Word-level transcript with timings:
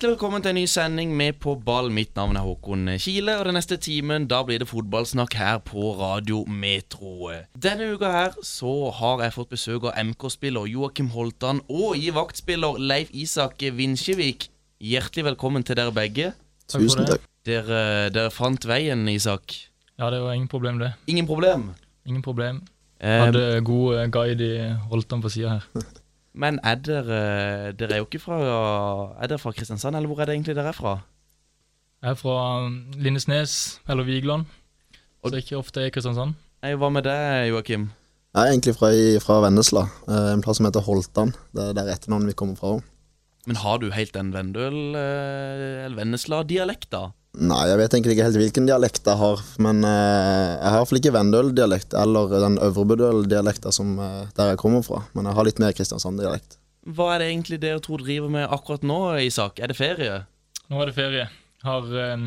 Hjertelig 0.00 0.16
velkommen 0.16 0.40
til 0.40 0.54
en 0.54 0.56
ny 0.56 0.62
sending 0.64 1.10
med 1.12 1.34
På 1.44 1.52
ball. 1.60 1.90
Mitt 1.92 2.14
navn 2.16 2.38
er 2.40 2.40
Håkon 2.46 2.88
Kile, 2.96 3.34
og 3.36 3.44
den 3.44 3.58
neste 3.58 3.76
timen 3.76 4.24
da 4.30 4.38
blir 4.48 4.62
det 4.62 4.70
fotballsnakk 4.70 5.36
her 5.36 5.58
på 5.60 5.90
Radio 5.98 6.38
Metro. 6.48 7.28
Denne 7.52 7.90
uka 7.92 8.08
her 8.14 8.38
så 8.40 8.72
har 8.96 9.20
jeg 9.26 9.34
fått 9.36 9.52
besøk 9.52 9.90
av 9.90 10.00
MK-spiller 10.00 10.70
Joakim 10.72 11.12
Holtan 11.12 11.60
og 11.68 12.00
i 12.00 12.08
vaktspiller 12.16 12.80
Leif 12.80 13.12
Isak 13.12 13.60
Vinsjevik. 13.60 14.48
Hjertelig 14.80 15.26
velkommen 15.34 15.68
til 15.68 15.76
dere 15.76 15.92
begge. 15.92 16.32
Takk 16.64 16.78
for 16.78 16.88
Tusen 16.88 17.04
det. 17.04 17.18
takk. 17.18 17.30
Dere, 17.52 17.84
dere 18.16 18.32
fant 18.32 18.64
veien, 18.72 19.04
Isak. 19.12 19.52
Ja, 20.00 20.08
det 20.08 20.24
var 20.24 20.32
ingen 20.32 20.48
problem, 20.48 20.80
det. 20.80 20.94
Ingen 21.12 21.28
problem. 21.28 21.74
Ingen 22.08 22.24
problem. 22.24 22.64
Jeg 23.04 23.26
Hadde 23.26 23.60
god 23.68 24.00
eh, 24.00 24.08
guide 24.16 24.48
i 24.48 24.70
Holtan 24.88 25.20
på 25.20 25.28
sida 25.28 25.58
her. 25.58 25.90
men 26.34 26.58
er 26.62 26.74
dere 26.76 27.72
Dere 27.78 27.92
er 27.96 27.98
jo 28.02 28.06
ikke 28.06 28.20
fra 28.22 28.36
Er 29.22 29.26
dere 29.30 29.38
fra 29.38 29.52
Kristiansand, 29.52 29.96
eller 29.96 30.06
hvor 30.08 30.20
er 30.20 30.26
det 30.30 30.34
egentlig 30.36 30.54
dere 30.56 30.68
er 30.68 30.76
fra? 30.76 30.92
Jeg 32.02 32.10
er 32.10 32.14
fra 32.14 32.36
um, 32.64 32.76
Lindesnes, 32.96 33.80
eller 33.88 34.04
Vigeland. 34.04 34.44
Og- 35.22 35.30
Så 35.30 35.36
ikke 35.42 35.56
ofte 35.58 35.86
i 35.86 35.90
Kristiansand. 35.90 36.34
Nei, 36.62 36.74
Hva 36.74 36.88
med 36.92 37.02
deg, 37.04 37.48
Joakim? 37.50 37.90
Jeg 38.34 38.42
er 38.46 38.52
egentlig 38.52 38.74
fra, 38.76 38.88
fra 39.20 39.40
Vennesla, 39.42 39.82
eh, 40.08 40.32
en 40.32 40.40
plass 40.42 40.56
som 40.60 40.66
heter 40.68 40.80
Holtan. 40.86 41.32
Det 41.52 41.64
er 41.68 41.72
der 41.74 41.90
etternavnet 41.92 42.28
vi 42.30 42.32
kommer 42.38 42.56
fra. 42.56 42.80
Men 43.46 43.56
har 43.56 43.78
du 43.78 43.90
helt 43.90 44.12
den 44.14 44.32
Vendøl- 44.32 44.94
eh, 44.96 45.84
eller 45.84 45.96
Vennesla-dialekta? 45.96 47.10
Nei, 47.38 47.60
jeg 47.70 47.78
vet 47.78 47.94
egentlig 47.94 48.16
ikke 48.16 48.24
helt 48.26 48.38
hvilken 48.40 48.66
dialekt 48.66 49.06
jeg 49.06 49.16
har, 49.20 49.42
men 49.62 49.84
eh, 49.86 50.56
jeg 50.58 50.72
har 50.72 50.78
iallfall 50.80 50.98
ikke 50.98 51.12
Vendøl-dialekt 51.14 51.94
eller 51.94 52.32
den 52.42 52.56
Øvrebødøl-dialekta 52.66 53.70
eh, 53.70 54.24
der 54.34 54.50
jeg 54.50 54.58
kommer 54.58 54.82
fra, 54.82 55.04
men 55.14 55.28
jeg 55.30 55.38
har 55.38 55.46
litt 55.46 55.60
mer 55.62 55.76
Kristiansand-dialekt. 55.78 56.56
Hva 56.90 57.12
er 57.14 57.22
det 57.22 57.28
egentlig 57.30 57.60
dere 57.62 57.78
to 57.84 57.96
driver 58.00 58.32
med 58.34 58.48
akkurat 58.50 58.82
nå, 58.82 58.98
Isak? 59.22 59.60
Er 59.62 59.70
det 59.70 59.78
ferie? 59.78 60.24
Nå 60.72 60.82
er 60.82 60.90
det 60.90 60.96
ferie. 60.98 61.28
Har 61.62 61.86
eh, 62.02 62.26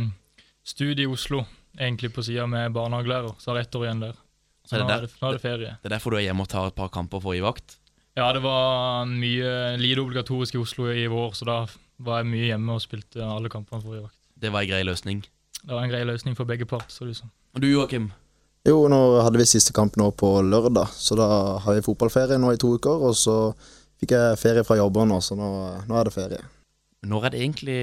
studie 0.63 1.03
i 1.03 1.11
Oslo, 1.11 1.43
egentlig 1.75 2.13
på 2.15 2.23
sida 2.23 2.47
med 2.47 2.71
barnehagelærer. 2.75 3.35
Så 3.43 3.51
har 3.51 3.59
jeg 3.59 3.67
ett 3.67 3.75
år 3.81 3.87
igjen 3.89 4.03
der. 4.07 4.15
Så 4.63 4.77
er 4.79 4.85
nå, 4.85 4.87
der- 4.87 4.95
er 5.03 5.07
det, 5.09 5.13
nå 5.19 5.27
er 5.27 5.35
det 5.35 5.43
ferie. 5.43 5.75
Det 5.83 5.91
er 5.91 5.97
derfor 5.97 6.15
du 6.15 6.21
er 6.21 6.27
hjemme 6.29 6.47
og 6.47 6.51
tar 6.55 6.71
et 6.71 6.79
par 6.79 6.91
kamper 6.95 7.19
for 7.19 7.33
å 7.35 7.37
gi 7.37 7.43
vakt? 7.43 7.75
Ja, 8.15 8.31
det 8.31 8.43
var 8.45 9.03
mye 9.09 9.53
lite 9.81 9.99
obligatorisk 10.05 10.55
i 10.55 10.63
Oslo 10.63 10.87
i 10.93 11.07
vår, 11.11 11.31
så 11.35 11.47
da 11.49 11.59
var 11.99 12.21
jeg 12.23 12.29
mye 12.31 12.47
hjemme 12.53 12.75
og 12.77 12.83
spilte 12.85 13.19
alle 13.25 13.51
kampene 13.51 13.81
for 13.83 13.97
i 13.97 14.03
vakt. 14.05 14.19
Det 14.43 14.51
var 14.51 14.65
en 14.65 14.69
grei 14.73 14.83
løsning. 14.83 15.23
Det 15.63 15.71
var 15.71 15.85
en 15.85 15.91
grei 15.91 16.03
løsning 16.03 16.35
for 16.35 16.49
begge 16.49 16.67
part, 16.67 16.91
så 16.91 17.05
det 17.07 17.15
ut 17.15 17.21
som. 17.21 17.31
Og 17.55 17.63
du, 17.63 17.69
Joakim? 17.71 18.09
Jo, 18.67 18.81
nå 18.91 18.99
hadde 19.23 19.39
vi 19.39 19.45
siste 19.47 19.71
kamp 19.75 19.95
nå 19.99 20.09
på 20.19 20.33
lørdag, 20.43 20.91
så 20.91 21.15
da 21.19 21.27
har 21.63 21.77
vi 21.77 21.83
fotballferie 21.85 22.39
nå 22.39 22.51
i 22.51 22.59
to 22.59 22.73
uker, 22.75 23.05
og 23.07 23.15
så 23.15 23.37
fikk 23.99 24.15
jeg 24.15 24.39
ferie 24.41 24.65
fra 24.67 24.77
jobben 24.79 25.11
nå, 25.11 25.21
så 25.23 25.37
nå, 25.39 25.49
nå 25.87 25.99
er 25.99 26.09
det 26.09 26.15
ferie. 26.15 26.41
Når 27.03 27.25
er 27.25 27.33
det 27.33 27.39
egentlig 27.41 27.79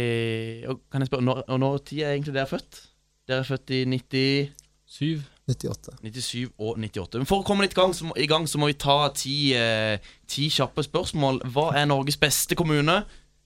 Kan 0.93 1.03
jeg 1.03 1.11
spørre, 1.11 1.25
når, 1.27 1.43
og 1.53 1.61
når 1.61 1.83
tid 1.91 1.99
er 2.01 2.15
egentlig 2.15 2.37
dere 2.37 2.49
født? 2.49 2.81
Dere 3.29 3.43
er 3.43 3.49
født 3.49 3.73
i 3.77 3.81
97? 3.85 5.27
98. 5.51 5.97
97 6.01 6.49
og 6.57 6.79
98. 6.81 7.21
Men 7.21 7.29
for 7.29 7.43
å 7.43 7.47
komme 7.47 7.67
litt 7.67 7.77
i 7.77 7.81
gang, 7.81 7.93
må, 8.09 8.17
i 8.17 8.29
gang, 8.31 8.49
så 8.49 8.61
må 8.61 8.71
vi 8.71 8.79
ta 8.81 8.99
ti, 9.17 9.53
eh, 9.57 10.13
ti 10.29 10.49
kjappe 10.53 10.85
spørsmål. 10.87 11.43
Hva 11.53 11.71
er 11.77 11.89
Norges 11.91 12.21
beste 12.21 12.57
kommune? 12.57 13.03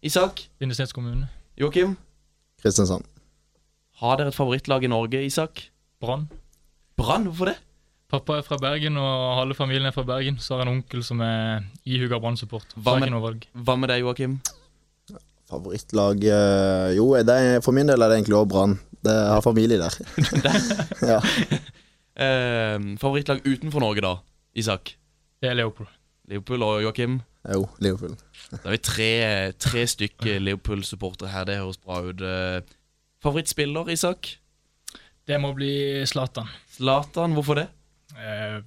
Isak? 0.07 0.47
Lindesnes 0.63 0.95
kommune. 0.95 1.27
Joakim? 1.59 1.97
Kristiansand. 2.65 3.05
Har 4.01 4.17
dere 4.19 4.33
et 4.33 4.37
favorittlag 4.37 4.85
i 4.85 4.91
Norge, 4.91 5.21
Isak? 5.29 5.67
Brann. 6.03 6.27
Brann? 6.99 7.29
Hvorfor 7.29 7.53
det? 7.53 7.59
Pappa 8.11 8.39
er 8.39 8.45
fra 8.47 8.57
Bergen, 8.61 8.97
og 9.01 9.39
halve 9.41 9.55
familien 9.59 9.87
er 9.89 9.95
fra 9.95 10.05
Bergen. 10.07 10.37
Så 10.39 10.55
har 10.55 10.63
jeg 10.65 10.69
en 10.71 10.75
onkel 10.79 11.03
som 11.07 11.21
er 11.25 11.65
ihuga 11.89 12.19
Brann-support. 12.23 12.75
Hva. 12.77 12.97
Hva 13.01 13.77
med 13.81 13.91
deg, 13.91 14.03
Joakim? 14.05 14.37
Favorittlag 15.51 16.23
eh, 16.25 16.95
Jo, 16.97 17.11
det 17.21 17.35
er, 17.37 17.59
for 17.65 17.77
min 17.77 17.87
del 17.91 18.01
er 18.01 18.09
det 18.13 18.19
egentlig 18.23 18.39
også 18.39 18.51
Brann. 18.55 18.77
Det- 19.05 19.13
Jeg 19.13 19.35
har 19.35 19.43
familie 19.45 19.79
der. 19.79 19.95
ja. 21.13 21.19
Eh, 22.17 22.79
favorittlag 23.03 23.43
utenfor 23.45 23.81
Norge, 23.85 24.01
da? 24.05 24.15
Isak? 24.57 24.95
Det 25.43 25.51
er 25.51 25.59
Leopold. 25.59 25.91
Leopold 26.31 26.63
og 26.65 26.83
Joakim? 26.87 27.19
Jo, 27.53 27.67
Liverpool. 27.79 28.15
Da 28.51 28.61
har 28.65 28.71
vi 28.77 28.81
tre, 28.81 29.11
tre 29.61 29.85
stykker 29.91 30.39
Liverpool-supportere 30.41 31.29
her. 31.29 31.45
Det 31.49 31.59
høres 31.61 31.81
bra 31.83 32.01
ut. 32.07 32.23
Eh, 32.25 32.61
Favorittspiller, 33.25 33.89
Isak? 33.93 34.39
Det 35.29 35.41
må 35.41 35.53
bli 35.57 36.05
Zlatan. 36.09 36.49
Zlatan, 36.77 37.33
hvorfor 37.37 37.61
det? 37.61 37.67
Eh, 38.17 38.61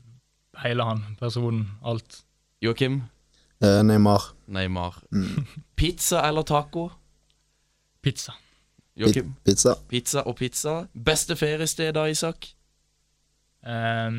hele 0.63 0.85
han, 0.85 1.03
personen, 1.19 1.65
alt. 1.85 2.21
Joakim? 2.61 3.03
Eh, 3.61 3.81
Neymar. 3.85 4.31
Neymar. 4.47 5.01
Pizza 5.77 6.21
eller 6.27 6.45
taco? 6.45 6.89
Pizza. 8.01 8.33
Joakim? 8.97 9.33
Pizza. 9.45 9.75
Pizza 9.89 10.21
og 10.25 10.35
pizza. 10.35 10.79
Beste 10.93 11.35
feriested 11.37 11.93
da, 11.97 12.05
Isak? 12.09 12.49
Eh, 13.65 14.09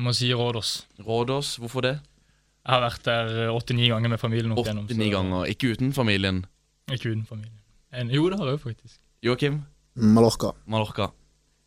må 0.00 0.12
si 0.16 0.32
Rådås. 0.34 0.86
Rådås, 1.00 1.56
hvorfor 1.56 1.80
det? 1.88 1.98
Jeg 2.62 2.72
har 2.76 2.82
vært 2.84 3.02
der 3.08 3.50
åtte-ni 3.50 3.88
ganger 3.90 4.12
med 4.12 4.20
familien 4.22 4.52
opp 4.54 4.62
igjennom. 4.64 4.84
Åtte-ni 4.86 5.08
ganger. 5.10 5.48
Ikke 5.50 5.72
uten 5.74 5.90
familien. 5.96 6.44
Ikke 6.92 7.10
uten 7.10 7.24
familien. 7.26 7.56
En, 7.92 8.10
jo, 8.14 8.28
det 8.30 8.38
har 8.38 8.46
jeg 8.52 8.58
jo 8.58 8.62
faktisk. 8.68 8.98
Joakim? 9.26 9.56
Mallorca. 9.98 10.52
Mallorca. 10.70 11.08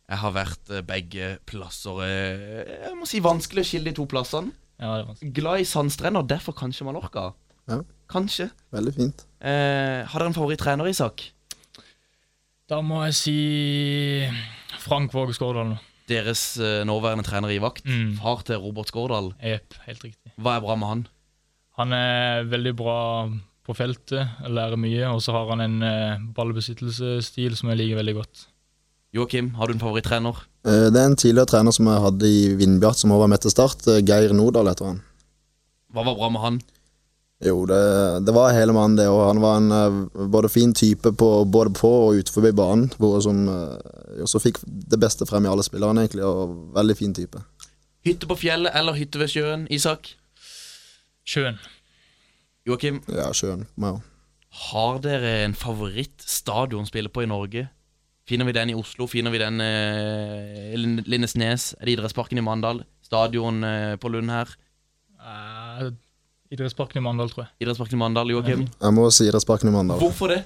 Jeg 0.08 0.18
har 0.22 0.32
vært 0.34 0.70
eh, 0.72 0.82
begge 0.86 1.28
plasser. 1.46 2.00
eh, 2.06 2.72
Jeg 2.86 2.94
må 2.96 3.06
si 3.10 3.20
vanskelig 3.20 3.62
å 3.64 3.68
skille 3.68 3.90
de 3.90 3.96
to 3.98 4.06
plassene. 4.10 4.52
Ja, 4.80 4.94
det 4.96 5.02
er 5.02 5.08
vanskelig. 5.10 5.32
Glad 5.36 5.60
i 5.62 5.68
sandstrender, 5.68 6.26
derfor 6.32 6.56
kanskje 6.56 6.86
Mallorca. 6.88 7.28
Ja. 7.68 7.80
Kanskje. 8.12 8.48
Veldig 8.74 8.94
fint. 8.96 9.24
Eh, 9.40 10.00
har 10.06 10.18
dere 10.22 10.30
en 10.32 10.36
favorittrener, 10.36 10.88
Isak? 10.90 11.26
Da 12.70 12.80
må 12.82 13.02
jeg 13.06 13.14
si 13.18 13.36
Frank 14.82 15.12
Våge 15.14 15.34
Skårdal 15.36 15.68
nå. 15.74 15.78
Deres 16.06 16.42
eh, 16.62 16.84
nåværende 16.86 17.24
trener 17.26 17.50
i 17.50 17.58
vakt. 17.62 17.84
Mm. 17.88 18.16
Far 18.20 18.42
til 18.46 18.60
Robert 18.62 18.88
Skårdal. 18.92 19.32
Yep, 19.42 19.74
helt 19.88 20.04
riktig. 20.06 20.32
Hva 20.38 20.56
er 20.56 20.64
bra 20.64 20.76
med 20.78 20.88
han? 20.92 21.04
Han 21.80 21.92
er 21.92 22.44
veldig 22.48 22.74
bra 22.78 22.98
på 23.66 23.74
feltet, 23.74 24.28
lærer 24.46 24.78
mye, 24.78 25.08
og 25.10 25.18
så 25.24 25.34
har 25.34 25.48
han 25.50 25.60
en 25.64 25.80
eh, 25.82 26.20
ballbesittelsesstil 26.36 27.56
som 27.58 27.72
jeg 27.72 27.80
liker 27.82 27.98
veldig 27.98 28.14
godt. 28.20 28.44
Joakim, 29.16 29.50
har 29.58 29.66
du 29.66 29.74
en 29.74 29.82
favorittrener? 29.82 30.38
Eh, 30.66 30.86
Det 30.94 31.00
er 31.02 31.10
en 31.10 31.18
tidligere 31.18 31.50
trener 31.50 31.74
som 31.74 31.90
jeg 31.90 32.04
hadde 32.04 32.30
i 32.30 32.40
Vindbjart, 32.60 33.00
som 33.00 33.10
også 33.10 33.24
var 33.24 33.32
med 33.34 33.42
til 33.42 33.50
start. 33.54 33.86
eh, 33.90 34.02
Geir 34.06 34.32
Nordahl 34.36 34.70
heter 34.70 34.86
han. 34.92 35.02
Hva 35.92 36.04
var 36.06 36.14
bra 36.18 36.28
med 36.30 36.40
han? 36.46 36.60
Jo, 37.44 37.66
det, 37.68 37.78
det 38.24 38.32
var 38.32 38.54
hele 38.56 38.72
mannen, 38.72 38.96
det. 38.96 39.04
Og 39.12 39.26
han 39.28 39.40
var 39.42 39.58
en 39.60 39.72
eh, 39.76 40.26
både 40.32 40.48
fin 40.48 40.72
type 40.72 41.10
på, 41.20 41.28
både 41.52 41.74
på 41.76 41.90
og 42.06 42.16
utenfor 42.22 42.46
banen. 42.56 42.86
Hvor 42.96 43.18
som 43.20 43.42
eh, 43.52 44.22
også 44.24 44.40
fikk 44.40 44.62
det 44.64 44.96
beste 45.02 45.26
frem 45.28 45.44
i 45.44 45.50
alle 45.52 45.64
spillerne, 45.66 46.06
egentlig. 46.06 46.24
Og 46.24 46.54
veldig 46.78 46.96
fin 46.96 47.12
type. 47.16 47.42
Hytte 48.06 48.28
på 48.30 48.38
fjellet 48.40 48.72
eller 48.78 48.96
hytte 48.96 49.20
ved 49.20 49.28
sjøen, 49.34 49.66
Isak? 49.74 50.14
Sjøen. 51.26 51.58
Joakim, 52.66 53.02
Ja, 53.12 53.28
sjøen. 53.36 53.66
Meg 53.76 53.98
òg. 53.98 54.04
har 54.70 54.96
dere 55.04 55.32
en 55.44 55.54
favorittstadion 55.54 56.86
å 56.86 56.88
spille 56.88 57.10
på 57.12 57.22
i 57.26 57.28
Norge? 57.28 57.66
Finner 58.26 58.48
vi 58.48 58.54
den 58.56 58.70
i 58.72 58.74
Oslo? 58.78 59.06
Finner 59.10 59.30
vi 59.34 59.38
den 59.42 59.60
eh, 59.62 60.72
i 60.72 60.78
Lind- 60.80 61.04
Lindesnes? 61.06 61.74
Er 61.76 61.84
det 61.86 61.98
Idrettsparken 61.98 62.40
i 62.40 62.46
Mandal? 62.46 62.80
Stadion 63.06 63.60
eh, 63.66 63.94
på 64.02 64.08
Lund 64.10 64.32
her? 64.32 64.50
Eh, 65.20 65.90
Idrettsparken 66.54 67.00
i 67.00 67.04
Mandal, 67.04 67.32
tror 67.32 67.46
jeg. 67.46 67.52
Idrettsparken 67.64 67.98
i 67.98 68.02
Mandal, 68.02 68.30
Joakim? 68.34 68.66
Jeg 68.68 68.94
må 68.94 69.08
si 69.14 69.26
Idrettsparken 69.26 69.72
i 69.72 69.74
Mandal. 69.74 69.98
Hvorfor 70.02 70.34
det? 70.34 70.42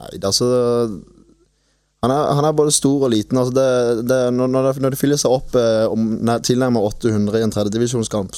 Nei, 0.00 0.14
det 0.16 0.24
er 0.24 0.30
altså 0.32 0.48
han 2.04 2.12
er, 2.12 2.34
han 2.36 2.44
er 2.44 2.56
både 2.56 2.72
stor 2.74 3.06
og 3.06 3.12
liten. 3.14 3.38
Altså 3.40 3.54
det, 3.56 4.08
det, 4.10 4.18
når, 4.36 4.50
når, 4.52 4.66
det, 4.66 4.82
når 4.84 4.92
det 4.92 5.00
fyller 5.00 5.20
seg 5.20 5.32
opp 5.32 5.54
eh, 5.56 5.84
om 5.88 6.10
tilnærmet 6.44 6.84
800 6.90 7.38
i 7.40 7.44
en 7.46 7.54
tredjedivisjonskamp, 7.54 8.34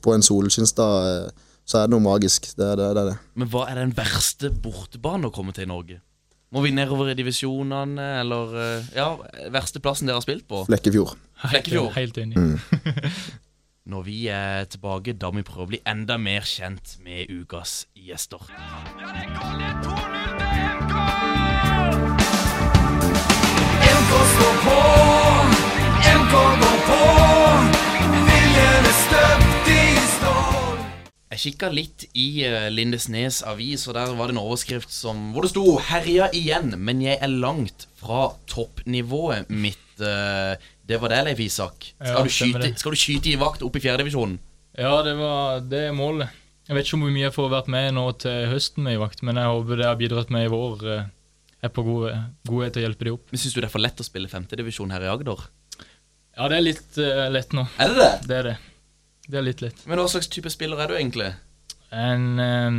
på 0.00 0.14
en 0.14 0.24
solskinnsdag, 0.24 1.10
eh, 1.10 1.50
så 1.68 1.82
er 1.82 1.90
det 1.90 1.92
noe 1.92 2.04
magisk. 2.06 2.48
Det, 2.56 2.70
det, 2.80 2.88
det 2.96 3.04
det. 3.10 3.18
Men 3.36 3.52
hva 3.52 3.66
er 3.68 3.82
den 3.82 3.92
verste 3.96 4.48
bortebanen 4.64 5.28
å 5.28 5.34
komme 5.34 5.52
til 5.52 5.66
i 5.66 5.72
Norge? 5.74 5.98
Må 6.52 6.64
vi 6.64 6.72
nedover 6.76 7.12
i 7.12 7.16
divisjonene, 7.16 8.08
eller 8.22 8.56
eh, 8.60 8.88
Ja, 8.96 9.10
verste 9.52 9.80
plassen 9.84 10.08
dere 10.08 10.20
har 10.20 10.24
spilt 10.24 10.48
på? 10.48 10.64
Flekkefjord. 10.68 11.12
Flekkefjord. 11.50 11.92
Helt 11.98 12.20
enig. 12.22 12.40
Når 13.82 14.02
vi 14.06 14.28
er 14.30 14.68
tilbake, 14.70 15.10
da 15.18 15.32
må 15.34 15.40
vi 15.40 15.46
prøve 15.48 15.64
å 15.64 15.70
bli 15.72 15.78
enda 15.90 16.14
mer 16.14 16.44
kjent 16.46 17.00
med 17.02 17.26
ukas 17.34 17.88
gjester. 17.98 18.44
Ja, 18.54 18.76
det 18.94 19.24
går 19.26 19.32
Kalle 19.34 19.70
2-0 19.82 20.36
til 20.38 20.60
MK! 20.76 20.92
MK 23.96 24.12
står 24.34 24.60
på, 24.66 24.76
MK 26.12 26.36
går 26.62 26.78
på. 26.86 27.00
Viljen 28.28 28.86
er 28.92 28.94
støpt 29.00 29.72
i 29.74 29.80
stål. 30.12 30.78
Jeg 31.34 31.42
kikka 31.48 31.70
litt 31.74 32.04
i 32.14 32.28
uh, 32.46 32.68
Lindesnes 32.70 33.40
avis, 33.42 33.88
og 33.90 33.98
der 33.98 34.14
var 34.14 34.30
det 34.30 34.36
en 34.36 34.44
overskrift 34.44 34.94
som, 34.94 35.32
hvor 35.34 35.42
det 35.42 35.50
sto 35.56 35.66
'Herja 35.82 36.30
igjen, 36.30 36.76
men 36.78 37.02
jeg 37.02 37.18
er 37.18 37.34
langt 37.34 37.88
fra 37.98 38.28
toppnivået 38.46 39.50
mitt'. 39.50 39.80
Uh, 39.98 40.54
det 40.88 40.98
var 41.02 41.12
det, 41.14 41.22
Leif 41.28 41.40
Isak. 41.44 41.88
Skal, 41.94 42.08
Ja, 42.08 42.22
du 42.22 42.32
skyte, 42.32 42.72
skal 42.78 42.94
du 42.94 43.00
skyte 43.00 43.30
i 43.32 43.38
vakt 43.40 43.62
opp 43.62 43.76
i 43.78 43.82
fjerdedivisjonen? 43.84 44.38
Ja, 44.78 44.94
det 45.06 45.14
var 45.18 45.60
det 45.68 45.88
er 45.88 45.96
målet. 45.96 46.32
Jeg 46.68 46.76
vet 46.78 46.86
ikke 46.86 47.00
hvor 47.02 47.12
mye 47.12 47.26
jeg 47.26 47.34
får 47.34 47.50
vært 47.52 47.72
med 47.74 47.88
nå 47.96 48.04
til 48.22 48.46
høsten 48.50 48.86
med 48.86 48.96
i 48.96 49.00
vakt, 49.02 49.22
men 49.26 49.38
jeg 49.40 49.50
håper 49.50 49.80
det 49.80 49.88
har 49.88 49.98
bidratt 50.00 50.30
med 50.32 50.46
i 50.46 50.52
vår, 50.52 50.84
Jeg 51.62 51.68
er 51.70 51.74
på 51.74 51.82
gode, 51.86 52.12
godhet 52.48 52.74
til 52.74 52.82
å 52.82 52.86
hjelpe 52.88 53.06
de 53.06 53.12
opp. 53.14 53.26
Men 53.30 53.38
Syns 53.38 53.54
du 53.54 53.60
det 53.60 53.68
er 53.68 53.74
for 53.74 53.82
lett 53.82 54.00
å 54.00 54.06
spille 54.06 54.30
femtedivisjon 54.30 54.90
her 54.90 55.04
i 55.04 55.10
Agder? 55.10 55.44
Ja, 56.36 56.48
det 56.48 56.56
er 56.56 56.64
litt 56.64 56.98
uh, 56.98 57.28
lett 57.30 57.52
nå. 57.54 57.66
Er 57.78 57.92
det 57.92 57.98
det? 57.98 58.12
Det 58.26 58.36
er 58.38 58.46
det. 58.48 58.54
Det 59.28 59.38
er 59.38 59.46
litt 59.46 59.62
lett. 59.62 59.82
Men 59.86 60.00
hva 60.00 60.08
slags 60.10 60.30
type 60.32 60.50
spiller 60.50 60.80
er 60.82 60.90
du 60.90 60.96
egentlig? 60.96 61.28
En, 61.92 62.24
um, 62.40 62.78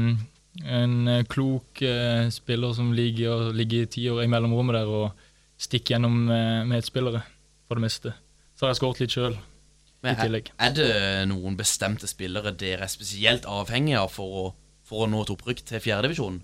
en 0.65 0.95
eh, 1.07 1.25
klok 1.29 1.83
uh, 1.85 2.25
spiller 2.33 2.73
som 2.75 2.89
ligger, 2.97 3.51
ligger 3.55 3.85
i 3.85 3.91
tiår 3.93 4.23
i 4.23 4.31
mellomrommet 4.31 4.79
der 4.79 4.89
og 4.89 5.21
stikker 5.61 5.95
gjennom 5.95 6.25
uh, 6.31 6.65
medspillere, 6.67 7.21
for 7.67 7.79
det 7.79 7.85
meste. 7.85 8.13
Så 8.53 8.65
har 8.65 8.73
jeg 8.73 8.81
skåret 8.81 9.03
litt 9.03 9.15
sjøl. 9.15 9.37
I 10.03 10.11
er, 10.11 10.17
tillegg. 10.19 10.49
er 10.59 10.73
det 10.75 10.89
noen 11.31 11.55
bestemte 11.55 12.09
spillere 12.11 12.51
dere 12.59 12.83
er 12.83 12.91
spesielt 12.91 13.45
avhengig 13.47 13.95
av 13.95 14.09
for 14.11 14.39
å, 14.41 14.43
for 14.83 15.05
å 15.05 15.07
nå 15.07 15.21
et 15.23 15.31
opprykk 15.31 15.63
til 15.69 15.83
fjerdedivisjonen? 15.83 16.41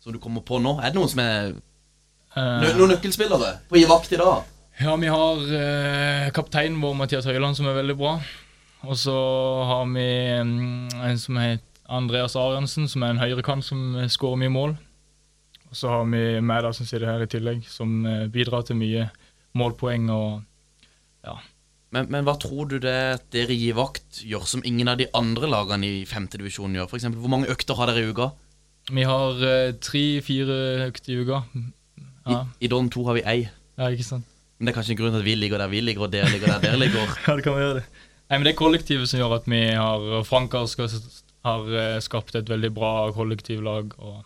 Som 0.00 0.16
du 0.16 0.20
kommer 0.20 0.44
på 0.44 0.56
nå? 0.60 0.78
Er 0.80 0.92
det 0.92 0.98
noen 0.98 1.12
som 1.12 1.20
er 1.20 1.52
nø 1.52 2.72
Noen 2.78 2.94
nøkkelspillere 2.94 3.50
på 3.68 3.78
i 3.78 3.84
vakt 3.88 4.16
i 4.16 4.20
dag? 4.20 4.48
Ja, 4.80 4.96
vi 4.98 5.12
har 5.12 5.44
eh, 5.54 6.30
kapteinen 6.34 6.80
vår, 6.82 6.96
Mathias 6.98 7.28
Høiland, 7.28 7.54
som 7.54 7.68
er 7.70 7.76
veldig 7.76 7.94
bra. 8.00 8.16
Og 8.88 8.98
så 8.98 9.14
har 9.68 9.84
vi 9.92 10.08
mm, 10.42 10.96
en 11.06 11.20
som 11.20 11.38
heter 11.38 11.62
Andreas 11.94 12.34
Ariansen, 12.40 12.88
som 12.88 13.04
er 13.04 13.12
en 13.12 13.20
høyrekant 13.20 13.64
som 13.64 13.94
eh, 14.00 14.08
skårer 14.10 14.40
mye 14.40 14.52
mål. 14.52 14.74
Og 15.68 15.78
så 15.78 15.92
har 15.92 16.08
vi 16.08 16.24
meg 16.40 16.64
da, 16.64 16.72
som 16.74 16.88
sitter 16.88 17.06
her 17.12 17.22
i 17.24 17.30
tillegg, 17.30 17.62
som 17.68 18.00
eh, 18.08 18.26
bidrar 18.32 18.64
til 18.66 18.80
mye 18.80 19.06
målpoeng 19.54 20.08
og 20.14 20.42
ja. 21.24 21.36
Men, 21.94 22.08
men 22.10 22.26
hva 22.26 22.34
tror 22.42 22.66
du 22.72 22.80
det 22.82 22.94
at 23.20 23.26
dere 23.34 23.54
gir 23.54 23.76
vakt 23.78 24.24
gjør 24.26 24.48
som 24.50 24.64
ingen 24.66 24.90
av 24.90 24.98
de 24.98 25.06
andre 25.14 25.46
lagene 25.50 25.86
i 25.86 26.00
femtedivisjon 26.10 26.74
gjør? 26.74 26.88
For 26.90 26.98
eksempel, 26.98 27.22
hvor 27.22 27.30
mange 27.30 27.50
økter 27.52 27.78
har 27.78 27.90
dere 27.90 28.02
i 28.02 28.10
uka? 28.10 28.32
Vi 28.90 29.04
har 29.06 29.44
eh, 29.46 29.76
tre-fire 29.80 30.56
økter 30.88 31.14
i 31.14 31.20
uka. 31.22 31.44
Ja. 32.26 32.40
I, 32.58 32.66
I 32.66 32.72
Don 32.72 32.90
2 32.90 33.04
har 33.08 33.18
vi 33.20 33.22
ei. 33.30 33.38
ja, 33.78 33.90
ikke 33.92 34.06
sant? 34.06 34.26
Men 34.58 34.68
det 34.68 34.72
er 34.72 34.76
kanskje 34.78 34.94
en 34.94 34.98
grunn 35.00 35.14
til 35.14 35.22
at 35.22 35.26
vi 35.26 35.36
ligger 35.38 35.60
der 35.60 35.70
vi 35.70 35.80
ligger, 35.82 36.06
og 36.06 36.12
dere 36.12 36.30
ligger 36.32 36.54
der 36.54 36.62
dere 36.62 36.80
ligger. 36.82 37.14
Ja, 37.26 37.36
det 37.36 37.46
kan 37.46 37.56
vi 37.56 37.64
gjøre 37.64 37.78
det. 37.80 37.86
Nei, 38.24 38.36
men 38.38 38.46
det 38.46 38.52
er 38.54 38.58
kollektivet 38.58 39.10
som 39.10 39.20
gjør 39.20 39.38
at 39.38 39.48
vi 39.50 39.62
har 39.76 40.04
Frank 40.26 40.54
har, 40.56 40.68
har 41.46 41.74
eh, 41.80 41.98
skapt 42.02 42.38
et 42.38 42.50
veldig 42.50 42.70
bra 42.74 42.92
kollektivlag, 43.14 43.94
og 43.98 44.22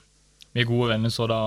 vi 0.55 0.63
er 0.63 0.69
gode 0.69 0.93
venner, 0.93 1.13
så 1.13 1.29
da 1.29 1.41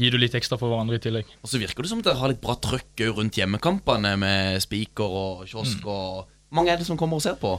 gir 0.00 0.14
du 0.14 0.18
litt 0.18 0.34
ekstra 0.34 0.58
for 0.60 0.72
hverandre 0.72 0.98
i 0.98 1.02
tillegg. 1.02 1.28
Og 1.42 1.50
så 1.50 1.60
virker 1.62 1.86
det 1.86 1.92
som 1.92 2.02
dere 2.02 2.18
har 2.18 2.32
litt 2.32 2.42
bra 2.42 2.56
trøkk 2.58 3.04
òg 3.06 3.20
rundt 3.20 3.38
hjemmekampene 3.38 4.14
med 4.20 4.62
spiker 4.64 5.18
og 5.20 5.44
kiosk 5.50 5.84
og 5.86 6.24
Hvor 6.24 6.58
mange 6.60 6.74
er 6.74 6.78
det 6.78 6.86
som 6.86 6.98
kommer 6.98 7.18
og 7.18 7.24
ser 7.24 7.38
på? 7.40 7.56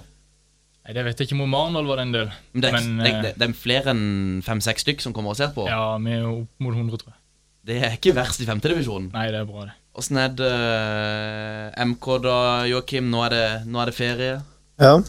Nei, 0.85 0.93
Det 0.93 1.03
vet 1.03 1.19
jeg 1.19 1.27
ikke. 1.27 1.41
Arendal 1.41 1.87
var 1.89 1.97
det 1.97 2.05
en 2.05 2.13
del. 2.13 2.31
Men 2.53 2.61
det 2.61 2.69
er, 2.69 2.75
Men, 2.75 2.97
det, 2.99 3.11
eh, 3.11 3.21
det, 3.23 3.31
det 3.41 3.47
er 3.49 3.53
flere 3.57 3.91
enn 3.95 4.41
fem-seks 4.45 4.85
stykk 4.85 5.01
som 5.01 5.13
kommer 5.13 5.33
og 5.33 5.39
ser 5.39 5.49
på. 5.55 5.65
Ja, 5.67 5.97
vi 5.97 6.13
er 6.13 6.27
opp 6.29 6.61
mot 6.61 6.75
100, 6.75 7.01
tror 7.01 7.15
jeg. 7.15 7.19
Det 7.65 7.79
er 7.81 7.95
ikke 7.97 8.13
verst 8.13 8.43
i 8.43 8.45
femtedivisjonen. 8.45 9.09
Nei, 9.15 9.25
det 9.33 9.41
er 9.41 9.47
bra, 9.49 9.65
det. 9.65 9.73
Åssen 9.97 10.19
er 10.21 10.33
det 10.37 10.51
eh, 10.51 11.85
MK 11.87 12.09
da, 12.21 12.37
Joakim? 12.69 13.07
Nå 13.09 13.23
er 13.25 13.33
det, 13.33 13.45
nå 13.65 13.81
er 13.81 13.89
det 13.89 13.97
ferie. 13.97 14.35
Ja, 14.81 14.99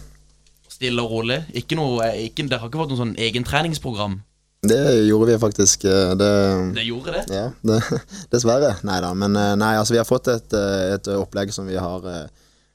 Stille 0.76 1.02
og 1.05 1.12
rolig. 1.12 1.38
Ikke 1.56 1.76
noe, 1.78 2.05
eh, 2.05 2.26
ikke, 2.28 2.44
dere 2.49 2.62
har 2.62 2.70
ikke 2.70 2.81
fått 2.82 2.93
noe 2.93 3.00
sånn 3.00 3.14
egen 3.26 3.46
treningsprogram? 3.49 4.19
Det 4.70 4.80
gjorde 5.08 5.26
vi 5.32 5.38
faktisk. 5.42 5.84
eh, 5.88 6.14
Det, 6.18 6.30
Det 6.76 6.84
gjorde 6.86 7.12
det? 7.16 7.22
ja, 7.34 7.46
det, 7.68 7.78
dessverre. 8.32 8.74
Nei 8.86 8.98
da. 9.04 9.12
Men 9.14 9.36
eh, 9.36 9.54
nei, 9.60 9.74
altså, 9.80 9.94
vi 9.96 10.00
har 10.02 10.08
fått 10.08 10.28
et, 10.32 10.52
eh, 10.56 10.94
et 10.96 11.10
opplegg 11.16 11.52
som 11.54 11.66
vi 11.70 11.76
har 11.80 12.02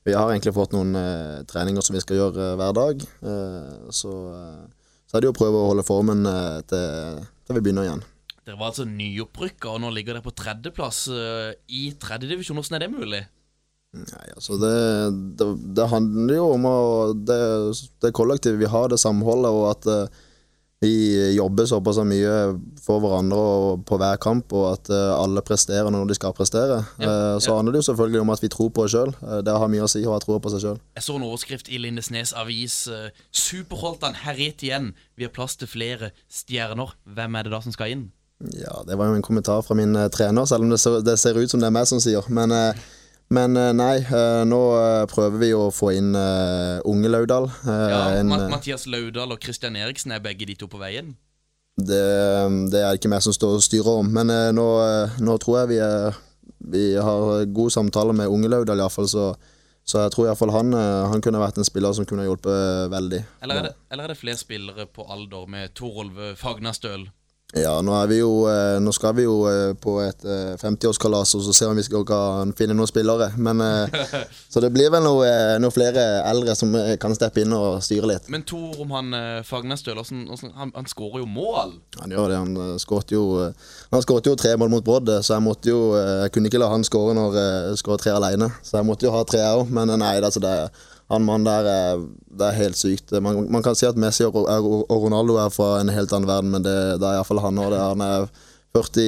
Vi 0.03 0.13
har 0.17 0.31
egentlig 0.31 0.53
fått 0.55 0.71
noen 0.73 0.95
eh, 0.97 1.43
treninger 1.45 1.83
som 1.85 1.93
vi 1.93 2.01
skal 2.01 2.17
gjøre 2.17 2.45
eh, 2.51 2.55
hver 2.57 2.71
dag. 2.73 3.03
Eh, 3.21 3.89
Så, 3.93 4.13
så 5.05 5.17
er 5.17 5.21
det 5.21 5.29
jo 5.29 5.33
å 5.35 5.37
prøve 5.37 5.59
å 5.59 5.67
holde 5.73 5.83
formen 5.85 6.23
til, 6.71 7.19
til 7.45 7.57
vi 7.57 7.61
begynner 7.61 7.85
igjen. 7.85 8.01
Dere 8.41 8.57
var 8.57 8.71
altså 8.71 8.87
nyopprykka, 8.89 9.69
og 9.75 9.83
nå 9.83 9.91
ligger 9.93 10.15
dere 10.17 10.25
på 10.25 10.33
tredjeplass 10.33 11.03
i 11.69 11.83
tredjedivisjon. 12.01 12.57
Hvordan 12.57 12.79
er 12.79 12.81
det 12.87 12.89
mulig? 12.95 13.19
Nei, 13.91 14.27
altså 14.33 14.55
det, 14.57 14.71
det, 15.37 15.47
det 15.77 15.85
handler 15.91 16.37
jo 16.39 16.45
om 16.55 16.65
å, 16.65 16.75
det, 17.27 17.37
det 18.01 18.13
kollektivet 18.17 18.57
vi 18.63 18.69
har, 18.71 18.87
det 18.89 18.97
samholdet, 19.03 19.51
og 19.51 19.65
at 19.75 19.89
vi 20.81 20.91
jobber 21.37 21.67
såpass 21.69 21.99
mye 22.09 22.31
for 22.81 22.99
hverandre 23.03 23.37
og 23.37 23.83
på 23.85 23.99
hver 24.01 24.17
kamp, 24.23 24.49
og 24.57 24.65
at 24.73 24.89
eh, 24.89 25.11
alle 25.13 25.43
presterer 25.45 25.91
når 25.93 26.07
de 26.09 26.15
skal 26.17 26.33
prestere. 26.33 26.79
Ja, 26.97 27.05
Eh, 27.11 27.39
Så 27.39 27.51
ja. 27.51 27.57
handler 27.59 27.75
det 27.75 27.83
jo 27.83 27.89
selvfølgelig 27.91 28.21
om 28.21 28.29
at 28.33 28.41
vi 28.41 28.49
tror 28.49 28.71
på 28.73 28.83
oss 28.87 28.95
sjøl. 28.95 29.11
Det 29.45 29.53
har 29.53 29.69
mye 29.69 29.85
å 29.85 29.89
si 29.91 30.01
å 30.05 30.15
ha 30.15 30.19
tro 30.23 30.39
på 30.41 30.49
seg 30.49 30.63
sjøl. 30.65 30.79
Jeg 30.97 31.03
så 31.05 31.15
en 31.19 31.27
overskrift 31.27 31.69
i 31.69 31.77
Lindesnes 31.77 32.33
avis. 32.33 32.87
Superholtan 33.31 34.15
herjet 34.25 34.63
igjen. 34.65 34.91
Vi 35.17 35.25
har 35.27 35.31
plass 35.35 35.55
til 35.59 35.69
flere 35.69 36.11
stjerner. 36.31 36.91
Hvem 37.05 37.37
er 37.37 37.43
det 37.47 37.53
da 37.53 37.61
som 37.61 37.73
skal 37.75 37.93
inn? 37.93 38.03
Ja, 38.57 38.81
det 38.87 38.97
var 38.97 39.05
jo 39.11 39.19
en 39.19 39.21
kommentar 39.25 39.61
fra 39.61 39.75
min 39.77 39.93
eh, 39.95 40.07
trener, 40.09 40.47
selv 40.49 40.65
om 40.65 40.71
det 40.73 40.79
ser, 40.81 40.97
det 41.05 41.13
ser 41.21 41.37
ut 41.37 41.51
som 41.51 41.61
det 41.61 41.67
er 41.69 41.75
meg 41.77 41.85
som 41.89 42.01
sier. 42.01 42.25
Men, 42.33 42.51
eh, 42.51 42.73
men 43.31 43.55
eh, 43.55 43.71
nei, 43.71 44.01
eh, 44.03 44.41
nå 44.47 44.59
eh, 44.75 45.03
prøver 45.11 45.39
vi 45.39 45.51
å 45.55 45.69
få 45.71 45.93
inn 45.95 46.11
unge 46.11 47.11
Laudal. 47.11 47.47
Ja, 47.63 48.01
en, 48.19 48.31
Mathias 48.51 48.87
Laudal 48.91 49.31
og 49.31 49.43
Christian 49.43 49.77
Eriksen 49.79 50.11
er 50.11 50.23
begge 50.23 50.47
de 50.49 50.57
to 50.59 50.67
på 50.71 50.81
veien. 50.81 51.13
Det, 51.79 52.01
det 52.73 52.81
er 52.81 52.91
det 52.91 52.99
ikke 52.99 53.13
meg 53.13 53.23
som 53.23 53.33
står 53.33 53.55
og 53.57 53.63
styrer 53.63 54.01
om, 54.01 54.09
men 54.11 54.29
nå, 54.53 54.67
nå 55.23 55.37
tror 55.41 55.61
jeg 55.61 55.71
vi, 55.71 55.79
er, 55.81 56.19
vi 56.75 56.83
har 56.99 57.47
god 57.55 57.73
samtale 57.73 58.13
med 58.17 58.29
unge 58.29 58.51
Laudal 58.51 58.83
iallfall, 58.83 59.07
så, 59.09 59.29
så 59.87 60.03
jeg 60.03 60.13
tror 60.13 60.27
iallfall 60.27 60.51
han, 60.53 60.75
han 60.75 61.23
kunne 61.23 61.41
vært 61.41 61.61
en 61.61 61.65
spiller 61.65 61.95
som 61.95 62.05
kunne 62.09 62.27
hjulpet 62.27 62.91
veldig. 62.91 63.23
Eller 63.47 63.63
er 63.63 63.69
det, 63.69 63.73
eller 63.87 64.05
er 64.09 64.13
det 64.13 64.19
flere 64.19 64.43
spillere 64.43 64.85
på 64.91 65.07
alder 65.07 65.47
med 65.49 65.71
Torolv 65.79 66.19
Fagnastøl? 66.37 67.07
Ja, 67.53 67.73
nå, 67.83 67.91
vi 68.07 68.21
jo, 68.21 68.45
eh, 68.47 68.77
nå 68.79 68.93
skal 68.95 69.15
vi 69.17 69.25
jo 69.25 69.41
eh, 69.49 69.73
på 69.75 69.97
et 69.99 70.23
eh, 70.23 70.53
50-årskalas, 70.61 71.33
og 71.35 71.43
så 71.43 71.55
ser 71.55 71.67
vi 71.67 71.71
om 71.73 71.79
vi 71.81 72.03
kan 72.07 72.53
finne 72.55 72.77
noen 72.77 72.87
spillere. 72.87 73.27
Men, 73.35 73.59
eh, 73.59 74.05
så 74.53 74.63
det 74.63 74.69
blir 74.71 74.91
vel 74.93 75.03
noe, 75.03 75.25
eh, 75.27 75.57
flere 75.75 76.05
eldre 76.29 76.55
som 76.55 76.71
eh, 76.79 76.95
kan 77.01 77.11
steppe 77.17 77.43
inn 77.43 77.51
og 77.57 77.81
styre 77.83 78.07
litt. 78.13 78.29
Men 78.31 78.45
Tor, 78.47 78.79
om 78.79 78.95
han 78.95 79.11
hvordan, 80.39 80.53
han, 80.55 80.71
han 80.77 80.87
skårer 80.87 81.25
jo 81.25 81.27
mål. 81.27 81.75
Han 81.99 82.15
gjør 82.15 82.31
det. 82.31 82.39
Han 82.39 82.61
eh, 82.69 82.77
skåret 82.79 83.11
jo, 83.11 83.25
eh, 83.43 83.51
jo 84.31 84.37
tre 84.39 84.55
mål 84.55 84.71
mot 84.77 84.87
Brodd, 84.87 85.11
så 85.19 85.35
jeg 85.35 85.43
måtte 85.43 85.73
jo 85.73 85.81
eh, 85.99 86.21
Jeg 86.23 86.31
kunne 86.35 86.47
ikke 86.47 86.61
la 86.61 86.71
han 86.71 86.87
skåre 86.87 87.17
når 87.17 87.35
jeg 87.35 87.83
skåret 87.83 88.05
tre 88.05 88.15
alene. 88.15 88.47
Så 88.63 88.79
jeg 88.79 88.87
måtte 88.87 89.09
jo 89.09 89.13
ha 89.15 89.25
tre 89.27 89.43
òg. 89.51 89.67
Men 89.75 89.91
eh, 89.91 89.99
nei, 89.99 90.15
altså, 90.23 90.39
det, 90.39 90.55
han 91.11 91.25
mannen 91.27 91.47
der 91.47 91.67
er, 91.67 92.05
det 92.39 92.47
er 92.47 92.57
helt 92.57 92.79
sykt. 92.79 93.11
Man, 93.23 93.43
man 93.51 93.65
kan 93.65 93.75
si 93.77 93.87
at 93.87 93.99
Messi 93.99 94.23
og, 94.27 94.39
Ronaldo 94.89 95.35
er 95.41 95.51
fra 95.53 95.73
en 95.81 95.91
helt 95.91 96.13
annen 96.15 96.29
verden, 96.29 96.53
men 96.53 96.65
det, 96.65 96.77
det 97.01 97.07
er 97.07 97.19
iallfall 97.19 97.43
han 97.43 97.59
òg. 97.59 97.75
Han 97.75 98.03
er 98.05 98.27
40, 98.71 99.05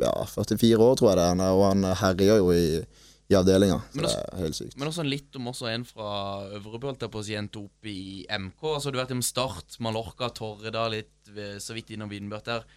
ja, 0.00 0.12
44 0.32 0.80
år, 0.80 0.96
tror 0.96 1.12
jeg 1.12 1.20
det 1.20 1.24
er, 1.26 1.34
han 1.34 1.44
og 1.50 1.64
han 1.68 1.88
herjer 2.00 2.40
jo 2.40 2.50
i, 2.56 2.80
i 3.28 3.36
avdelinga. 3.36 3.78
Men 3.92 4.06
det 4.06 4.10
altså- 4.10 4.24
er 4.32 4.44
helt 4.46 4.58
sykt. 4.58 4.78
Men 4.80 4.92
også 4.92 5.06
litt 5.06 5.40
om 5.40 5.50
også 5.52 5.68
en 5.72 5.84
fra 5.88 6.10
Øvrebø, 6.58 6.94
på 7.04 7.20
å 7.20 7.26
si, 7.26 7.36
endte 7.36 7.60
opp 7.60 7.92
i 7.92 8.24
MK. 8.28 8.62
Altså, 8.74 8.92
du 8.92 9.00
vært 9.00 9.12
om 9.12 9.24
Start, 9.24 9.76
Mallorca, 9.84 10.32
Torredal, 10.32 10.96
litt 10.96 11.32
så 11.60 11.76
vidt 11.76 11.92
innom 11.92 12.10
Vindbjart 12.12 12.48
der. 12.48 12.68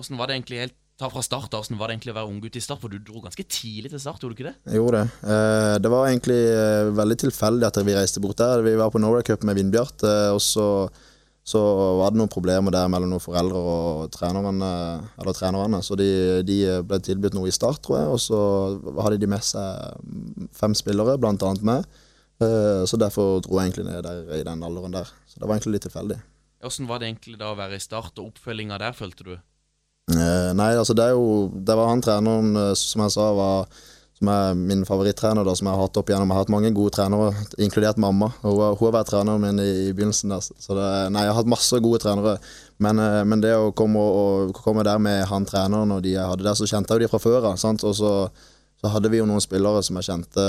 Åssen 0.00 0.18
var 0.18 0.28
det 0.28 0.36
egentlig 0.36 0.64
helt 0.66 0.80
Ta 0.94 1.08
fra 1.10 1.22
start, 1.26 1.48
da, 1.50 1.58
Hvordan 1.58 1.78
var 1.80 1.90
det 1.90 1.96
egentlig 1.96 2.12
å 2.12 2.18
være 2.20 2.30
unggutt 2.30 2.54
i 2.54 2.60
Start? 2.62 2.78
For 2.78 2.92
du 2.92 3.00
dro 3.02 3.18
ganske 3.24 3.42
tidlig 3.50 3.90
til 3.90 3.98
Start, 3.98 4.22
gjorde 4.22 4.36
du 4.36 4.38
ikke 4.38 4.52
det? 4.52 4.58
Jeg 4.70 4.78
gjorde 4.78 5.00
det. 5.00 5.30
Eh, 5.34 5.76
det 5.82 5.90
var 5.90 6.06
egentlig 6.06 6.36
eh, 6.52 6.90
veldig 6.94 7.16
tilfeldig 7.24 7.66
at 7.66 7.78
vi 7.82 7.96
reiste 7.96 8.20
bort 8.22 8.38
der. 8.38 8.62
Vi 8.62 8.76
var 8.78 8.92
på 8.94 9.00
Norway 9.02 9.24
Cup 9.26 9.42
med 9.42 9.58
Vindbjart, 9.58 10.04
eh, 10.06 10.28
og 10.30 10.38
så, 10.44 10.66
så 11.42 11.62
var 11.98 12.14
det 12.14 12.20
noen 12.20 12.30
problemer 12.30 12.70
der 12.76 12.86
mellom 12.92 13.10
noen 13.10 13.24
foreldre 13.24 13.58
og 13.58 14.04
trenerne. 14.14 14.68
Eller 15.18 15.34
trenerne 15.34 15.80
så 15.82 15.98
de, 15.98 16.06
de 16.46 16.58
ble 16.86 17.00
tilbudt 17.02 17.34
noe 17.34 17.50
i 17.50 17.54
Start, 17.56 17.82
tror 17.82 17.98
jeg, 17.98 18.12
og 18.14 18.22
så 18.22 18.42
hadde 19.00 19.18
de 19.24 19.30
med 19.32 19.42
seg 19.42 20.52
fem 20.54 20.76
spillere, 20.78 21.16
blant 21.18 21.42
annet 21.42 21.66
meg. 21.66 21.88
Så 22.38 22.98
derfor 23.00 23.40
dro 23.42 23.58
jeg 23.58 23.72
egentlig 23.72 23.86
ned 23.88 24.06
der 24.06 24.30
i 24.36 24.46
den 24.46 24.62
alderen 24.66 24.94
der. 24.94 25.10
Så 25.30 25.40
det 25.40 25.48
var 25.48 25.56
egentlig 25.56 25.78
litt 25.78 25.86
tilfeldig. 25.88 26.20
Hvordan 26.62 26.88
var 26.90 27.02
det 27.02 27.10
egentlig 27.10 27.40
da 27.42 27.50
å 27.50 27.58
være 27.58 27.80
i 27.80 27.82
Start, 27.82 28.14
og 28.22 28.30
oppfølginga 28.30 28.78
der, 28.78 28.94
følte 28.94 29.26
du? 29.26 29.34
Eh, 30.12 30.50
nei, 30.52 30.74
altså 30.76 30.92
det 30.92 31.00
er 31.00 31.14
jo 31.16 31.48
Det 31.64 31.74
var 31.78 31.86
han 31.88 32.02
treneren 32.04 32.50
eh, 32.60 32.72
som 32.76 33.00
jeg 33.06 33.12
sa 33.14 33.30
var 33.32 33.70
Som 34.18 34.28
er 34.28 34.52
min 34.52 34.82
favorittrener, 34.84 35.46
da, 35.48 35.54
som 35.56 35.66
jeg 35.66 35.74
har 35.74 35.88
hatt 35.88 35.96
opp 35.98 36.10
igjennom. 36.10 36.28
Jeg 36.28 36.36
har 36.36 36.44
hatt 36.44 36.52
mange 36.52 36.70
gode 36.76 36.92
trenere, 36.94 37.32
inkludert 37.58 37.98
mamma. 37.98 38.28
Hun, 38.44 38.60
hun 38.78 38.84
har 38.86 38.92
vært 38.94 39.08
treneren 39.10 39.42
min 39.42 39.58
i, 39.58 39.88
i 39.88 39.94
begynnelsen. 39.96 40.30
Der, 40.30 40.44
så 40.44 40.76
det, 40.78 40.84
nei, 41.10 41.24
jeg 41.26 41.32
har 41.32 41.40
hatt 41.40 41.50
masse 41.50 41.80
gode 41.82 41.98
trenere. 42.04 42.36
Men, 42.78 43.00
eh, 43.02 43.24
men 43.26 43.42
det 43.42 43.50
å 43.58 43.72
komme, 43.74 43.98
og, 43.98 44.52
komme 44.54 44.84
der 44.86 45.02
med 45.02 45.24
han 45.26 45.48
treneren 45.50 45.96
og 45.96 46.04
de 46.06 46.14
jeg 46.14 46.30
hadde 46.30 46.46
der, 46.46 46.54
så 46.54 46.68
kjente 46.70 46.94
jeg 46.94 47.02
jo 47.02 47.08
de 47.08 47.10
fra 47.10 47.20
før 47.24 47.48
av. 47.50 47.58
Og 47.74 47.96
så, 47.98 48.12
så 48.78 48.92
hadde 48.94 49.10
vi 49.10 49.18
jo 49.18 49.26
noen 49.26 49.42
spillere 49.42 49.82
som 49.82 49.98
jeg 49.98 50.08
kjente 50.12 50.46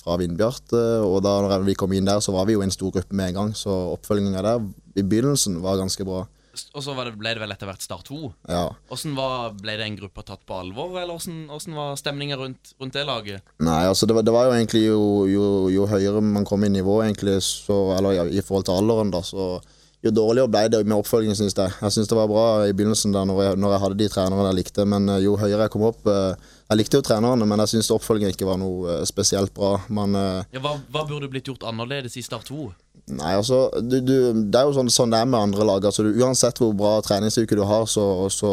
fra 0.00 0.18
Vindbjart. 0.18 0.74
Og 1.06 1.20
da 1.22 1.60
vi 1.62 1.78
kom 1.78 1.94
inn 1.94 2.10
der, 2.10 2.18
så 2.18 2.34
var 2.34 2.50
vi 2.50 2.58
jo 2.58 2.66
en 2.66 2.74
stor 2.74 2.90
gruppe 2.98 3.14
med 3.14 3.30
en 3.30 3.38
gang. 3.38 3.54
Så 3.54 3.78
oppfølginga 3.94 4.42
der 4.42 4.66
i 4.98 5.06
begynnelsen 5.06 5.62
var 5.62 5.78
ganske 5.78 6.08
bra. 6.08 6.26
Og 6.74 6.84
så 6.84 6.94
ble 6.96 7.32
det 7.34 7.42
vel 7.42 7.54
etter 7.54 7.70
hvert 7.70 7.84
Start 7.84 8.08
2. 8.10 8.20
Ja. 8.50 8.64
Hvordan 8.90 9.16
var, 9.18 9.56
Ble 9.58 9.78
den 9.80 9.96
gruppa 9.98 10.24
tatt 10.26 10.44
på 10.48 10.58
alvor, 10.58 10.92
eller 11.00 11.16
hvordan, 11.16 11.40
hvordan 11.52 11.78
var 11.78 11.96
stemninga 12.00 12.38
rundt, 12.40 12.74
rundt 12.80 12.98
det 12.98 13.06
laget? 13.08 13.54
Nei, 13.64 13.80
altså 13.88 14.08
det 14.08 14.16
var, 14.18 14.26
det 14.26 14.34
var 14.34 14.48
jo 14.48 14.54
egentlig 14.58 14.84
jo, 14.84 15.00
jo, 15.30 15.48
jo 15.72 15.88
høyere 15.90 16.22
man 16.24 16.46
kom 16.48 16.66
i 16.66 16.72
nivå, 16.72 17.00
egentlig, 17.06 17.38
så, 17.46 17.78
eller 17.96 18.18
ja, 18.18 18.28
i 18.28 18.44
forhold 18.44 18.68
til 18.68 18.78
alderen, 18.78 19.12
da, 19.14 19.24
så 19.26 19.58
jo 19.98 20.12
dårligere 20.14 20.50
ble 20.50 20.60
det 20.70 20.80
med 20.86 20.94
oppfølgingen, 21.00 21.34
syns 21.34 21.56
jeg. 21.58 21.74
Jeg 21.82 21.94
syns 21.94 22.10
det 22.10 22.16
var 22.18 22.28
bra 22.30 22.44
i 22.68 22.74
begynnelsen 22.76 23.14
da 23.14 23.24
når 23.26 23.40
jeg, 23.42 23.58
når 23.58 23.72
jeg 23.74 23.82
hadde 23.82 23.98
de 23.98 24.08
trenerne 24.12 24.44
jeg 24.46 24.58
likte, 24.60 24.84
men 24.86 25.10
eh, 25.10 25.22
jo 25.24 25.34
høyere 25.40 25.66
jeg 25.66 25.74
kom 25.74 25.88
opp 25.88 26.06
eh, 26.06 26.52
Jeg 26.68 26.78
likte 26.78 27.00
jo 27.00 27.06
trenerne, 27.08 27.48
men 27.48 27.62
jeg 27.64 27.72
syns 27.72 27.90
oppfølgingen 27.96 28.34
ikke 28.34 28.46
var 28.46 28.60
noe 28.62 28.98
eh, 29.00 29.02
spesielt 29.10 29.50
bra. 29.56 29.72
Eh, 29.90 30.44
Ja, 30.54 30.62
hva, 30.62 30.76
hva 30.94 31.02
burde 31.08 31.30
blitt 31.32 31.50
gjort 31.50 31.66
annerledes 31.66 32.14
i 32.14 32.22
Start 32.22 32.46
2? 32.52 32.68
Nei, 33.08 33.32
altså, 33.38 33.68
du, 33.80 33.98
du, 34.04 34.14
det 34.52 34.58
er 34.60 34.68
jo 34.68 34.74
sånn, 34.76 34.90
sånn 34.92 35.12
det 35.12 35.20
er 35.22 35.28
med 35.30 35.40
andre 35.40 35.64
lag. 35.64 35.84
Altså, 35.88 36.04
du, 36.04 36.16
uansett 36.20 36.60
hvor 36.60 36.74
bra 36.76 36.98
treningsuke 37.04 37.56
du 37.56 37.64
har, 37.64 37.86
så, 37.88 38.04
så 38.32 38.50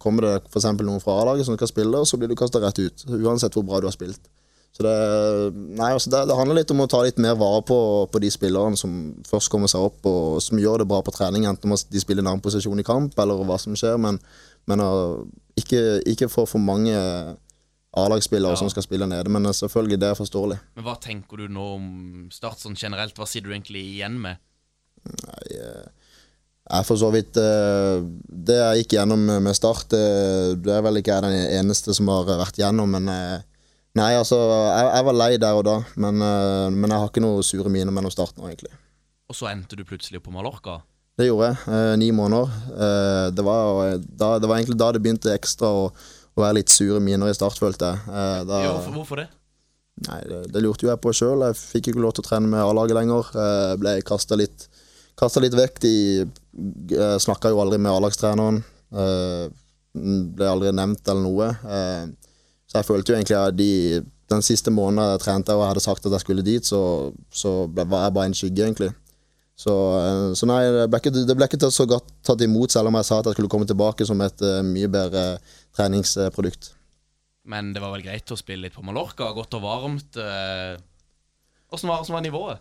kommer 0.00 0.26
det 0.26 0.34
f.eks. 0.48 0.68
noen 0.80 1.02
fra 1.02 1.18
A-laget 1.20 1.48
som 1.48 1.58
skal 1.58 1.70
spille, 1.70 2.00
og 2.00 2.08
så 2.08 2.20
blir 2.20 2.30
du 2.30 2.38
kasta 2.38 2.62
rett 2.62 2.80
ut. 2.80 3.04
Uansett 3.20 3.56
hvor 3.56 3.66
bra 3.68 3.82
du 3.82 3.90
har 3.90 3.96
spilt. 3.96 4.22
Så 4.76 4.86
det, 4.86 4.94
nei, 5.76 5.90
altså, 5.90 6.12
det, 6.12 6.22
det 6.30 6.38
handler 6.38 6.60
litt 6.60 6.72
om 6.72 6.80
å 6.84 6.88
ta 6.88 7.02
litt 7.04 7.18
mer 7.20 7.34
vare 7.38 7.60
på, 7.66 7.78
på 8.12 8.22
de 8.22 8.30
spillerne 8.32 8.78
som 8.78 8.94
først 9.28 9.50
kommer 9.52 9.70
seg 9.70 9.90
opp, 9.90 10.00
og 10.06 10.38
som 10.44 10.60
gjør 10.62 10.84
det 10.84 10.88
bra 10.92 11.02
på 11.04 11.14
trening, 11.14 11.48
enten 11.50 11.68
om 11.68 11.76
de 11.76 12.02
spiller 12.02 12.24
en 12.24 12.32
annen 12.32 12.44
posisjon 12.44 12.80
i 12.80 12.86
kamp, 12.86 13.18
eller 13.20 13.42
hva 13.44 13.58
som 13.60 13.76
skjer, 13.76 13.98
men, 14.00 14.20
men 14.70 14.84
uh, 14.84 15.20
ikke, 15.58 16.00
ikke 16.08 16.30
få 16.30 16.46
for 16.48 16.62
mange 16.62 16.96
A-lagsspillere 17.96 18.52
Ja. 18.54 18.56
som 18.60 18.70
skal 18.70 18.82
spille 18.84 19.06
nede. 19.10 19.28
Men 19.28 19.44
selvfølgelig, 19.50 19.98
det 19.98 20.08
er 20.10 20.14
forståelig. 20.18 20.58
Men 20.76 20.84
hva 20.84 20.94
tenker 21.00 21.36
du 21.42 21.48
nå 21.48 21.64
om 21.76 22.28
Start 22.30 22.58
sånn 22.62 22.76
generelt? 22.78 23.14
Hva 23.18 23.26
sitter 23.26 23.48
du 23.50 23.54
egentlig 23.56 23.82
igjen 23.96 24.20
med? 24.20 24.36
Nei, 25.06 25.56
eh, 25.56 25.86
jeg 26.70 26.86
for 26.86 26.96
så 27.00 27.08
vidt 27.10 27.34
eh, 27.40 28.02
Det 28.30 28.54
jeg 28.58 28.82
gikk 28.84 28.92
gjennom 28.98 29.22
med 29.42 29.56
Start, 29.56 29.88
det, 29.90 30.70
er 30.70 30.82
vel 30.84 31.00
ikke 31.00 31.16
jeg 31.16 31.24
den 31.24 31.62
eneste 31.64 31.94
som 31.96 32.06
har 32.12 32.28
vært 32.28 32.60
gjennom, 32.60 32.90
men 32.94 33.08
eh, 33.08 33.40
Nei, 33.98 34.12
altså, 34.14 34.36
jeg, 34.38 34.86
jeg 34.94 35.04
var 35.08 35.16
lei 35.18 35.30
der 35.42 35.56
og 35.58 35.64
da, 35.66 35.78
men, 35.98 36.20
eh, 36.22 36.68
men 36.70 36.92
jeg 36.92 37.00
har 37.02 37.08
ikke 37.10 37.24
noe 37.24 37.42
sure 37.42 37.72
miner 37.74 37.90
mellom 37.90 38.12
Start 38.14 38.36
nå, 38.38 38.46
egentlig. 38.46 38.70
Og 39.30 39.34
så 39.34 39.48
endte 39.50 39.74
du 39.74 39.82
plutselig 39.88 40.20
på 40.22 40.30
Mallorca? 40.30 40.76
Det 41.18 41.26
gjorde 41.26 41.48
jeg. 41.50 41.58
eh, 41.74 41.96
ni 41.98 42.12
måneder. 42.14 42.52
Eh, 42.70 43.26
det, 43.34 43.42
var, 43.44 43.98
da, 43.98 44.28
det 44.38 44.46
var 44.48 44.60
egentlig 44.60 44.78
da 44.78 44.92
det 44.94 45.02
begynte 45.02 45.34
ekstra 45.34 45.66
å, 45.74 45.88
å 46.36 46.44
være 46.44 46.60
litt 46.60 46.72
sure 46.72 47.00
miner 47.02 47.30
i 47.30 47.36
Start, 47.36 47.58
følte 47.60 47.92
jeg. 47.92 48.02
Eh, 48.08 48.42
da, 48.48 48.62
Ja, 48.64 48.74
hvorfor, 48.76 48.96
hvorfor 49.00 49.22
det? 49.22 49.28
Nei, 50.06 50.20
det, 50.28 50.44
det 50.54 50.62
lurte 50.64 50.86
jo 50.86 50.92
jeg 50.92 51.02
på 51.02 51.12
sjøl. 51.16 51.42
Jeg 51.48 51.58
fikk 51.58 51.90
ikke 51.90 52.04
lov 52.04 52.14
til 52.16 52.24
å 52.24 52.28
trene 52.30 52.48
med 52.50 52.62
A-laget 52.62 52.96
lenger. 52.96 53.32
Eh, 53.36 53.72
ble 53.80 53.96
kasta 54.06 54.38
litt, 54.38 54.68
litt 55.44 55.56
vekk. 55.58 55.82
De 55.84 55.94
eh, 56.22 57.18
snakka 57.20 57.52
jo 57.52 57.60
aldri 57.62 57.80
med 57.82 57.92
A-lagstreneren. 57.92 58.62
Eh, 58.94 59.50
ble 59.92 60.48
aldri 60.48 60.72
nevnt 60.72 61.10
eller 61.10 61.26
noe. 61.26 61.50
Eh, 61.50 62.32
så 62.70 62.80
jeg 62.80 62.88
følte 62.88 63.12
jo 63.12 63.18
egentlig 63.18 63.36
at 63.36 63.58
de, 63.58 63.70
den 64.30 64.46
siste 64.46 64.72
måneden 64.72 65.16
jeg 65.16 65.24
trente 65.24 65.56
og 65.56 65.64
jeg 65.64 65.72
hadde 65.74 65.84
sagt 65.84 66.06
at 66.06 66.16
jeg 66.16 66.24
skulle 66.24 66.46
dit, 66.46 66.64
så, 66.66 67.10
så 67.34 67.66
ble, 67.68 67.84
var 67.90 68.06
jeg 68.06 68.16
bare 68.16 68.30
en 68.30 68.36
skygge, 68.40 68.68
egentlig. 68.68 68.92
Så, 69.60 69.74
eh, 70.00 70.26
så 70.38 70.48
nei, 70.48 70.60
det 70.72 70.86
ble, 70.88 71.00
ikke, 71.02 71.12
det 71.28 71.36
ble 71.36 71.48
ikke 71.50 71.72
så 71.74 71.84
godt 71.88 72.08
tatt 72.24 72.44
imot, 72.46 72.72
selv 72.72 72.88
om 72.88 72.96
jeg 72.96 73.08
sa 73.08 73.20
at 73.20 73.28
jeg 73.28 73.36
skulle 73.36 73.52
komme 73.52 73.68
tilbake 73.68 74.06
som 74.08 74.22
et 74.24 74.46
eh, 74.46 74.62
mye 74.64 74.88
bedre 74.92 75.24
treningsprodukt. 75.76 76.72
Men 77.50 77.74
det 77.74 77.82
var 77.82 77.92
vel 77.92 78.06
greit 78.06 78.32
å 78.32 78.38
spille 78.38 78.68
litt 78.68 78.76
på 78.76 78.84
Mallorca? 78.86 79.30
Godt 79.36 79.56
og 79.58 79.64
varmt? 79.64 80.18
Åssen 81.72 81.88
var, 81.88 82.04
var 82.04 82.24
nivået? 82.24 82.60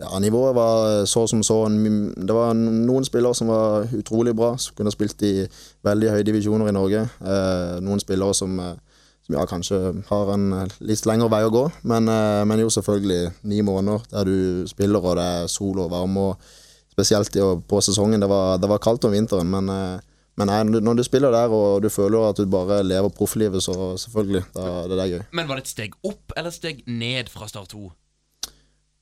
Ja, 0.00 0.18
Nivået 0.18 0.54
var 0.54 1.04
så 1.06 1.26
som 1.26 1.42
så. 1.42 1.68
Det 1.68 2.34
var 2.34 2.54
noen 2.54 3.04
spillere 3.06 3.34
som 3.34 3.48
var 3.52 3.86
utrolig 3.94 4.34
bra, 4.34 4.56
som 4.58 4.74
kunne 4.74 4.90
spilt 4.90 5.22
i 5.22 5.46
veldig 5.86 6.10
høye 6.10 6.26
divisjoner 6.26 6.70
i 6.70 6.74
Norge. 6.74 7.04
Eh, 7.22 7.76
noen 7.84 8.02
spillere 8.02 8.34
som, 8.34 8.58
eh, 8.60 8.74
som 9.26 9.34
ja, 9.38 9.46
kanskje 9.48 9.78
har 10.08 10.32
en 10.34 10.52
eh, 10.52 10.74
litt 10.84 11.06
lengre 11.08 11.30
vei 11.32 11.44
å 11.46 11.52
gå. 11.52 11.64
Men, 11.88 12.08
eh, 12.12 12.42
men 12.48 12.60
jo, 12.60 12.70
selvfølgelig 12.72 13.32
ni 13.48 13.62
måneder 13.64 14.04
der 14.10 14.28
du 14.28 14.68
spiller 14.68 15.04
og 15.04 15.16
det 15.18 15.24
er 15.38 15.48
sol 15.52 15.80
og 15.80 15.92
varme. 15.94 16.30
og 16.30 16.92
Spesielt 16.94 17.36
i, 17.36 17.42
på 17.42 17.80
sesongen. 17.82 18.20
Det 18.20 18.28
var, 18.30 18.58
det 18.62 18.70
var 18.70 18.82
kaldt 18.84 19.06
om 19.08 19.14
vinteren, 19.16 19.48
men, 19.50 19.72
eh, 19.72 20.12
men 20.38 20.50
nei, 20.50 20.60
når 20.76 20.98
du 20.98 21.04
spiller 21.06 21.32
der 21.34 21.52
og 21.54 21.82
du 21.82 21.88
føler 21.90 22.28
at 22.28 22.38
du 22.38 22.46
bare 22.50 22.82
lever 22.84 23.10
profflivet, 23.16 23.62
så 23.64 23.94
selvfølgelig. 24.02 24.44
Da, 24.54 24.70
det 24.90 25.00
er 25.00 25.12
gøy. 25.16 25.20
Men 25.32 25.48
var 25.48 25.58
det 25.58 25.66
et 25.66 25.72
steg 25.72 25.96
opp 26.04 26.34
eller 26.36 26.50
et 26.52 26.58
steg 26.58 26.82
ned 26.90 27.30
fra 27.32 27.48
Start 27.50 27.72
2? 27.72 27.86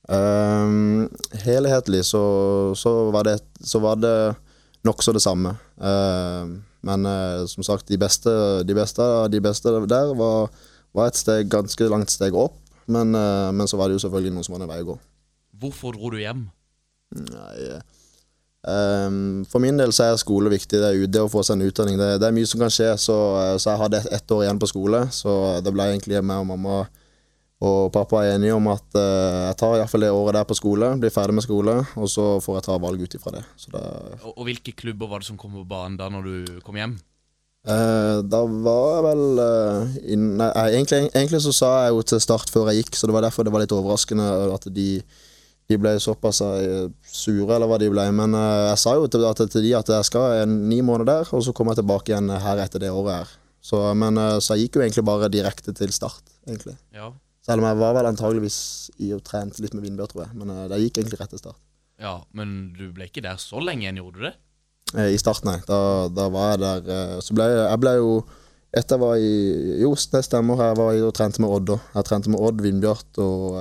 Um, 0.03 1.05
helhetlig 1.45 2.01
så, 2.03 2.23
så 2.75 2.91
var 3.15 3.23
det, 3.27 3.37
så 3.63 3.79
var 3.79 4.01
det 4.03 4.15
nokså 4.83 5.13
det 5.15 5.23
samme. 5.23 5.55
Ehm, 5.81 6.57
men 6.83 7.07
eh, 7.07 7.45
som 7.47 7.63
sagt, 7.65 7.87
de 7.87 7.99
beste, 7.99 8.31
de 8.67 8.75
beste, 8.75 9.07
de 9.31 9.41
beste 9.43 9.71
der 9.87 10.11
var, 10.19 10.51
var 10.95 11.09
et 11.09 11.19
steg, 11.19 11.47
ganske 11.51 11.87
langt 11.91 12.11
steg 12.11 12.35
opp. 12.35 12.59
Men, 12.91 13.15
eh, 13.15 13.49
men 13.55 13.69
så 13.69 13.79
var 13.79 13.87
det 13.87 13.97
jo 13.97 14.03
selvfølgelig 14.05 14.35
noen 14.35 14.47
som 14.47 14.57
var 14.57 14.65
en 14.65 14.73
vei 14.73 14.81
å 14.83 14.89
gå. 14.91 14.97
Hvorfor 15.63 15.95
dro 15.95 16.11
du 16.11 16.19
hjem? 16.19 16.47
Nei, 17.13 17.77
ehm, 18.67 19.43
for 19.47 19.63
min 19.63 19.79
del 19.79 19.93
så 19.95 20.09
er 20.09 20.19
skole 20.19 20.51
viktig. 20.51 20.81
Det 20.81 20.89
er 20.89 21.07
det 21.07 21.23
å 21.23 21.31
få 21.31 21.45
seg 21.45 21.55
en 21.55 21.69
utdanning. 21.69 21.99
Det, 21.99 22.17
det 22.19 22.27
er 22.27 22.35
mye 22.35 22.49
som 22.49 22.63
kan 22.63 22.73
skje. 22.73 22.89
Så, 22.99 23.17
eh, 23.39 23.55
så 23.61 23.71
jeg 23.71 23.83
hadde 23.85 24.01
ett 24.01 24.11
ett 24.19 24.35
år 24.35 24.43
igjen 24.43 24.59
på 24.59 24.71
skole, 24.73 25.05
så 25.15 25.37
det 25.63 25.73
ble 25.75 25.87
egentlig 25.93 26.19
meg 26.25 26.43
og 26.43 26.51
mamma 26.51 26.83
og 27.63 27.93
pappa 27.95 28.25
er 28.25 28.35
enige 28.35 28.57
om 28.57 28.67
at 28.73 28.85
uh, 28.97 29.47
jeg 29.47 29.57
tar 29.61 29.77
iallfall 29.77 30.03
det 30.03 30.11
året 30.11 30.35
der 30.35 30.49
på 30.49 30.57
skole, 30.59 30.91
blir 30.99 31.13
ferdig 31.13 31.37
med 31.37 31.45
skole, 31.45 31.77
og 31.95 32.11
så 32.11 32.27
får 32.43 32.59
jeg 32.59 32.67
ta 32.67 32.77
valg 32.83 33.05
ut 33.05 33.17
ifra 33.17 33.37
det. 33.37 33.43
Så 33.55 33.71
det 33.71 33.83
Og, 34.19 34.31
og 34.35 34.45
hvilke 34.49 34.75
klubber 34.75 35.11
var 35.11 35.23
det 35.23 35.29
som 35.29 35.39
kom 35.39 35.55
på 35.55 35.65
banen 35.67 35.97
da 35.99 36.09
når 36.11 36.27
du 36.27 36.61
kom 36.65 36.79
hjem? 36.79 36.97
Uh, 37.63 38.19
da 38.27 38.41
var 38.43 38.89
jeg 38.97 39.03
vel 39.05 39.21
uh, 39.39 39.99
in, 40.11 40.25
nei, 40.41 40.49
egentlig, 40.65 41.05
egentlig 41.13 41.39
så 41.45 41.53
sa 41.55 41.69
jeg 41.85 41.93
jo 41.95 42.01
til 42.11 42.23
start 42.25 42.51
før 42.51 42.71
jeg 42.71 42.83
gikk, 42.83 42.97
så 42.99 43.07
det 43.07 43.15
var 43.15 43.23
derfor 43.23 43.47
det 43.47 43.53
var 43.55 43.63
litt 43.63 43.75
overraskende 43.75 44.27
at 44.51 44.67
de, 44.75 44.89
de 45.71 45.79
ble 45.79 45.93
såpass 46.03 46.41
eh, 46.43 46.89
sure, 47.07 47.55
eller 47.55 47.69
hva 47.69 47.79
de 47.79 47.89
ble. 47.93 48.03
Men 48.15 48.35
eh, 48.35 48.65
jeg 48.73 48.81
sa 48.83 48.97
jo 48.99 49.07
til, 49.07 49.23
at, 49.29 49.39
til 49.53 49.63
de 49.63 49.71
at 49.79 49.91
jeg 49.95 50.09
skal 50.09 50.43
en 50.43 50.57
ni 50.69 50.81
måneder 50.83 51.23
der, 51.23 51.31
og 51.31 51.45
så 51.45 51.55
kommer 51.55 51.73
jeg 51.73 51.83
tilbake 51.83 52.11
igjen 52.11 52.31
her 52.43 52.63
etter 52.65 52.83
det 52.83 52.91
året 52.91 53.21
her. 53.21 53.33
Så, 53.63 53.79
men, 53.95 54.19
eh, 54.19 54.39
så 54.43 54.57
jeg 54.57 54.67
gikk 54.67 54.79
jo 54.79 54.83
egentlig 54.85 55.05
bare 55.07 55.31
direkte 55.31 55.75
til 55.75 55.93
start, 55.95 56.23
egentlig. 56.43 56.75
Ja. 56.95 57.13
Selv 57.43 57.59
om 57.59 57.67
jeg 57.67 57.79
var 57.81 57.97
vel 57.97 58.07
antageligvis 58.07 58.57
i 59.03 59.11
og 59.15 59.23
trent 59.27 59.57
litt 59.59 59.73
med 59.75 59.83
Vindbjørn, 59.83 60.11
tror 60.13 60.25
jeg. 60.25 60.35
Men 60.39 60.53
uh, 60.53 60.63
det 60.71 60.79
gikk 60.85 61.01
egentlig 61.01 61.19
rett 61.19 61.33
til 61.35 61.41
start. 61.43 61.59
ja, 61.99 62.15
men 62.31 62.73
du 62.77 62.87
ble 62.95 63.09
ikke 63.09 63.23
der 63.25 63.39
så 63.41 63.59
lenge 63.59 63.83
igjen, 63.83 63.99
gjorde 63.99 64.19
du 64.19 64.25
det? 64.29 64.33
Eh, 64.93 65.11
I 65.13 65.19
starten, 65.19 65.49
nei. 65.51 65.59
Da, 65.67 66.07
da 66.13 66.29
var 66.29 66.53
jeg 66.53 66.61
der 66.61 66.89
eh, 66.93 67.19
Så 67.23 67.33
ble 67.33 67.47
jeg, 67.49 67.61
jeg 67.65 67.81
ble 67.81 67.93
jo 67.97 68.09
Etter 68.73 68.97
jeg 68.97 69.01
var 69.03 69.21
i 69.21 69.33
Jo, 69.83 69.91
det 70.13 70.23
stemmer. 70.25 70.61
Jeg 70.67 70.77
var 70.79 70.97
i 70.97 71.01
og 71.05 71.13
trente 71.13 71.41
med 71.43 71.53
Odd 71.53 71.75
òg. 71.75 71.87
Jeg 71.93 72.07
trente 72.09 72.31
med 72.33 72.41
Odd, 72.41 72.61
Vindbjørn 72.65 73.19
og, 73.21 73.57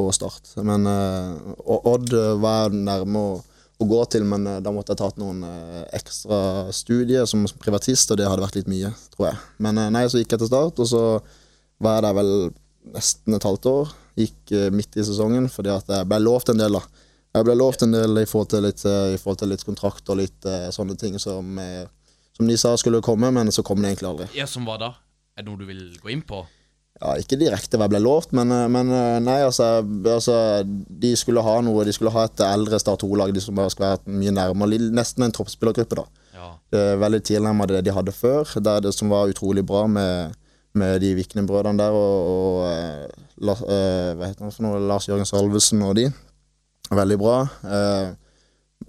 og 0.00 0.06
Start. 0.16 0.54
Men 0.64 0.88
Odd 0.88 2.14
var 2.40 2.72
nærme 2.72 3.20
å, 3.20 3.34
å 3.76 3.88
gå 3.90 3.98
til, 4.14 4.24
men 4.24 4.48
da 4.64 4.72
måtte 4.72 4.94
jeg 4.94 5.02
tatt 5.02 5.20
noen 5.20 5.44
ekstra 5.92 6.40
studier 6.72 7.28
som 7.28 7.44
privatist, 7.60 8.08
og 8.08 8.16
det 8.16 8.30
hadde 8.32 8.46
vært 8.46 8.56
litt 8.62 8.72
mye, 8.72 8.94
tror 9.12 9.28
jeg. 9.28 9.42
Men 9.60 9.82
nei, 9.92 10.06
så 10.08 10.22
gikk 10.22 10.32
jeg 10.38 10.40
til 10.46 10.52
Start, 10.54 10.80
og 10.80 10.88
så 10.88 11.04
var 11.84 11.98
jeg 11.98 12.06
der 12.08 12.18
vel 12.22 12.32
nesten 12.88 13.36
et 13.36 13.46
halvt 13.46 13.68
år. 13.70 13.94
Gikk 14.20 14.52
eh, 14.56 14.68
midt 14.74 14.98
i 14.98 15.06
sesongen 15.06 15.48
fordi 15.52 15.72
at 15.74 15.90
jeg 15.90 16.08
ble 16.10 16.20
lovt 16.22 16.52
en 16.52 16.60
del, 16.60 16.78
da. 16.78 17.06
Jeg 17.36 17.46
ble 17.46 17.54
lovt 17.54 17.84
en 17.86 17.94
del 17.94 18.22
i 18.22 18.26
forhold 18.28 18.50
til 18.54 18.64
litt, 18.66 18.84
eh, 18.88 19.14
i 19.14 19.18
forhold 19.20 19.42
til 19.42 19.52
litt 19.52 19.66
kontrakt 19.66 20.08
og 20.10 20.18
litt 20.20 20.48
eh, 20.48 20.70
sånne 20.74 20.96
ting 20.98 21.18
som, 21.22 21.60
som 22.36 22.48
de 22.48 22.56
sa 22.58 22.74
skulle 22.80 23.02
komme, 23.04 23.30
men 23.34 23.52
så 23.54 23.64
kom 23.66 23.82
det 23.82 23.92
egentlig 23.92 24.10
aldri. 24.10 24.30
Ja, 24.38 24.48
Som 24.50 24.66
hva 24.68 24.80
da? 24.80 24.94
Er 25.36 25.44
det 25.44 25.50
noe 25.52 25.60
du 25.60 25.68
vil 25.68 25.84
gå 26.00 26.10
inn 26.12 26.24
på? 26.26 26.42
Ja, 27.00 27.14
Ikke 27.22 27.38
direkte 27.40 27.78
hva 27.78 27.86
jeg 27.86 27.94
ble 27.94 28.02
lovt, 28.02 28.34
men, 28.36 28.50
men 28.74 28.90
nei, 29.24 29.38
altså, 29.46 29.78
altså 29.86 30.34
De 30.66 31.14
skulle 31.16 31.40
ha 31.40 31.54
noe, 31.64 31.86
de 31.86 31.94
skulle 31.96 32.12
ha 32.12 32.26
et 32.26 32.42
eldre 32.44 32.80
Start 32.82 33.06
2-lag 33.06 33.30
de 33.32 33.40
skulle 33.40 33.70
være 33.70 34.10
mye 34.10 34.34
nærmere, 34.36 34.90
nesten 34.92 35.24
en 35.24 35.32
toppspillergruppe. 35.32 36.02
da. 36.02 36.26
Ja. 36.34 36.50
Det 36.74 36.82
veldig 37.00 37.22
tilnærmet 37.30 37.72
det 37.72 37.84
de 37.86 37.94
hadde 37.94 38.12
før, 38.12 38.50
der 38.60 38.82
det 38.84 38.92
som 38.96 39.08
var 39.12 39.30
utrolig 39.32 39.64
bra 39.66 39.86
med, 39.88 40.36
med 40.78 41.00
de 41.02 41.14
Vikne-brødrene 41.18 41.80
der 41.80 41.94
og, 41.96 42.30
og 42.30 42.58
eh, 42.70 43.26
La, 43.40 43.54
eh, 43.56 44.34
noe, 44.62 44.80
Lars 44.84 45.08
Jørgen 45.08 45.28
Salvesen 45.28 45.82
og 45.86 45.94
de. 45.98 46.08
Veldig 46.90 47.16
bra. 47.20 47.38
Eh, 47.64 48.10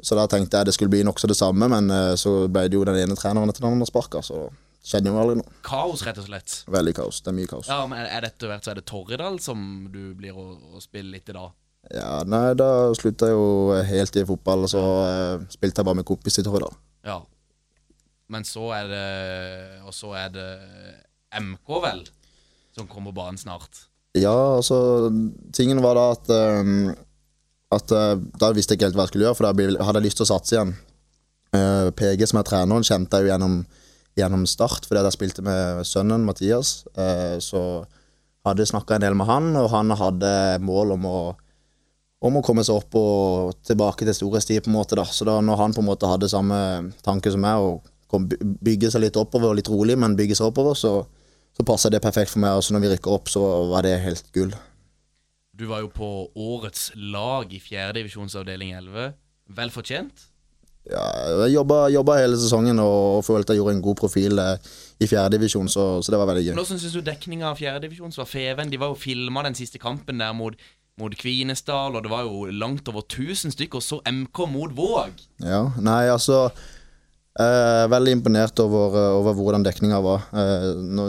så 0.02 0.18
da 0.18 0.26
tenkte 0.30 0.60
jeg 0.60 0.70
det 0.70 0.76
skulle 0.76 0.92
bli 0.94 1.06
nokså 1.08 1.30
det 1.30 1.38
samme, 1.38 1.68
men 1.72 1.92
så 2.18 2.48
ble 2.50 2.64
det 2.72 2.78
jo 2.78 2.86
den 2.88 2.98
ene 3.02 3.16
treneren 3.20 3.52
etter 3.52 3.66
den 3.66 3.76
andre 3.76 3.88
sparka, 3.90 4.22
så 4.24 4.46
skjedde 4.88 5.12
jo 5.12 5.20
aldri 5.20 5.40
noe. 5.42 5.58
Kaos, 5.68 6.04
rett 6.08 6.22
og 6.22 6.30
slett. 6.30 6.62
Veldig 6.72 6.94
kaos. 6.98 7.20
Det 7.22 7.30
er 7.30 7.38
mye 7.38 7.50
kaos. 7.52 7.70
Ja, 7.70 7.82
men 7.90 8.00
Er 8.06 8.24
det 8.24 8.32
etter 8.32 8.50
hvert 8.50 8.66
så 8.66 8.72
er 8.72 8.80
det 8.80 8.86
Torridal 8.90 9.38
som 9.44 9.90
du 9.92 10.14
blir 10.18 10.38
å, 10.38 10.46
å 10.78 10.82
spille 10.82 11.12
litt 11.12 11.30
i 11.30 11.36
da? 11.38 11.50
Ja, 11.92 12.22
nei, 12.30 12.54
da 12.58 12.94
slutta 12.98 13.30
jeg 13.30 13.36
jo 13.36 13.78
helt 13.90 14.18
i 14.18 14.26
fotball, 14.30 14.68
så 14.72 14.82
eh, 15.04 15.46
spilte 15.54 15.82
jeg 15.82 15.90
bare 15.90 16.00
med 16.02 16.08
kompis 16.08 16.40
i 16.40 16.46
Torridal. 16.46 16.74
Ja. 17.06 17.20
Men 18.32 18.46
så 18.48 18.70
er 18.78 18.86
det 18.88 19.08
Og 19.84 19.92
så 19.92 20.14
er 20.16 20.30
det 20.32 20.50
MK, 21.40 21.78
vel? 21.84 22.04
som 22.76 22.88
kommer 22.88 23.12
på 23.12 23.20
banen 23.22 23.38
snart? 23.38 23.88
Ja, 24.18 24.56
altså 24.58 25.12
Tingen 25.56 25.82
var 25.84 25.96
da 25.96 26.06
at 26.12 26.32
ehm, 26.36 26.92
At 27.72 27.92
uh, 27.96 28.16
Da 28.40 28.52
visste 28.56 28.74
jeg 28.74 28.82
ikke 28.82 28.90
helt 28.90 28.98
hva 29.00 29.06
jeg 29.06 29.14
skulle 29.14 29.28
gjøre, 29.30 29.38
for 29.40 29.48
da 29.48 29.86
hadde 29.86 30.02
jeg 30.02 30.08
lyst 30.10 30.20
til 30.20 30.28
å 30.28 30.32
satse 30.34 30.58
igjen. 30.58 30.74
Uh, 31.56 31.88
PG, 31.96 32.26
som 32.28 32.42
er 32.42 32.48
treneren, 32.48 32.84
kjente 32.88 33.20
jeg 33.20 33.28
jo 33.28 33.32
gjennom, 33.32 33.56
gjennom 34.20 34.44
Start, 34.48 34.88
fordi 34.88 35.04
jeg 35.06 35.16
spilte 35.16 35.46
med 35.46 35.86
sønnen 35.88 36.26
Mathias. 36.28 36.82
Uh, 36.96 37.40
så 37.44 37.62
hadde 38.44 38.66
jeg 38.66 38.74
snakka 38.74 38.98
en 38.98 39.06
del 39.06 39.16
med 39.16 39.30
han, 39.30 39.54
og 39.60 39.70
han 39.72 39.96
hadde 39.96 40.34
mål 40.68 40.98
om 40.98 41.08
å 41.08 41.22
om 42.22 42.36
å 42.38 42.42
komme 42.46 42.62
seg 42.62 42.78
opp 42.78 42.94
og 43.00 43.56
tilbake 43.66 44.06
til 44.06 44.14
storhetstid. 44.14 44.60
på 44.62 44.70
en 44.70 44.76
måte 44.76 44.94
da. 45.00 45.08
Så 45.10 45.26
da 45.26 45.40
når 45.42 45.58
han 45.58 45.74
på 45.74 45.82
en 45.82 45.88
måte 45.88 46.06
hadde 46.06 46.30
samme 46.30 46.60
tanke 47.02 47.32
som 47.34 47.42
meg, 47.42 47.80
kom, 48.12 48.28
bygge 48.62 48.92
seg 48.94 49.02
litt 49.08 49.18
oppover, 49.18 49.56
litt 49.58 49.72
rolig, 49.72 49.96
men 49.98 50.14
bygge 50.20 50.38
seg 50.38 50.52
oppover, 50.52 50.78
så, 50.78 51.00
så 51.58 51.66
passa 51.68 51.92
det 51.92 52.02
perfekt 52.04 52.34
for 52.34 52.44
meg. 52.44 52.58
Og 52.58 52.66
så 52.66 52.76
når 52.76 52.86
vi 52.86 52.92
rykker 52.96 53.14
opp, 53.14 53.32
så 53.32 53.44
var 53.72 53.86
det 53.88 53.98
helt 54.04 54.28
gull. 54.36 54.54
Du 55.58 55.68
var 55.70 55.84
jo 55.84 55.92
på 55.94 56.10
årets 56.40 56.90
lag 56.96 57.52
i 57.54 57.60
fjerdedivisjonsavdeling 57.62 58.74
11. 58.80 59.14
Vel 59.52 59.74
fortjent? 59.74 60.28
Ja, 60.90 61.04
jeg 61.44 61.54
jobba, 61.54 61.84
jobba 61.94 62.16
hele 62.18 62.38
sesongen 62.42 62.80
og 62.82 63.22
følte 63.28 63.54
jeg 63.54 63.62
gjorde 63.62 63.76
en 63.76 63.84
god 63.86 63.98
profil 64.00 64.42
eh, 64.42 64.72
i 64.98 65.10
fjerdedivisjon, 65.10 65.70
så, 65.70 65.86
så 66.02 66.14
det 66.14 66.18
var 66.18 66.30
veldig 66.32 66.46
gøy. 66.48 66.54
Hvordan 66.58 66.82
syns 66.82 66.96
du 66.98 67.04
dekninga 67.06 67.52
av 67.52 67.60
fjerdedivisjon 67.60 68.16
var 68.18 68.30
Feven? 68.30 68.72
De 68.72 68.80
var 68.82 68.90
jo 68.90 68.98
filma 68.98 69.44
den 69.46 69.58
siste 69.58 69.78
kampen 69.82 70.24
der 70.24 70.34
mot, 70.34 70.58
mot 70.98 71.14
Kvinesdal, 71.14 71.94
og 71.94 72.06
det 72.06 72.12
var 72.14 72.26
jo 72.26 72.48
langt 72.50 72.90
over 72.90 73.06
1000 73.06 73.54
stykker, 73.54 73.78
og 73.78 73.86
så 73.86 74.02
MK 74.10 74.42
mot 74.50 74.74
Våg. 74.78 75.22
Ja, 75.46 75.68
nei, 75.78 76.08
altså 76.10 76.48
eh, 77.40 77.88
Veldig 77.92 78.16
imponert 78.18 78.60
over, 78.64 78.96
eh, 78.98 79.18
over 79.20 79.36
hvordan 79.38 79.64
dekninga 79.64 80.00
var. 80.04 80.26
Eh, 80.34 80.66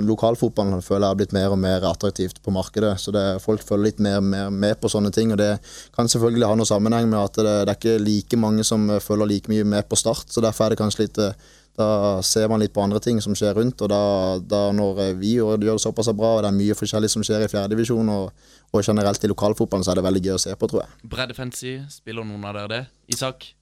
lokalfotballen 0.06 0.82
føler 0.82 1.06
jeg 1.06 1.10
har 1.10 1.18
blitt 1.20 1.32
mer 1.36 1.54
og 1.54 1.58
mer 1.58 1.86
attraktivt 1.88 2.42
på 2.42 2.52
markedet. 2.54 2.94
Så 3.00 3.12
det, 3.14 3.24
folk 3.42 3.62
følger 3.66 3.88
litt 3.90 3.98
mer, 4.02 4.20
mer 4.20 4.50
med 4.50 4.80
på 4.80 4.90
sånne 4.92 5.12
ting. 5.14 5.32
Og 5.32 5.38
det 5.38 5.58
kan 5.96 6.06
selvfølgelig 6.10 6.48
ha 6.48 6.58
noe 6.58 6.68
sammenheng 6.68 7.08
med 7.10 7.20
at 7.22 7.40
det, 7.40 7.56
det 7.66 7.74
er 7.74 7.80
ikke 7.80 8.04
like 8.04 8.36
mange 8.38 8.64
som 8.64 8.88
eh, 8.90 9.02
følger 9.02 9.26
like 9.26 9.50
mye 9.52 9.64
med 9.64 9.88
på 9.88 9.98
start. 9.98 10.30
Så 10.30 10.44
derfor 10.44 10.66
er 10.66 10.70
det 10.76 10.82
kanskje 10.82 11.06
litt 11.06 11.18
eh, 11.18 11.34
Da 11.72 12.20
ser 12.20 12.50
man 12.52 12.60
litt 12.60 12.74
på 12.76 12.82
andre 12.84 13.00
ting 13.00 13.16
som 13.24 13.32
skjer 13.32 13.54
rundt. 13.56 13.80
Og 13.80 13.88
da, 13.88 14.00
da 14.44 14.58
når 14.76 15.14
vi 15.16 15.38
gjør, 15.38 15.56
det 15.56 15.78
såpass 15.80 16.10
bra, 16.12 16.34
og 16.36 16.42
det 16.44 16.50
er 16.50 16.58
mye 16.58 16.76
forskjellig 16.76 17.08
som 17.08 17.24
skjer 17.24 17.46
i 17.46 17.48
fjerdedivisjon 17.48 18.10
og, 18.12 18.28
og 18.76 18.84
generelt 18.84 19.24
i 19.24 19.30
lokalfotballen, 19.32 19.82
så 19.86 19.94
er 19.94 20.02
det 20.02 20.04
veldig 20.04 20.22
gøy 20.26 20.34
å 20.36 20.42
se 20.44 20.52
på, 20.52 20.68
tror 20.68 20.82
jeg. 20.82 21.08
Breddefancy, 21.08 21.78
spiller 21.88 22.28
noen 22.28 22.44
av 22.44 22.58
dere 22.58 22.68
det? 22.74 22.82
Isak, 23.16 23.54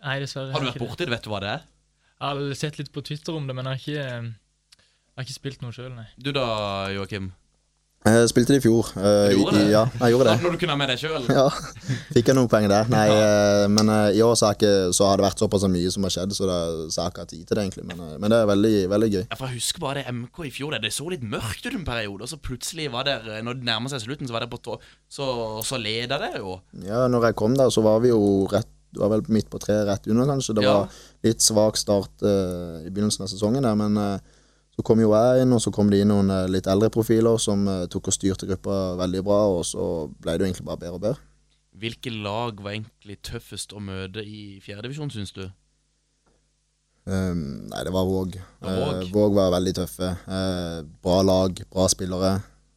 Nei, 0.00 0.16
dessverre. 0.24 0.54
har 0.54 0.64
du 0.64 0.70
vært 0.70 0.80
borti 0.80 1.04
det? 1.04 1.12
Vet 1.12 1.28
du 1.28 1.34
hva 1.34 1.42
det 1.44 1.52
er? 1.58 1.66
Jeg 2.16 2.28
har 2.32 2.54
sett 2.56 2.78
litt 2.80 2.92
på 2.94 3.02
Twitter 3.04 3.34
om 3.36 3.46
det, 3.48 3.54
men 3.56 3.66
jeg 3.68 3.72
har 3.74 3.82
ikke, 3.82 4.36
jeg 4.76 5.16
har 5.20 5.26
ikke 5.26 5.34
spilt 5.40 5.60
noe 5.64 5.74
sjøl, 5.76 5.90
nei. 5.96 6.06
Du 6.16 6.30
da, 6.32 6.46
Joakim? 6.96 7.32
Jeg 8.06 8.28
spilte 8.30 8.54
det 8.54 8.60
i 8.60 8.62
fjor. 8.62 8.86
eh, 9.00 9.32
Du 9.32 9.40
gjorde 9.40 9.56
i- 9.58 9.64
det? 9.64 9.70
Ja, 9.72 9.80
jeg 9.98 10.12
gjorde 10.14 10.26
det. 10.30 10.34
Når 10.44 10.52
du 10.54 10.58
kunne 10.62 10.70
ha 10.70 10.76
med 10.78 10.88
deg 10.92 10.98
sjøl? 11.00 11.24
Ja, 11.26 11.48
fikk 12.14 12.28
jeg 12.30 12.36
noen 12.38 12.46
poeng 12.48 12.68
der. 12.70 12.86
Nei, 12.92 13.08
ja. 13.10 13.66
men 13.66 13.88
eh, 13.90 14.14
i 14.14 14.22
år 14.22 14.36
så, 14.38 14.52
ikke, 14.54 14.70
så 14.94 15.08
har 15.10 15.18
det 15.18 15.24
vært 15.26 15.42
såpass 15.42 15.64
mye 15.68 15.90
som 15.90 16.06
har 16.06 16.14
skjedd, 16.14 16.36
så, 16.38 16.46
det, 16.46 16.58
så 16.94 17.00
jeg 17.00 17.02
har 17.02 17.10
ikke 17.10 17.24
hatt 17.24 17.32
tid 17.34 17.42
til 17.50 17.58
det, 17.58 17.64
egentlig. 17.66 17.84
Men, 17.90 18.04
eh, 18.06 18.14
men 18.22 18.30
det 18.30 18.38
er 18.38 18.46
veldig, 18.52 18.74
veldig 18.94 19.10
gøy. 19.16 19.24
Ja, 19.26 19.34
for 19.40 19.46
Jeg 19.50 19.58
husker 19.58 19.82
bare 19.82 19.98
det 20.04 20.14
MK 20.14 20.38
i 20.46 20.52
fjor. 20.54 20.70
Det, 20.76 20.82
det 20.86 20.92
så 20.94 21.08
litt 21.10 21.26
mørkt 21.34 21.66
ut 21.66 21.74
en 21.80 21.84
periode. 21.88 22.22
Og 22.22 22.30
så 22.30 22.38
plutselig 22.38 22.86
var 22.94 23.08
det, 23.10 23.16
når 23.42 23.58
det 23.58 23.66
nærmer 23.72 23.90
seg 23.90 24.06
slutten, 24.06 24.30
så 24.30 24.38
var 24.38 24.46
det 24.46 24.52
på 24.54 24.62
tå, 24.70 24.78
så, 25.10 25.26
så 25.66 25.76
leda 25.82 26.20
det 26.22 26.36
jo. 26.38 26.60
Ja, 26.86 27.08
når 27.10 27.32
jeg 27.32 27.38
kom 27.42 27.58
der, 27.58 27.74
så 27.74 27.82
var 27.82 27.98
vi 28.06 28.14
jo 28.14 28.22
rett 28.54 28.70
det 28.96 29.04
var 29.04 29.12
vel 29.12 29.26
midt 29.36 29.50
på 29.52 29.60
treet 29.62 29.86
rett 29.88 30.08
under, 30.08 30.32
kanskje. 30.32 30.56
Det 30.56 30.64
var 30.66 30.98
litt 31.26 31.44
svak 31.44 31.78
start 31.80 32.24
uh, 32.24 32.80
i 32.82 32.90
begynnelsen 32.90 33.26
av 33.26 33.30
sesongen 33.32 33.66
der, 33.66 33.76
men 33.78 34.00
uh, 34.00 34.42
så 34.76 34.84
kom 34.84 35.00
jo 35.00 35.12
jeg 35.14 35.44
inn, 35.44 35.54
og 35.56 35.62
så 35.64 35.72
kom 35.72 35.92
det 35.92 36.02
inn 36.02 36.12
noen 36.12 36.32
uh, 36.32 36.44
litt 36.50 36.68
eldre 36.68 36.90
profiler 36.92 37.38
som 37.40 37.64
tok 37.92 38.10
og 38.10 38.16
styrte 38.16 38.48
gruppa 38.48 38.96
veldig 39.00 39.22
bra, 39.26 39.40
og 39.58 39.62
så 39.68 39.86
ble 40.16 40.36
det 40.36 40.44
jo 40.44 40.50
egentlig 40.50 40.68
bare 40.68 40.82
bedre 40.82 40.98
og 40.98 41.06
bedre. 41.06 41.22
Hvilke 41.76 42.10
lag 42.10 42.60
var 42.64 42.72
egentlig 42.72 43.18
tøffest 43.24 43.74
å 43.76 43.82
møte 43.84 44.24
i 44.24 44.56
fjerdedivisjon, 44.64 45.12
syns 45.12 45.34
du? 45.36 45.44
Um, 47.06 47.68
nei, 47.70 47.82
det 47.86 47.92
var 47.94 48.06
Våg. 48.08 48.34
Våg. 48.64 49.02
Eh, 49.04 49.10
Våg 49.14 49.36
var 49.36 49.52
veldig 49.54 49.74
tøffe. 49.78 50.08
Uh, 50.26 50.80
bra 51.04 51.20
lag, 51.22 51.60
bra 51.70 51.86
spillere. 51.92 52.32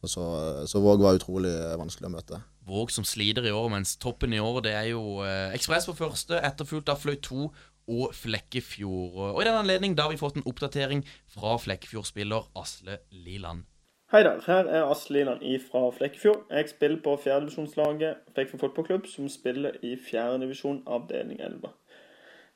Så, 0.06 0.22
så 0.70 0.80
Våg 0.80 1.02
var 1.02 1.18
utrolig 1.18 1.50
vanskelig 1.80 2.08
å 2.08 2.12
møte. 2.12 2.42
Våg 2.70 2.92
som 2.94 3.06
sliter 3.06 3.46
i 3.48 3.52
år, 3.54 3.68
mens 3.72 3.96
toppen 3.98 4.34
i 4.36 4.40
år 4.42 4.60
det 4.66 4.76
er 4.78 4.92
jo 4.92 5.24
eh, 5.26 5.50
Ekspress 5.56 5.88
på 5.90 5.96
første, 5.98 6.38
etterfulgt 6.38 6.92
av 6.92 7.00
Fløy 7.02 7.16
2 7.18 7.48
og 7.90 8.14
Flekkefjord. 8.14 9.18
Og 9.34 9.42
i 9.42 9.48
den 9.48 9.58
anledning 9.58 9.96
har 9.98 10.12
vi 10.12 10.20
fått 10.20 10.38
en 10.38 10.46
oppdatering 10.46 11.02
fra 11.34 11.56
Flekkefjord-spiller 11.58 12.46
Asle 12.58 13.00
Liland. 13.10 13.66
Hei 14.10 14.22
der, 14.26 14.40
her 14.46 14.66
er 14.66 14.90
Asle 14.90 15.18
Liland 15.18 15.42
fra 15.70 15.84
Flekkefjord. 15.94 16.46
Jeg 16.50 16.70
spiller 16.70 17.02
på 17.02 17.16
fjerdedivisjonslaget 17.24 18.34
Flekkefjord 18.34 18.64
fotballklubb, 18.64 19.06
som 19.06 19.28
spiller 19.30 19.78
i 19.86 19.96
fjerdedivisjon 19.98 20.82
avdeling 20.86 21.40
11. 21.40 21.70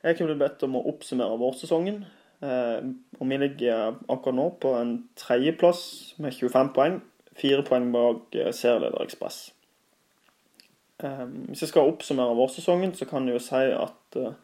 Jeg 0.03 0.17
kunne 0.17 0.33
blitt 0.33 0.43
bedt 0.43 0.65
om 0.67 0.75
å 0.77 0.85
oppsummere 0.91 1.39
vårsesongen. 1.41 2.03
Eh, 2.43 2.87
og 3.19 3.29
vi 3.29 3.37
ligger 3.39 3.95
akkurat 4.11 4.35
nå 4.37 4.49
på 4.61 4.73
en 4.77 4.95
tredjeplass 5.17 6.15
med 6.19 6.35
25 6.35 6.73
poeng. 6.75 6.99
Fire 7.35 7.63
poeng 7.67 7.87
bak 7.95 8.35
eh, 8.35 8.51
serieleder 8.53 9.03
Ekspress. 9.03 9.49
Eh, 11.03 11.25
hvis 11.49 11.65
jeg 11.65 11.73
skal 11.73 11.89
oppsummere 11.89 12.37
vårsesongen, 12.37 12.93
så 12.95 13.07
kan 13.09 13.27
jeg 13.27 13.35
jo 13.35 13.43
si 13.43 13.63
at 13.75 14.19
eh, 14.19 14.35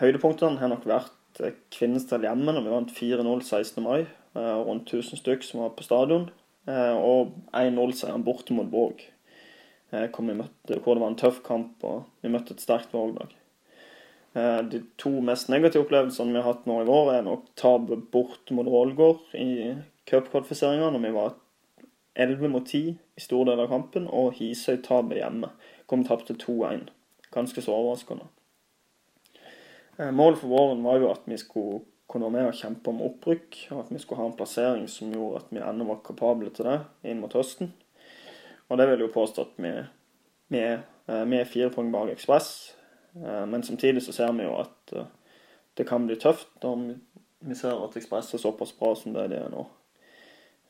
høydepunktene 0.00 0.58
har 0.58 0.72
nok 0.72 0.86
vært 0.88 1.42
eh, 1.42 1.54
Kvinesdal 1.74 2.26
hjemme, 2.26 2.50
når 2.50 2.64
vi 2.64 2.72
vant 2.72 2.94
4-0 2.96 3.44
16. 3.44 3.84
mai. 3.84 4.00
Eh, 4.34 4.56
rundt 4.66 4.90
1000 4.90 5.22
stykk 5.22 5.46
som 5.46 5.62
var 5.62 5.76
på 5.76 5.86
stadion. 5.86 6.30
Og 6.64 7.34
1-0-seieren 7.52 8.22
borte 8.24 8.54
mot 8.56 8.70
Våg. 8.72 9.02
Hvor, 9.92 10.24
hvor 10.24 10.96
det 10.96 11.02
var 11.02 11.10
en 11.10 11.18
tøff 11.20 11.42
kamp, 11.44 11.74
og 11.84 12.06
vi 12.24 12.30
møtte 12.32 12.54
et 12.56 12.62
sterkt 12.64 12.94
Våg-lag. 12.96 13.34
De 14.72 14.80
to 14.96 15.12
mest 15.20 15.50
negative 15.52 15.84
opplevelsene 15.84 16.32
vi 16.32 16.40
har 16.40 16.48
hatt 16.48 16.64
nå 16.64 16.78
i 16.80 16.86
vår, 16.88 17.10
er 17.12 17.26
nok 17.26 17.50
tapet 17.60 18.08
borte 18.10 18.56
mot 18.56 18.64
Ålgård 18.80 19.36
i 19.36 19.74
cupkvalifiseringa, 20.08 20.88
når 20.88 21.04
vi 21.04 21.12
var 21.18 21.36
11 22.14 22.48
mot 22.48 22.66
10 22.66 22.98
i 23.16 23.20
store 23.22 23.50
deler 23.50 23.66
av 23.66 23.72
kampen, 23.72 24.06
og 24.06 24.36
Hisøy-tapet 24.38 25.18
hjemme, 25.18 25.50
Kom 25.86 26.04
tapt 26.04 26.30
til 26.30 26.38
2-1. 26.40 26.88
Ganske 27.34 27.62
så 27.62 27.72
overraskende. 27.74 28.24
Eh, 29.98 30.10
Målet 30.10 30.38
for 30.40 30.48
våren 30.48 30.84
var 30.84 30.96
jo 30.96 31.10
at 31.12 31.26
vi 31.28 31.36
skulle 31.36 31.82
kunne 32.08 32.24
være 32.24 32.32
med 32.32 32.52
og 32.52 32.56
kjempe 32.56 32.90
om 32.90 33.02
opprykk, 33.04 33.58
og 33.70 33.82
at 33.82 33.90
vi 33.92 33.98
skulle 33.98 34.20
ha 34.22 34.28
en 34.30 34.36
plassering 34.38 34.86
som 34.88 35.12
gjorde 35.12 35.42
at 35.42 35.52
vi 35.52 35.60
ennå 35.60 35.84
var 35.88 36.00
kapable 36.06 36.50
til 36.50 36.68
det 36.68 36.78
inn 37.04 37.20
mot 37.20 37.32
høsten. 37.36 37.72
Og 38.68 38.78
det 38.78 38.88
vil 38.90 39.04
jo 39.04 39.12
påstå 39.12 39.44
at 39.44 39.60
vi, 39.60 39.74
vi, 40.54 40.64
eh, 40.64 41.24
vi 41.28 41.40
er 41.40 41.52
fire 41.52 41.70
poeng 41.74 41.92
bak 41.92 42.14
Ekspress, 42.14 42.50
eh, 43.20 43.44
men 43.44 43.62
samtidig 43.62 44.02
så 44.02 44.16
ser 44.16 44.32
vi 44.32 44.48
jo 44.48 44.56
at 44.60 44.96
det 45.76 45.88
kan 45.88 46.06
bli 46.06 46.16
tøft 46.16 46.48
når 46.62 46.94
vi 47.44 47.54
ser 47.58 47.76
at 47.76 47.96
Ekspress 47.96 48.32
er 48.34 48.40
såpass 48.40 48.72
bra 48.72 48.94
som 48.96 49.12
det 49.12 49.28
de 49.32 49.42
er 49.42 49.52
nå. 49.52 49.66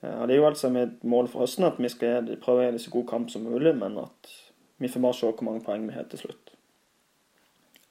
Eh, 0.04 0.20
Og 0.20 0.28
Det 0.28 0.34
er 0.34 0.40
jo 0.40 0.46
altså 0.46 0.68
mitt 0.68 1.04
mål 1.04 1.28
for 1.28 1.44
høsten 1.44 1.64
at 1.64 1.78
vi 1.78 1.88
skal 1.88 2.36
prøve 2.42 2.60
å 2.60 2.66
gjøre 2.66 2.76
det 2.76 2.84
så 2.84 2.92
god 2.92 3.06
kamp 3.08 3.30
som 3.30 3.42
mulig, 3.42 3.74
men 3.76 3.98
at 3.98 4.32
vi 4.78 4.88
får 4.88 5.00
bare 5.00 5.14
se 5.14 5.30
hvor 5.30 5.46
mange 5.46 5.64
poeng 5.64 5.86
vi 5.88 5.94
har 5.96 6.04
til 6.10 6.18
slutt. 6.18 6.54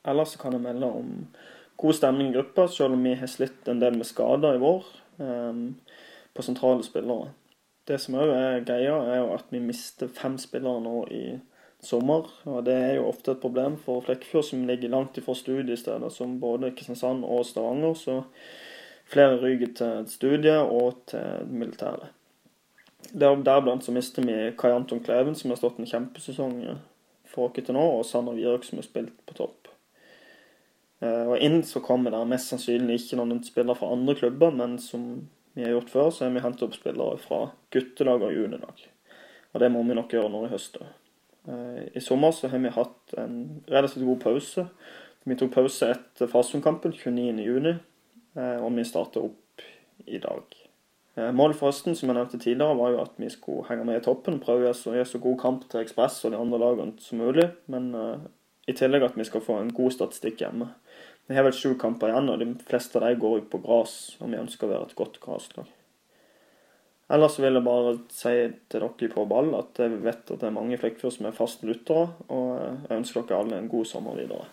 Ellers 0.05 0.35
kan 0.35 0.53
jeg 0.53 0.61
melde 0.61 0.85
om 0.85 1.27
god 1.77 1.93
stemning 1.93 2.29
i 2.29 2.35
gruppa, 2.35 2.67
selv 2.67 2.93
om 2.93 3.03
vi 3.03 3.15
har 3.15 3.27
slitt 3.31 3.67
en 3.67 3.79
del 3.79 3.95
med 3.97 4.05
skader 4.05 4.57
i 4.57 4.59
vår 4.59 4.83
um, 5.17 5.75
på 6.35 6.43
sentrale 6.43 6.83
spillere. 6.83 7.31
Det 7.87 7.99
som 7.99 8.17
òg 8.19 8.33
er 8.35 8.65
greia, 8.67 8.97
er 8.99 9.21
jo 9.21 9.31
at 9.35 9.47
vi 9.51 9.63
mister 9.63 10.11
fem 10.11 10.35
spillere 10.39 10.83
nå 10.83 11.05
i 11.11 11.23
sommer. 11.83 12.27
og 12.45 12.65
Det 12.65 12.73
er 12.73 12.93
jo 12.95 13.07
ofte 13.07 13.31
et 13.31 13.41
problem 13.43 13.77
for 13.77 14.03
Flekkefjord, 14.03 14.43
som 14.43 14.67
ligger 14.67 14.91
langt 14.91 15.17
ifra 15.17 15.35
studiesteder 15.35 16.09
som 16.09 16.39
både 16.39 16.71
Kristiansand 16.71 17.25
og 17.25 17.45
Stavanger. 17.45 17.93
Så 17.93 18.21
flere 19.09 19.39
ryker 19.41 19.73
til 19.77 20.07
studiet 20.09 20.61
og 20.63 21.03
til 21.11 21.47
militæret. 21.49 22.11
Der, 23.11 23.35
Deriblant 23.35 23.83
så 23.83 23.91
mister 23.91 24.23
vi 24.25 24.55
Kai 24.57 24.71
Anton 24.71 25.03
Kleven, 25.03 25.35
som 25.35 25.51
har 25.51 25.59
stått 25.59 25.79
en 25.79 25.89
kjempesesong 25.89 26.55
for 27.29 27.49
oss 27.49 27.59
til 27.65 27.75
nå, 27.75 27.83
og 27.97 28.05
Sander 28.07 28.37
Wierøk, 28.37 28.65
som 28.65 28.79
har 28.79 28.87
spilt 28.87 29.13
på 29.27 29.35
topp. 29.37 29.69
Eh, 31.03 31.27
Og 31.27 31.37
inn 31.43 31.61
så 31.67 31.81
kommer 31.83 32.13
det 32.13 32.23
mest 32.29 32.51
sannsynlig 32.51 33.01
ikke 33.01 33.19
noen 33.19 33.43
spillere 33.45 33.77
fra 33.77 33.91
andre 33.93 34.15
klubber, 34.15 34.53
men 34.55 34.77
som 34.79 35.27
vi 35.53 35.65
har 35.65 35.75
gjort 35.75 35.93
før, 35.93 36.09
så 36.09 36.25
har 36.25 36.33
vi 36.33 36.43
hentet 36.43 36.65
opp 36.65 36.75
spillere 36.77 37.19
fra 37.21 37.45
guttelag 37.73 38.23
og 38.25 38.33
juniorlag. 38.33 38.85
Og 39.53 39.61
det 39.61 39.69
må 39.69 39.83
vi 39.85 39.97
nok 39.97 40.13
gjøre 40.13 40.31
nå 40.33 40.45
i 40.47 40.53
høst. 40.53 40.79
Eh, 40.81 41.81
I 41.93 42.01
sommer 42.01 42.31
så 42.33 42.49
har 42.49 42.61
vi 42.63 42.73
hatt 42.73 43.17
en 43.19 43.63
relativt 43.69 44.07
god 44.07 44.21
pause. 44.23 44.67
Vi 45.23 45.37
tok 45.39 45.53
pause 45.53 45.91
etter 45.93 46.27
Farsundkampen 46.27 46.95
29.6, 46.95 47.77
og 48.33 48.69
vi 48.73 48.85
starter 48.87 49.25
opp 49.27 49.65
i 50.09 50.17
dag. 50.17 50.63
Eh, 51.15 51.31
Målet 51.31 51.57
for 51.59 51.69
høsten 51.69 51.97
som 51.97 52.09
jeg 52.09 52.17
nevnte 52.17 52.39
tidligere, 52.41 52.77
var 52.77 52.93
jo 52.93 53.01
at 53.03 53.19
vi 53.21 53.29
skulle 53.29 53.67
henge 53.69 53.85
med 53.85 53.99
i 53.99 54.05
toppen. 54.05 54.39
Prøve 54.41 54.71
å 54.71 54.95
gjøre 54.95 55.09
så 55.09 55.21
god 55.21 55.37
kamp 55.41 55.67
til 55.69 55.83
Ekspress 55.83 56.23
og 56.25 56.33
de 56.33 56.41
andre 56.41 56.61
lagene 56.61 56.97
som 57.03 57.21
mulig. 57.21 57.51
Men 57.71 57.91
uh, 57.93 58.25
i 58.65 58.75
tillegg 58.77 59.05
at 59.05 59.19
vi 59.19 59.27
skal 59.27 59.43
få 59.45 59.59
en 59.61 59.73
god 59.75 59.93
statistikk 59.93 60.41
hjemme. 60.41 60.71
Vi 61.29 61.37
har 61.37 61.45
vel 61.45 61.55
sju 61.55 61.75
kamper 61.79 62.11
igjen, 62.11 62.31
og 62.33 62.41
de 62.41 62.49
fleste 62.67 62.99
av 62.99 63.05
dem 63.05 63.21
går 63.21 63.37
jo 63.39 63.45
på 63.53 63.61
gress. 63.63 63.95
Og 64.19 64.33
vi 64.33 64.41
ønsker 64.41 64.67
å 64.67 64.73
være 64.73 64.89
et 64.89 64.97
godt 64.97 65.21
graslag. 65.23 65.69
Ellers 67.13 67.35
vil 67.37 67.59
jeg 67.59 67.65
bare 67.67 67.93
si 68.15 68.33
til 68.71 68.81
dere 68.81 69.09
på 69.11 69.25
ball 69.29 69.51
at 69.59 69.77
jeg 69.77 69.99
vet 70.01 70.23
at 70.23 70.39
det 70.39 70.47
er 70.47 70.55
mange 70.55 70.73
i 70.73 70.79
Flekkefjord 70.81 71.13
som 71.13 71.27
er 71.29 71.35
fast 71.35 71.65
lyttere, 71.67 72.07
og 72.31 72.53
eh, 72.55 72.77
jeg 72.87 73.01
ønsker 73.03 73.25
dere 73.27 73.41
alle 73.43 73.59
en 73.59 73.67
god 73.69 73.85
sommer 73.85 74.15
videre. 74.17 74.47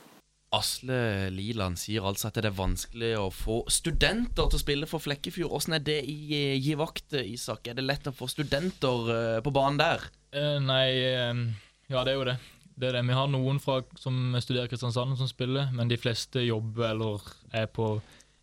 Asle 0.51 1.31
Liland 1.31 1.79
sier 1.79 2.03
altså 2.09 2.27
at 2.27 2.39
det 2.43 2.49
er 2.49 2.57
vanskelig 2.57 3.11
å 3.21 3.29
få 3.31 3.61
studenter 3.71 4.49
til 4.51 4.59
å 4.59 4.63
spille 4.63 4.89
for 4.91 5.03
Flekkefjord. 5.05 5.53
Åssen 5.61 5.77
er 5.77 5.85
det 5.87 6.01
i 6.11 6.17
eh, 6.35 6.57
Gi 6.59 6.75
vakt, 6.79 7.15
Isak? 7.23 7.69
Er 7.71 7.79
det 7.79 7.85
lett 7.87 8.09
å 8.11 8.15
få 8.15 8.27
studenter 8.31 9.13
eh, 9.15 9.37
på 9.47 9.53
banen 9.55 9.79
der? 9.79 10.09
Eh, 10.35 10.57
nei, 10.65 10.87
eh, 11.07 11.45
ja 11.93 12.03
det 12.07 12.17
er 12.17 12.19
jo 12.19 12.27
det. 12.33 12.37
Det 12.81 12.89
er 12.89 12.99
det. 12.99 13.05
Vi 13.07 13.19
har 13.21 13.31
noen 13.31 13.61
fra, 13.63 13.79
som 14.01 14.35
studerer 14.43 14.71
Kristiansand 14.73 15.15
som 15.21 15.31
spiller, 15.31 15.71
men 15.77 15.91
de 15.91 16.01
fleste 16.01 16.43
jobber 16.43 16.91
eller 16.95 17.31
er 17.55 17.71
på 17.71 17.93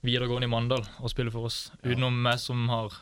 videregående 0.06 0.48
i 0.48 0.52
Mandal 0.54 0.86
og 1.02 1.12
spiller 1.12 1.34
for 1.34 1.50
oss. 1.50 1.72
Utenom 1.84 2.16
meg 2.24 2.40
som 2.40 2.68
har 2.72 2.96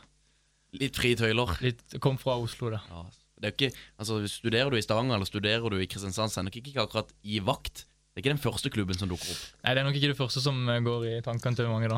Litt 0.76 0.98
frie 0.98 1.15
tøyler. 1.15 1.54
litt, 1.63 1.84
kom 2.04 2.18
fra 2.20 2.39
Oslo, 2.41 2.74
da. 2.74 2.82
Ja, 2.89 3.04
det 3.39 3.48
er 3.48 3.54
ikke, 3.54 3.84
altså 4.02 4.18
Studerer 4.32 4.74
du 4.74 4.80
i 4.80 4.84
Stavanger 4.84 5.20
eller 5.20 5.30
studerer 5.30 5.70
du 5.70 5.78
i 5.78 5.88
Kristiansand, 5.91 6.34
så 6.34 6.41
er 6.41 6.50
det 6.50 6.63
ikke 6.63 6.82
akkurat 6.88 7.13
Gi 7.22 7.38
vakt. 7.46 7.86
Det 8.15 8.21
er 8.21 8.30
ikke 8.30 8.38
den 8.38 8.45
første 8.45 8.69
klubben 8.71 8.95
som 8.95 9.10
dukker 9.12 9.28
opp. 9.28 9.39
Nei, 9.60 9.71
det 9.75 9.82
er 9.82 9.86
nok 9.89 9.95
ikke 9.99 10.10
det 10.13 10.15
første 10.15 10.39
som 10.39 10.60
eh, 10.71 10.78
går 10.80 11.01
i 11.10 11.15
tankene 11.23 11.58
til 11.58 11.65
mange 11.67 11.89
da. 11.91 11.97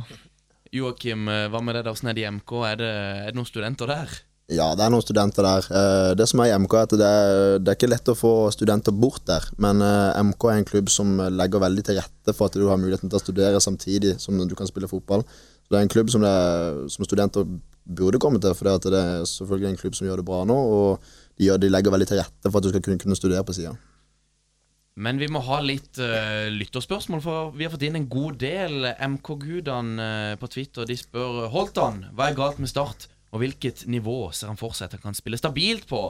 Joakim, 0.73 1.27
eh, 1.29 1.43
hva 1.53 1.59
med 1.61 1.77
det? 1.77 1.83
da? 1.85 1.91
nede 2.07 2.15
det 2.17 2.23
i 2.23 2.31
MK? 2.33 2.53
Er 2.65 2.79
det, 2.79 2.87
er 2.89 3.27
det 3.27 3.37
noen 3.37 3.45
studenter 3.45 3.91
der? 3.91 4.15
Ja, 4.49 4.71
det 4.73 4.81
er 4.81 4.89
noen 4.95 5.03
studenter 5.05 5.45
der. 5.45 5.67
Eh, 5.69 6.15
Det 6.17 6.25
som 6.25 6.41
er 6.41 6.49
i 6.49 6.55
MK, 6.57 6.73
er 6.73 6.87
at 6.87 6.95
det 6.97 7.09
er, 7.19 7.59
det 7.61 7.69
er 7.69 7.77
ikke 7.77 7.89
lett 7.91 8.09
å 8.09 8.15
få 8.17 8.31
studenter 8.55 8.95
bort 8.97 9.27
der. 9.29 9.45
Men 9.61 9.83
MK 10.31 10.47
er 10.49 10.57
en 10.63 10.65
klubb 10.71 10.89
som 10.89 11.11
legger 11.37 11.61
veldig 11.61 11.83
til 11.85 11.99
rette 12.01 12.33
for 12.33 12.49
at 12.49 12.57
du 12.57 12.65
har 12.65 12.81
muligheten 12.81 13.13
til 13.13 13.19
å 13.19 13.21
studere 13.21 13.61
samtidig 13.61 14.15
som 14.23 14.41
du 14.41 14.55
kan 14.57 14.71
spille 14.71 14.89
fotball. 14.89 15.21
Så 15.21 15.69
det 15.69 15.77
er 15.77 15.85
en 15.85 15.93
klubb 15.93 16.09
som, 16.09 16.25
det 16.25 16.31
er, 16.33 16.79
som 16.95 17.05
studenter 17.05 17.45
burde 17.85 18.17
komme 18.17 18.41
til, 18.41 18.57
for 18.57 18.73
det 18.81 19.03
er 19.03 19.21
selvfølgelig 19.37 19.69
en 19.69 19.77
klubb 19.83 20.01
som 20.01 20.09
gjør 20.09 20.23
det 20.23 20.25
bra 20.31 20.41
nå. 20.49 20.57
Og 20.57 21.13
de, 21.37 21.45
gjør, 21.45 21.61
de 21.61 21.69
legger 21.69 21.93
veldig 21.93 22.09
til 22.09 22.23
rette 22.23 22.49
for 22.49 22.57
at 22.57 22.65
du 22.65 22.73
skal 22.73 22.81
kunne, 22.89 22.97
kunne 23.05 23.19
studere 23.21 23.45
på 23.45 23.53
sida. 23.53 23.75
Men 24.97 25.19
vi 25.21 25.27
må 25.29 25.39
ha 25.45 25.59
litt 25.61 25.99
uh, 26.01 26.47
lytterspørsmål, 26.49 27.21
for 27.21 27.51
vi 27.53 27.67
har 27.67 27.73
fått 27.73 27.83
inn 27.85 27.99
en 27.99 28.07
god 28.09 28.39
del. 28.41 28.87
MK-gudene 29.13 30.07
uh, 30.33 30.37
på 30.41 30.49
Twitter 30.49 30.87
de 30.89 30.95
spør 30.97 31.43
Holtan, 31.53 31.99
hva 32.17 32.31
er 32.31 32.37
galt 32.39 32.57
med 32.63 32.71
Start, 32.71 33.05
og 33.29 33.43
hvilket 33.43 33.83
nivå 33.91 34.31
ser 34.33 34.49
han 34.49 34.57
for 34.57 34.73
seg 34.73 34.87
at 34.89 34.97
han 34.97 35.03
kan 35.09 35.17
spille 35.17 35.37
stabilt 35.37 35.85
på? 35.89 36.01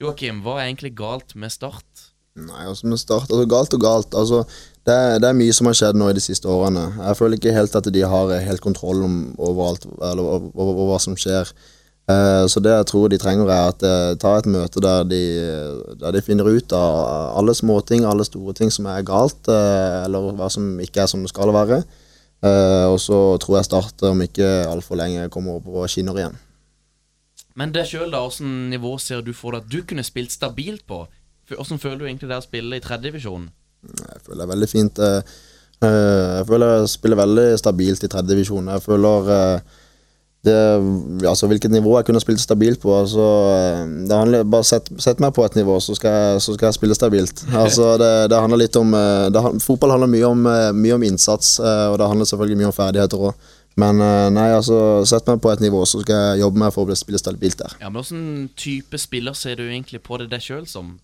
Joakim, 0.00 0.40
hva 0.46 0.60
er 0.62 0.70
egentlig 0.70 0.94
galt 0.96 1.34
med 1.36 1.52
Start? 1.52 2.06
Nei, 2.40 2.62
altså 2.70 2.86
med 2.86 3.00
start, 3.02 3.26
altså 3.34 3.44
Galt 3.50 3.74
og 3.74 3.80
galt. 3.82 4.14
altså 4.14 4.44
det, 4.86 4.94
er- 4.94 5.18
det 5.20 5.26
er 5.28 5.34
mye 5.36 5.52
som 5.52 5.66
har 5.66 5.74
skjedd 5.76 5.98
nå 5.98 6.06
i 6.08 6.14
de 6.16 6.22
siste 6.22 6.48
årene. 6.48 6.84
Jeg 7.02 7.18
føler 7.18 7.36
ikke 7.36 7.52
helt 7.56 7.74
at 7.76 7.88
de 7.92 8.04
har 8.06 8.30
helt 8.46 8.62
kontroll 8.64 9.02
om, 9.04 9.16
over, 9.36 9.72
alt, 9.72 9.84
eller, 9.98 10.22
over, 10.22 10.46
over, 10.54 10.70
over 10.78 10.88
hva 10.92 11.00
som 11.02 11.18
skjer. 11.18 11.50
Eh, 12.10 12.44
så 12.50 12.62
det 12.64 12.72
jeg 12.72 12.88
tror 12.90 13.08
de 13.12 13.18
trenger, 13.20 13.50
er 13.52 13.70
at 13.70 13.82
jeg 13.86 14.18
ta 14.22 14.34
et 14.38 14.48
møte 14.50 14.82
der 14.82 15.06
de, 15.08 15.22
der 16.00 16.14
de 16.16 16.22
finner 16.24 16.48
ut 16.48 16.72
av 16.76 17.38
alle 17.38 17.54
småting, 17.54 18.06
alle 18.08 18.26
store 18.26 18.54
ting 18.56 18.72
som 18.74 18.88
er 18.90 19.06
galt, 19.06 19.50
eh, 19.52 20.04
eller 20.06 20.32
hva 20.38 20.48
som 20.52 20.72
ikke 20.82 21.04
er 21.04 21.10
som 21.12 21.22
det 21.24 21.32
skal 21.32 21.52
være. 21.54 21.82
Eh, 22.40 22.86
og 22.88 22.96
så 23.02 23.18
tror 23.42 23.58
jeg 23.58 23.68
Start 23.68 24.06
om 24.08 24.22
ikke 24.24 24.48
altfor 24.70 24.96
lenge 24.96 25.28
kommer 25.32 25.58
opp 25.58 25.68
på 25.68 25.84
skinner 25.92 26.16
igjen. 26.16 26.38
Men 27.58 27.74
det 27.74 27.84
sjøl, 27.90 28.08
da, 28.14 28.22
åssen 28.24 28.70
nivå 28.72 28.94
ser 29.02 29.20
du 29.26 29.34
for 29.36 29.52
deg 29.52 29.66
at 29.66 29.72
du 29.72 29.82
kunne 29.84 30.06
spilt 30.06 30.32
stabilt 30.32 30.86
på? 30.88 31.02
Åssen 31.58 31.80
føler 31.82 31.98
du 31.98 32.06
egentlig 32.06 32.30
det 32.30 32.38
å 32.38 32.44
spille 32.46 32.78
i 32.78 32.82
tredjedivisjon? 32.84 33.48
Jeg 33.82 34.22
føler 34.24 34.38
det 34.38 34.46
er 34.46 34.52
veldig 34.54 34.68
fint. 34.70 34.98
eh, 35.02 35.34
eh, 35.82 36.38
Jeg 36.38 36.46
føler 36.48 36.74
jeg 36.76 36.92
spiller 36.94 37.20
veldig 37.20 37.46
stabilt 37.58 38.04
i 38.06 38.10
tredje 38.12 38.32
divisjon. 38.32 38.70
Jeg 38.72 38.84
føler 38.86 39.30
eh, 39.36 39.78
det, 40.46 40.56
altså 41.28 41.46
Hvilket 41.50 41.68
nivå 41.74 41.98
jeg 41.98 42.06
kunne 42.08 42.20
spilt 42.22 42.40
stabilt 42.40 42.80
på 42.80 42.94
altså, 42.96 43.24
det 44.08 44.16
handler, 44.16 44.44
Bare 44.48 44.64
sett, 44.64 44.86
sett 45.02 45.20
meg 45.20 45.34
på 45.36 45.44
et 45.44 45.58
nivå, 45.58 45.74
så 45.84 45.92
skal 45.98 46.14
jeg, 46.16 46.40
så 46.46 46.54
skal 46.56 46.70
jeg 46.70 46.78
spille 46.78 46.96
stabilt. 46.96 47.42
Altså, 47.64 47.90
det, 48.00 48.10
det 48.32 48.38
handler 48.40 48.62
litt 48.62 48.76
om 48.80 48.94
eh, 48.96 49.26
det, 49.34 49.42
Fotball 49.64 49.92
handler 49.96 50.08
mye 50.14 50.30
om, 50.30 50.46
eh, 50.48 50.70
mye 50.72 50.96
om 50.96 51.04
innsats, 51.10 51.58
og 51.60 51.98
det 52.00 52.08
handler 52.08 52.28
selvfølgelig 52.30 52.60
mye 52.62 52.70
om 52.70 52.76
ferdigheter 52.76 53.26
òg. 53.30 53.48
Men 53.80 54.00
nei, 54.34 54.48
altså, 54.52 54.76
sett 55.06 55.28
meg 55.30 55.38
på 55.44 55.52
et 55.52 55.60
nivå, 55.62 55.78
så 55.86 56.00
skal 56.02 56.18
jeg 56.32 56.40
jobbe 56.42 56.58
meg 56.58 56.72
for 56.74 56.82
å 56.82 56.88
bli- 56.88 56.96
spille 56.98 57.20
stabilt 57.20 57.60
der. 57.60 57.76
Ja, 57.80 57.88
men 57.92 58.02
Hvilken 58.02 58.48
type 58.58 58.98
spiller 58.98 59.36
ser 59.38 59.60
du 59.60 59.62
egentlig 59.68 60.00
på 60.04 60.18
det 60.20 60.26
deg 60.32 60.42
sjøl 60.42 60.64
som? 60.68 60.96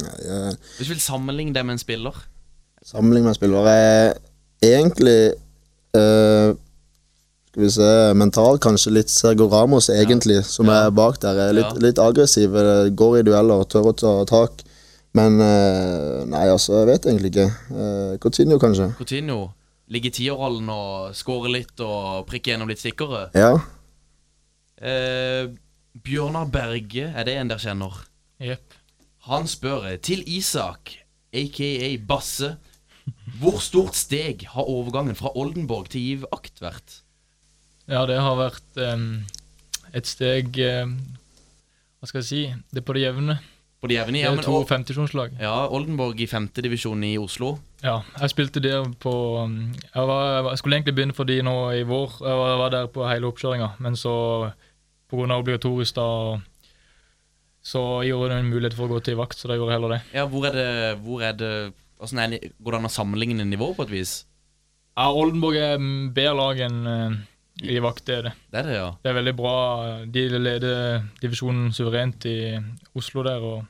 Nei, 0.00 0.14
jeg, 0.24 0.54
Hvis 0.78 0.88
du 0.88 0.94
vil 0.94 1.02
sammenligne 1.04 1.54
det 1.54 1.62
med 1.66 1.76
en 1.76 1.82
spiller? 1.82 2.16
Sammenligne 2.86 3.28
med 3.28 3.36
spillere 3.36 3.74
er 3.74 4.14
egentlig 4.64 5.18
eh, 5.94 6.54
Skal 7.56 7.64
vi 7.64 7.70
se 7.72 7.90
Mental, 8.20 8.58
kanskje 8.60 8.90
litt 8.92 9.08
Sergo 9.08 9.46
Ramos, 9.48 9.86
egentlig, 9.88 10.42
som 10.44 10.66
Ja. 10.68 10.86
er 10.86 10.90
bak 10.90 11.18
der. 11.20 11.38
Er 11.48 11.52
litt, 11.54 11.64
Ja. 11.64 11.80
litt 11.80 11.96
aggressiv, 11.98 12.54
eh, 12.54 12.90
går 12.90 13.20
i 13.20 13.22
dueller, 13.22 13.64
tør 13.64 13.86
å 13.94 13.96
ta 13.96 14.24
tak. 14.26 14.62
Men 15.14 15.40
eh, 15.40 16.24
nei, 16.26 16.48
altså, 16.48 16.84
jeg 16.84 16.86
vet 16.86 17.02
egentlig 17.06 17.30
ikke. 17.32 17.46
Eh, 17.70 18.18
Coutinho, 18.18 18.58
kanskje. 18.58 18.94
Coutinho 18.98 19.52
ligger 19.88 20.08
i 20.08 20.10
tierrollen 20.10 20.68
og 20.68 21.14
scorer 21.14 21.48
litt 21.50 21.80
og 21.80 22.26
prikker 22.26 22.52
gjennom 22.52 22.68
litt 22.68 22.78
stikkere. 22.78 23.30
Ja. 23.34 23.56
Eh, 24.76 25.48
Bjørnar 26.04 26.50
Berge, 26.50 27.10
er 27.16 27.24
det 27.24 27.38
en 27.38 27.48
der 27.48 27.56
kjenner? 27.56 27.94
Jepp. 28.38 28.74
Han 29.28 29.44
spør 29.46 29.96
til 30.02 30.22
Isak, 30.26 30.92
aka 31.32 31.96
Basse. 32.06 32.58
Hvor 33.40 33.60
stort 33.62 33.94
steg 33.94 34.44
har 34.44 34.64
overgangen 34.68 35.16
fra 35.16 35.30
Oldenborg 35.34 35.88
til 35.88 36.00
Giv 36.02 36.24
Akt 36.34 36.60
vært? 36.60 37.00
Ja, 37.88 38.04
det 38.08 38.16
har 38.18 38.34
vært 38.38 38.80
um, 38.82 39.04
et 39.94 40.08
steg 40.10 40.56
um, 40.82 40.96
Hva 42.00 42.08
skal 42.10 42.20
jeg 42.22 42.26
si? 42.28 42.40
Det 42.72 42.82
er 42.82 42.86
på 42.88 42.96
det 42.96 43.04
jevne. 43.06 43.38
På 43.80 43.90
det 43.90 43.98
jevne? 43.98 44.18
Det 44.24 44.40
er 44.40 44.42
to 44.46 44.58
femtisjonslag. 44.66 45.36
ja, 45.40 45.54
Oldenborg 45.68 46.18
i 46.20 46.26
femtedivisjon 46.26 47.04
i 47.06 47.12
Oslo. 47.20 47.58
Ja, 47.84 48.00
jeg 48.20 48.32
spilte 48.32 48.62
der 48.64 48.88
på 48.98 49.12
jeg, 49.44 50.06
var, 50.08 50.48
jeg 50.50 50.58
skulle 50.58 50.78
egentlig 50.78 50.94
begynne 50.96 51.14
for 51.14 51.28
de 51.28 51.36
nå 51.44 51.54
i 51.76 51.82
vår. 51.86 52.16
Jeg 52.24 52.38
var, 52.40 52.48
jeg 52.50 52.60
var 52.62 52.74
der 52.74 52.86
på 52.94 53.06
hele 53.06 53.28
oppkjøringa, 53.30 53.68
men 53.84 53.96
så 54.00 54.14
pga. 55.12 55.28
obligatorisk 55.36 55.94
da 56.00 56.08
så 57.66 57.82
gjorde 58.06 58.30
det 58.30 58.38
en 58.40 58.50
mulighet 58.50 58.76
for 58.78 58.86
å 58.86 58.96
gå 58.96 59.00
til 59.08 59.16
vakt, 59.18 59.38
så 59.38 59.48
da 59.50 59.56
gjorde 59.58 59.72
jeg 59.74 59.80
heller 59.80 59.94
det. 59.96 60.00
Ja, 60.14 60.26
hvor 60.30 60.46
er 60.46 60.54
det, 60.54 60.68
hvor 61.02 61.22
er 61.26 61.32
det 61.34 61.52
altså, 62.00 62.14
ni- 62.30 62.52
Går 62.62 62.72
det 62.72 62.78
an 62.78 62.86
å 62.90 62.94
sammenligne 62.94 63.44
nivået 63.46 63.76
på 63.76 63.86
et 63.88 63.90
vis? 63.94 64.12
Ja, 64.96 65.08
Oldenborg 65.10 65.58
er 65.58 65.78
bedre 66.14 66.34
lag 66.38 66.60
enn 66.62 66.78
i 67.64 67.78
vakt, 67.80 68.04
det 68.08 68.16
er 68.18 68.26
det. 68.26 68.34
Det 68.52 68.58
er 68.60 68.66
det, 68.68 68.74
ja. 68.76 68.88
Det 69.02 69.10
er 69.10 69.16
veldig 69.16 69.36
bra. 69.36 69.54
De 70.12 70.26
leder 70.36 71.06
divisjonen 71.22 71.70
suverent 71.72 72.26
i 72.28 72.36
Oslo 72.98 73.24
der, 73.24 73.40
og 73.40 73.64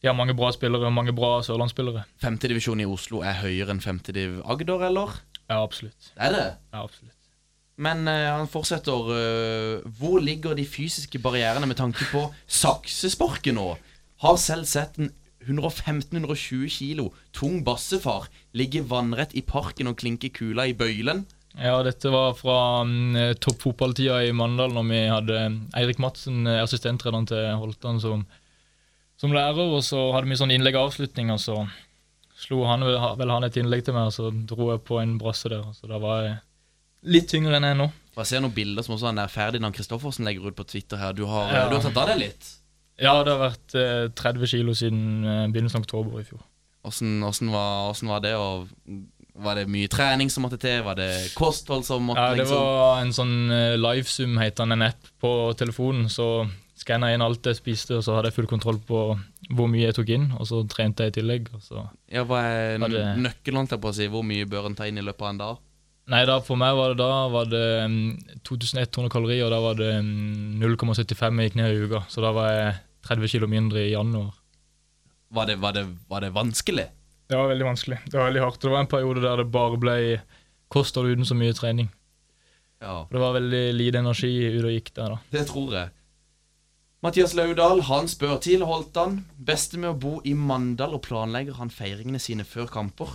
de 0.00 0.08
har 0.08 0.16
mange 0.16 0.36
bra 0.38 0.52
spillere, 0.54 0.90
mange 0.94 1.12
bra 1.16 1.40
sørlandsspillere. 1.44 2.06
Femtedivisjon 2.22 2.80
i 2.80 2.88
Oslo 2.88 3.20
er 3.26 3.40
høyere 3.42 3.74
enn 3.74 3.84
femtediv 3.84 4.40
Agder, 4.48 4.88
eller? 4.88 5.18
Ja, 5.46 5.60
absolutt. 5.62 6.12
Det 6.14 6.28
er 6.28 6.34
det. 6.34 6.46
Ja, 6.72 6.82
absolutt. 6.82 7.12
Men 7.76 8.08
uh, 8.08 8.38
han 8.38 8.48
fortsetter 8.48 9.10
Uh, 9.12 9.84
Hvor 9.98 10.18
ligger 10.18 10.54
de 10.56 10.64
fysiske 10.64 11.18
barrierene 11.20 11.66
med 11.68 11.76
tanke 11.76 12.08
på 12.08 12.24
saksesparket 12.48 13.54
nå? 13.54 13.74
Har 14.24 14.36
selv 14.40 14.64
sett 14.64 14.96
en 14.96 15.12
115-120 15.46 16.68
kilo 16.72 17.10
tung 17.36 17.60
bassefar 17.64 18.26
ligge 18.56 18.82
vannrett 18.88 19.34
i 19.36 19.44
parken 19.46 19.92
og 19.92 19.98
klinke 20.00 20.32
kula 20.34 20.66
i 20.66 20.74
bøylen. 20.74 21.26
Ja, 21.56 21.78
dette 21.82 22.10
var 22.12 22.34
fra 22.36 22.56
um, 22.84 23.14
toppfotballtida 23.40 24.18
i 24.26 24.32
Mandal, 24.36 24.74
når 24.76 24.88
vi 24.90 24.98
hadde 25.08 25.38
mm, 25.48 25.60
Eirik 25.80 26.00
Madsen, 26.02 26.42
eh, 26.46 26.60
assistenttreneren 26.60 27.28
til 27.30 27.46
Holtan, 27.56 28.00
som, 28.02 28.26
som 29.16 29.32
lærer. 29.32 29.62
Og 29.72 29.80
så 29.86 30.02
hadde 30.12 30.28
vi 30.28 30.36
sånn 30.36 30.52
innlegg-avslutning, 30.52 31.32
og 31.32 31.40
så 31.40 31.62
slo 32.36 32.66
han 32.68 32.84
vel 32.84 32.98
vel 33.16 33.32
han 33.32 33.46
et 33.48 33.56
innlegg 33.56 33.86
til 33.86 33.96
meg, 33.96 34.10
og 34.10 34.16
så 34.18 34.28
dro 34.50 34.68
jeg 34.74 34.82
på 34.84 35.00
en 35.00 35.16
brasse 35.22 35.48
der. 35.48 35.64
Så 35.72 35.88
da 35.88 36.00
var 36.02 36.26
jeg 36.26 36.36
litt 37.16 37.30
tyngre 37.32 37.56
enn 37.56 37.64
jeg 37.64 37.76
er 37.78 37.80
nå. 37.80 37.88
Og 38.16 38.20
Jeg 38.24 38.30
ser 38.34 38.44
noen 38.44 38.54
bilder 38.56 38.84
som 38.84 38.94
også 38.96 39.08
han 39.10 39.18
der 39.20 39.32
Ferdinand 39.32 39.76
Kristoffersen 39.76 40.28
legger 40.28 40.50
ut 40.50 40.56
på 40.58 40.64
Twitter 40.68 41.00
her. 41.00 41.16
Du 41.16 41.24
har, 41.28 41.48
Ja. 41.52 41.64
du 41.68 41.76
har 41.78 41.84
tatt 41.84 41.96
av 42.04 42.12
deg 42.12 42.20
litt. 42.26 42.52
Ja, 43.00 43.16
det 43.24 43.32
har 43.32 43.42
vært 43.50 43.74
eh, 43.76 44.06
30 44.16 44.46
kilo 44.52 44.72
siden 44.76 45.24
eh, 45.24 45.42
begynnelsen 45.52 45.80
av 45.80 45.84
oktober 45.88 46.20
i 46.20 46.24
fjor. 46.28 46.44
Åssen 46.86 47.50
var, 47.52 47.92
var 48.08 48.20
det? 48.24 48.34
Og 48.40 48.68
var 49.42 49.58
det 49.58 49.66
mye 49.70 49.88
trening 49.92 50.30
som 50.32 50.46
måtte 50.46 50.58
til? 50.60 50.80
Var 50.86 50.98
det 50.98 51.10
kosthold 51.36 51.84
som 51.86 52.06
måtte 52.08 52.22
til? 52.22 52.26
Ja, 52.26 52.36
det 52.36 52.44
liksom 52.44 52.62
var 52.80 53.02
en 53.02 53.12
sånn 53.16 53.34
uh, 53.52 53.74
livesum, 53.80 54.38
heter 54.40 54.64
han, 54.64 54.76
en 54.76 54.86
app 54.88 55.10
på 55.22 55.32
telefonen. 55.58 56.08
Så 56.12 56.46
skanna 56.76 57.10
jeg 57.10 57.18
inn 57.18 57.26
alt 57.26 57.48
jeg 57.48 57.58
spiste, 57.58 57.98
og 57.98 58.04
så 58.06 58.16
hadde 58.16 58.30
jeg 58.30 58.38
full 58.38 58.50
kontroll 58.50 58.80
på 58.88 59.02
hvor 59.56 59.70
mye 59.70 59.86
jeg 59.86 59.96
tok 59.98 60.12
inn. 60.16 60.26
Og 60.38 60.48
så 60.48 60.62
trente 60.70 61.06
jeg 61.06 61.14
i 61.14 61.18
tillegg. 61.20 61.52
Ja, 62.12 62.24
Hva 62.28 62.42
er 62.48 62.80
nøkkelen, 62.80 63.70
til 63.70 63.80
på 63.82 63.92
å 63.92 63.96
si? 63.96 64.08
Hvor 64.12 64.26
mye 64.26 64.48
bør 64.48 64.70
en 64.70 64.78
ta 64.78 64.88
inn 64.88 65.00
i 65.00 65.04
løpet 65.04 65.26
av 65.26 65.32
en 65.34 65.42
dag? 65.44 65.62
Nei, 66.06 66.22
da, 66.28 66.38
for 66.44 66.58
meg 66.58 66.76
var 66.78 66.92
det 66.92 67.00
da 67.02 67.26
var 67.32 67.48
det 67.50 67.66
mm, 67.90 68.42
2100 68.46 69.10
kalorier, 69.10 69.42
og 69.48 69.50
da 69.50 69.58
var 69.64 69.78
det 69.80 69.94
mm, 70.06 70.60
0,75 70.62 71.40
jeg 71.42 71.50
gikk 71.50 71.56
ned 71.58 71.72
i 71.72 71.88
uka. 71.88 72.04
Så 72.12 72.22
da 72.22 72.30
var 72.36 72.52
jeg 72.52 72.76
30 73.08 73.32
kilo 73.32 73.48
mindre 73.50 73.82
i 73.82 73.90
januar. 73.90 74.36
Var 75.34 75.50
det, 75.50 75.56
var 75.58 75.74
det, 75.74 75.82
var 76.06 76.22
det 76.22 76.30
vanskelig? 76.36 76.86
Det 77.26 77.36
var 77.38 77.48
veldig 77.50 77.66
vanskelig. 77.66 77.98
Det 78.06 78.14
var 78.18 78.28
veldig 78.30 78.42
hardt. 78.44 78.60
Det 78.62 78.70
var 78.70 78.80
en 78.84 78.90
periode 78.90 79.22
der 79.24 79.40
det 79.42 79.48
bare 79.50 79.78
ble 79.82 79.96
kosthold 80.70 81.10
uten 81.14 81.26
så 81.26 81.34
mye 81.38 81.54
trening. 81.58 81.88
Ja, 82.82 83.06
det 83.10 83.18
var 83.18 83.32
veldig 83.34 83.62
lite 83.74 83.98
energi 84.02 84.30
ute 84.52 84.66
og 84.68 84.74
gikk 84.76 84.90
der, 84.94 85.14
da. 85.16 85.18
det 85.32 85.46
tror 85.48 85.72
jeg. 85.74 85.90
Mathias 87.02 87.34
Laudal 87.38 87.80
han 87.86 88.08
spør 88.10 88.38
til 88.42 88.62
Holtan. 88.66 89.20
Beste 89.38 89.78
med 89.78 89.90
å 89.92 89.98
bo 90.00 90.16
i 90.26 90.32
Mandal, 90.34 90.94
og 90.96 91.02
planlegger 91.06 91.58
han 91.60 91.70
feiringene 91.70 92.18
sine 92.22 92.44
før 92.48 92.66
kamper? 92.72 93.14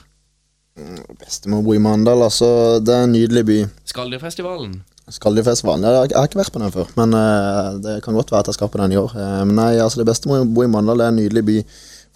Beste 1.20 1.50
med 1.52 1.60
å 1.60 1.66
bo 1.66 1.74
i 1.76 1.82
Mandal, 1.84 2.24
altså. 2.24 2.80
Det 2.80 2.94
er 2.96 3.04
en 3.08 3.12
nydelig 3.16 3.44
by. 3.50 3.58
Skalldyr-festivalen. 3.92 4.78
Skalldyfestivalen. 5.12 5.84
Jeg, 5.84 6.14
har- 6.16 6.28
ikke 6.30 6.40
vært 6.40 6.54
på 6.56 6.62
den 6.62 6.72
før, 6.72 6.92
men 6.96 7.14
eh, 7.18 7.72
det 7.84 7.98
kan 8.06 8.16
godt 8.16 8.32
være 8.32 8.46
at 8.46 8.52
jeg 8.54 8.60
skal 8.60 8.70
på 8.72 8.80
den 8.80 8.94
i 8.96 9.00
år. 9.02 9.12
Eh, 9.18 9.40
men 9.50 9.56
nei, 9.60 9.72
altså 9.84 10.00
det 10.00 10.08
beste 10.08 10.30
med 10.32 10.46
å 10.46 10.48
bo 10.56 10.64
i 10.64 10.72
Mandal, 10.72 11.02
det 11.02 11.08
er 11.10 11.12
en 11.16 11.20
nydelig 11.20 11.44
by. 11.50 11.58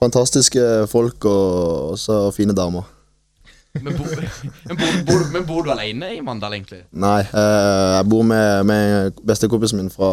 Fantastiske 0.01 0.61
folk 0.91 1.25
og 1.29 1.95
og 1.95 1.99
så 1.99 2.31
fine 2.35 2.55
damer. 2.55 2.83
Men, 3.75 3.97
bor, 3.97 4.07
men, 4.67 4.77
bor, 4.79 4.95
bor, 5.07 5.23
men 5.33 5.45
bor 5.47 5.65
du 5.65 5.71
alene 5.73 6.13
i 6.15 6.21
Mandal, 6.23 6.55
egentlig? 6.55 6.85
Nei, 6.95 7.19
eh, 7.27 7.91
jeg 7.97 8.07
bor 8.11 8.23
med, 8.27 8.63
med 8.69 9.19
bestekompisen 9.27 9.81
min 9.81 9.91
fra 9.91 10.09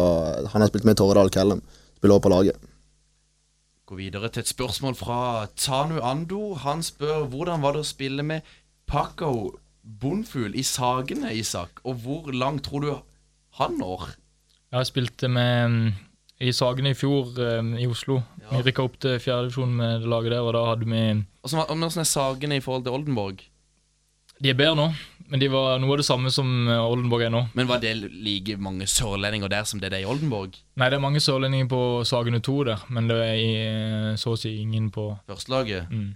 Han 0.51 0.63
har 0.63 0.71
spilt 0.71 0.87
med 0.87 0.97
i 0.97 0.99
Torredal 0.99 1.31
Callum 1.31 1.61
Spiller 1.95 2.17
også 2.17 2.25
på 2.25 2.31
laget. 2.33 2.69
Gå 3.87 3.95
videre 3.95 4.27
til 4.31 4.43
et 4.43 4.51
spørsmål 4.51 4.95
fra 4.99 5.19
Tanu 5.55 6.01
Ando. 6.03 6.53
Han 6.59 6.83
spør 6.83 7.27
hvordan 7.31 7.63
var 7.63 7.75
det 7.75 7.83
å 7.83 7.87
spille 7.87 8.23
med 8.27 8.43
Paco 8.87 9.53
Bonfugl 9.83 10.55
i 10.59 10.63
Sagene, 10.67 11.31
Isak? 11.35 11.79
Og 11.87 12.01
hvor 12.03 12.31
langt 12.35 12.65
tror 12.67 12.83
du 12.83 12.91
han 13.59 13.79
når? 13.79 14.09
Jeg 14.71 14.79
har 14.79 14.87
spilt 14.89 15.23
med 15.29 15.69
mm, 15.69 15.87
i 16.43 16.51
Sagene 16.55 16.91
i 16.91 16.97
fjor 16.97 17.31
eh, 17.39 17.71
i 17.83 17.87
Oslo. 17.89 18.19
Vi 18.51 18.61
rykka 18.67 18.83
opp 18.85 18.99
til 19.01 19.17
fjerdedivisjon 19.23 19.73
med 19.79 20.03
det 20.03 20.09
laget 20.11 20.33
der, 20.35 20.43
og 20.43 20.53
da 20.57 20.65
hadde 20.73 20.85
vi 20.85 21.01
var- 21.53 21.67
Hvordan 21.67 21.83
er 22.03 22.03
Sagene 22.09 22.57
i 22.59 22.63
forhold 22.63 22.83
til 22.85 22.93
Oldenborg? 22.93 23.43
De 24.43 24.49
er 24.49 24.57
bedre 24.59 24.75
nå, 24.75 24.87
men 25.29 25.39
de 25.39 25.47
var 25.47 25.77
noe 25.79 25.93
av 25.93 25.97
det 26.01 26.05
samme 26.05 26.31
som 26.33 26.67
eh, 26.67 26.79
Oldenborg 26.83 27.23
er 27.27 27.29
nå. 27.31 27.43
Men 27.55 27.67
var 27.69 27.79
det 27.79 27.93
like 28.11 28.57
mange 28.59 28.87
sørlendinger 28.89 29.47
der 29.49 29.63
som 29.63 29.79
det 29.79 29.93
er 29.93 30.01
i 30.03 30.09
Oldenborg? 30.09 30.57
Nei, 30.75 30.89
det 30.89 30.97
er 30.97 31.05
mange 31.05 31.21
sørlendinger 31.23 31.69
på 31.71 31.79
Sagene 32.05 32.41
2 32.43 32.57
der, 32.67 32.83
men 32.89 33.07
det 33.07 33.19
er 33.23 33.37
i, 33.39 34.17
så 34.19 34.33
å 34.33 34.37
si 34.39 34.57
ingen 34.61 34.91
på 34.91 35.13
Førstelaget? 35.29 35.87
mm. 35.89 36.11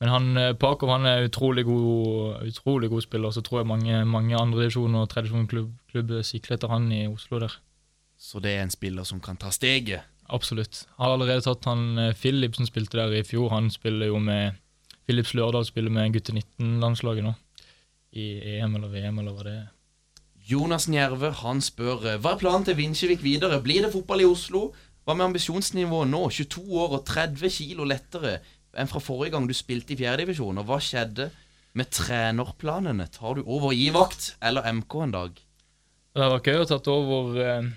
Men 0.00 0.08
han, 0.10 0.36
eh, 0.36 0.52
Pakov 0.58 0.90
han 0.90 1.06
er 1.06 1.28
utrolig 1.28 1.64
god, 1.64 2.42
utrolig 2.48 2.90
god 2.90 3.02
spiller, 3.04 3.30
så 3.30 3.40
tror 3.46 3.60
jeg 3.60 3.66
mange, 3.70 4.00
mange 4.04 4.34
andre 4.36 4.64
divisjoner 4.64 5.04
og 5.04 5.08
tredjevisjonsklubb 5.08 6.16
sikler 6.26 6.56
etter 6.58 6.68
han 6.68 6.90
i 6.92 7.06
Oslo 7.06 7.38
der. 7.44 7.54
Så 8.24 8.40
det 8.40 8.54
er 8.56 8.64
en 8.64 8.72
spiller 8.72 9.04
som 9.04 9.20
kan 9.20 9.36
ta 9.36 9.50
steget? 9.52 10.06
Absolutt. 10.32 10.86
Har 10.96 11.12
allerede 11.12 11.44
tatt 11.44 11.66
han 11.68 11.98
eh, 12.00 12.14
Philip 12.16 12.56
som 12.56 12.64
spilte 12.68 12.96
der 12.96 13.12
i 13.18 13.24
fjor. 13.26 13.50
Han 13.52 13.68
spiller 13.72 14.08
jo 14.08 14.20
med 14.22 14.56
Philips 15.04 15.34
Lørdal 15.36 15.66
spiller 15.68 15.92
med 15.92 16.14
gutte 16.14 16.32
19-landslaget 16.32 17.26
nå. 17.26 17.34
I 18.16 18.56
EM 18.56 18.78
eller 18.78 18.92
VM 18.94 19.20
eller 19.20 19.36
hva 19.36 19.44
det 19.44 19.54
er. 19.58 19.68
Jonas 20.48 20.88
Njerve 20.92 21.30
han 21.42 21.60
spør 21.64 22.08
eh, 22.08 22.18
Hva 22.20 22.34
er 22.34 22.40
planen 22.40 22.64
til 22.64 22.78
Vinsjevik 22.80 23.22
videre? 23.24 23.60
Blir 23.64 23.84
det 23.84 23.92
fotball 23.92 24.24
i 24.24 24.28
Oslo? 24.28 24.70
Hva 25.04 25.16
med 25.16 25.28
ambisjonsnivået 25.28 26.08
nå? 26.08 26.24
22 26.32 26.64
år 26.80 26.98
og 26.98 27.06
30 27.08 27.52
kilo 27.52 27.84
lettere 27.88 28.38
enn 28.74 28.90
fra 28.90 29.04
forrige 29.04 29.36
gang 29.36 29.44
du 29.46 29.54
spilte 29.54 29.92
i 29.94 30.00
fjerdedivisjon. 30.00 30.62
Og 30.62 30.68
hva 30.68 30.80
skjedde 30.82 31.28
med 31.76 31.92
trenerplanene? 31.92 33.10
Tar 33.12 33.36
du 33.36 33.44
over 33.44 33.76
i 33.76 33.90
vakt 33.94 34.32
eller 34.40 34.64
MK 34.80 35.00
en 35.04 35.14
dag? 35.20 35.40
Det 36.14 36.28
var 36.30 36.46
gøy 36.46 36.62
å 36.62 36.68
tatt 36.70 36.88
over 36.88 37.40
eh, 37.42 37.72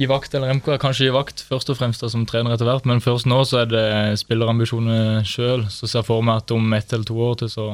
i 0.00 0.08
vakt 0.08 0.32
eller 0.34 0.54
MK, 0.56 0.70
er 0.72 0.80
kanskje 0.80 1.10
i 1.10 1.12
vakt 1.12 1.42
først 1.44 1.68
og 1.72 1.76
fremst 1.76 2.00
da, 2.00 2.08
som 2.08 2.24
trener 2.28 2.54
etter 2.54 2.68
hvert, 2.68 2.86
men 2.88 3.02
først 3.04 3.28
nå 3.28 3.42
så 3.48 3.62
er 3.62 3.72
det 3.72 3.86
spillerambisjoner 4.22 5.20
sjøl. 5.28 5.66
Så 5.68 5.84
ser 5.84 6.00
jeg 6.00 6.08
for 6.08 6.24
meg 6.24 6.40
at 6.40 6.54
om 6.54 6.72
ett 6.72 6.94
eller 6.94 7.08
to 7.08 7.18
år 7.20 7.42
til 7.42 7.52
så 7.52 7.66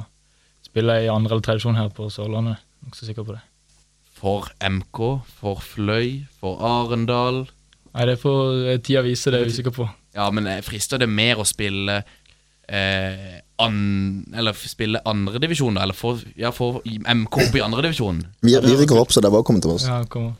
spiller 0.66 0.98
jeg 0.98 1.08
i 1.08 1.12
andre 1.14 1.36
eller 1.36 1.46
tredje 1.46 1.76
her 1.78 1.92
på 1.94 2.08
Sørlandet. 2.10 2.58
Nokså 2.86 3.06
sikker 3.06 3.26
på 3.26 3.36
det. 3.36 3.44
For 4.18 4.48
MK, 4.58 5.02
for 5.38 5.62
Fløy, 5.62 6.24
for 6.40 6.58
Arendal. 6.66 7.44
Nei, 7.94 8.06
det 8.10 8.18
får 8.20 8.64
eh, 8.66 8.80
tida 8.82 9.04
vise, 9.06 9.30
det 9.30 9.38
er 9.38 9.46
jeg 9.46 9.54
usikker 9.54 9.76
på. 9.78 9.86
Ja, 10.18 10.26
men 10.34 10.48
frister 10.66 10.98
det 10.98 11.06
mer 11.10 11.38
å 11.38 11.46
spille 11.46 12.00
eh, 12.66 13.38
an, 13.62 13.78
Eller 14.34 14.56
spille 14.58 15.00
andredivisjon, 15.06 15.78
da? 15.78 15.86
Eller 15.86 15.94
få 15.94 16.16
ja, 16.38 16.50
MK 16.50 17.40
opp 17.44 17.56
i 17.58 17.62
andredivisjon? 17.62 18.24
Vi, 18.42 18.58
vi 18.64 18.76
rykker 18.82 18.98
opp, 18.98 19.14
så 19.14 19.22
det 19.22 19.30
er 19.30 19.36
bare 19.36 19.46
å 19.46 19.48
komme 19.48 19.62
til 19.62 19.76
oss. 19.76 19.86
Ja, 19.86 20.02
kommer, 20.10 20.34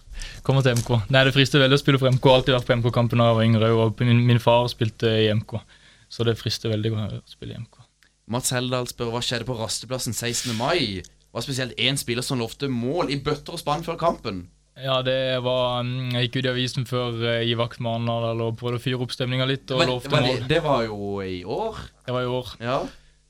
kommer 0.47 0.65
til 0.67 0.79
MK. 0.79 0.93
Nei, 1.15 1.25
det 1.27 1.35
frister 1.37 1.63
veldig 1.63 1.79
å 1.79 1.83
spille 1.83 2.01
for 2.01 2.11
MK. 2.13 2.23
Jeg 2.25 2.33
har 2.33 2.41
alltid 2.43 2.57
vært 2.57 2.71
på 2.71 2.79
MK-kampen 2.81 3.23
da 3.23 3.29
jeg 3.31 3.39
var 3.39 3.49
yngre, 3.49 3.71
og 3.75 4.03
min, 4.07 4.25
min 4.29 4.43
far 4.43 4.69
spilte 4.73 5.13
i 5.25 5.29
MK. 5.35 5.59
Så 6.09 6.25
det 6.25 6.39
frister 6.41 6.73
veldig 6.73 6.95
å 6.97 7.07
spille 7.29 7.57
i 7.57 7.63
MK. 7.63 7.85
Mats 8.33 8.53
Heldal 8.53 8.89
spør 8.91 9.15
hva 9.15 9.25
skjedde 9.25 9.49
på 9.49 9.57
rasteplassen 9.57 10.17
16. 10.17 10.53
mai. 10.59 11.01
Var 11.33 11.45
spesielt 11.45 11.77
én 11.81 11.97
spiller 12.01 12.25
som 12.25 12.41
lovte 12.41 12.69
mål 12.73 13.13
i 13.13 13.19
bøtter 13.25 13.57
og 13.57 13.61
spann 13.61 13.85
før 13.85 13.99
kampen. 14.01 14.47
Ja, 14.79 15.01
det 15.03 15.41
var 15.43 15.83
mm, 15.83 16.15
Jeg 16.15 16.29
gikk 16.29 16.39
ut 16.39 16.47
i 16.47 16.51
avisen 16.53 16.87
før 16.87 17.17
eh, 17.27 17.43
i 17.51 17.57
vakt 17.59 17.83
Arendal 17.83 18.45
og 18.45 18.59
prøvde 18.61 18.79
å 18.79 18.83
fyre 18.83 19.01
opp 19.03 19.15
stemninga 19.15 19.49
litt 19.49 19.71
og 19.75 19.83
lovte 19.83 20.13
mål. 20.13 20.29
det, 20.29 20.49
det 20.53 20.61
var 20.63 20.85
jo 20.87 21.19
i 21.25 21.41
år. 21.43 21.81
Det 22.07 22.15
var 22.15 22.27
i 22.27 22.33
år. 22.39 22.53
Ja. 22.63 22.79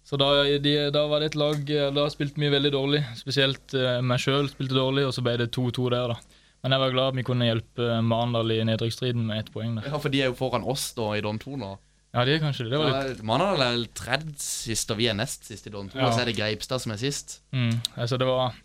Så 0.08 0.16
da, 0.20 0.28
de, 0.60 0.74
da 0.92 1.04
var 1.08 1.20
det 1.20 1.32
et 1.32 1.38
lag 1.40 1.70
eh, 1.72 1.88
Da 1.96 2.06
spilte 2.12 2.40
vi 2.40 2.52
veldig 2.52 2.72
dårlig. 2.74 3.02
Spesielt 3.18 3.76
eh, 3.76 4.00
meg 4.04 4.20
sjøl 4.22 4.50
spilte 4.52 4.76
dårlig, 4.76 5.06
og 5.08 5.16
så 5.16 5.24
ble 5.24 5.38
det 5.40 5.50
2-2 5.56 5.88
der, 5.94 6.14
da. 6.14 6.37
Men 6.62 6.74
jeg 6.74 6.80
var 6.82 6.90
glad 6.94 7.14
vi 7.14 7.22
kunne 7.22 7.46
hjelpe 7.46 7.84
Arendal 8.00 8.50
i 8.50 8.62
nedrykksstriden 8.66 9.26
med 9.28 9.38
ett 9.44 9.52
poeng 9.54 9.76
der. 9.78 9.86
ja, 9.92 9.98
for 10.02 10.08
de 10.10 10.22
er 10.24 10.32
jo 10.32 10.34
foran 10.38 10.64
oss 10.66 10.88
da 10.96 11.12
i 11.14 11.20
Don 11.22 11.38
2 11.38 11.56
nå. 11.60 11.76
Ja, 12.16 12.24
de 12.24 12.32
er 12.34 12.40
kanskje 12.42 12.64
det. 12.66 12.72
Det 12.72 12.78
var 12.80 12.88
litt 13.08 13.18
Ja, 13.20 13.24
Mandal 13.28 13.60
er 13.62 13.82
tredje 13.94 14.34
sist, 14.42 14.90
og 14.90 14.96
vi 14.98 15.06
er 15.10 15.14
nest 15.14 15.44
sist 15.46 15.66
i 15.68 15.70
Don 15.70 15.90
2. 15.92 15.98
Ja. 16.00 16.08
Og 16.08 16.14
så 16.16 16.22
er 16.24 16.30
det 16.30 16.36
Greipstad 16.38 16.80
som 16.82 16.92
er 16.94 16.98
sist. 16.98 17.40
mm, 17.52 17.76
Altså, 17.96 18.16
det 18.18 18.26
var 18.26 18.56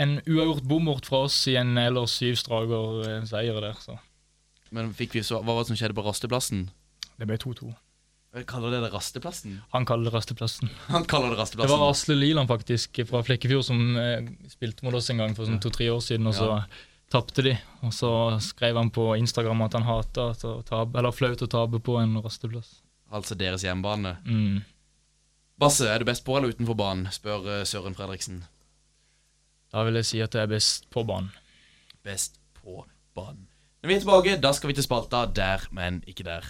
en 0.00 0.20
uavgjort 0.24 0.62
bommert 0.70 1.04
fra 1.10 1.24
oss 1.26 1.36
i 1.50 1.56
en 1.60 1.76
ellers 1.76 2.14
syv 2.16 2.38
straker 2.40 3.02
eh, 3.08 3.24
seier 3.28 3.58
der, 3.60 3.74
så 3.82 3.98
Men 4.72 4.94
fikk 4.96 5.12
vi 5.18 5.22
så, 5.26 5.42
hva 5.42 5.52
var 5.52 5.66
det 5.66 5.72
som 5.74 5.76
skjedde 5.76 5.98
på 5.98 6.04
rasteplassen? 6.06 6.70
det 7.18 7.26
ble 7.28 7.36
2-2. 7.36 7.74
Kaller 8.48 8.72
det 8.72 8.78
det 8.86 8.92
rasteplassen? 8.94 9.58
Han 9.74 9.84
kaller 9.84 10.08
det 10.08 10.14
rasteplassen. 10.14 10.70
Han 10.94 11.04
kaller 11.04 11.34
det 11.34 11.38
rasteplassen. 11.42 11.68
Det 11.68 11.76
var 11.82 11.90
Asle 11.92 12.14
Liland 12.16 12.48
faktisk 12.48 13.02
fra 13.10 13.20
Flekkefjord 13.26 13.66
som 13.68 13.82
eh, 14.00 14.24
spilte 14.48 14.86
mot 14.86 14.94
oss 14.96 15.10
en 15.12 15.20
gang 15.20 15.34
for 15.36 15.44
sånn 15.44 15.60
to-tre 15.60 15.90
år 15.92 16.00
siden, 16.00 16.26
og 16.30 16.34
så 16.38 16.48
Ja. 16.48 16.62
Tapte 17.12 17.44
de. 17.44 17.52
Og 17.84 17.92
så 17.94 18.10
skrev 18.42 18.78
han 18.80 18.90
på 18.94 19.12
Instagram 19.20 19.66
at 19.66 19.76
han 19.76 19.86
hata 19.86 20.30
at 20.32 20.44
å 20.48 20.56
tape, 20.66 20.96
eller 20.98 21.14
flaut 21.14 21.44
å 21.44 21.50
tape 21.50 21.82
på 21.84 21.98
en 22.00 22.16
rasteplass. 22.24 22.80
Altså 23.12 23.36
deres 23.36 23.64
hjemmebane. 23.66 24.16
Mm. 24.24 24.62
Basse, 25.60 25.86
er 25.86 26.00
du 26.00 26.08
best 26.08 26.24
på 26.24 26.38
eller 26.38 26.54
utenfor 26.54 26.78
banen? 26.78 27.10
spør 27.12 27.48
eh, 27.58 27.64
Søren 27.68 27.94
Fredriksen. 27.94 28.42
Da 29.72 29.84
vil 29.86 30.00
jeg 30.00 30.08
si 30.08 30.20
at 30.24 30.34
jeg 30.36 30.48
er 30.48 30.52
best 30.52 30.88
på 30.92 31.04
banen. 31.08 31.30
Best 32.04 32.40
på 32.58 32.82
banen. 33.16 33.51
Når 33.82 33.90
vi 33.90 33.94
er 33.96 34.02
tilbake, 34.04 34.32
da 34.38 34.50
skal 34.54 34.70
vi 34.70 34.74
til 34.78 34.84
spalta 34.84 35.24
Der, 35.34 35.62
men 35.74 35.96
ikke 36.06 36.22
der. 36.22 36.44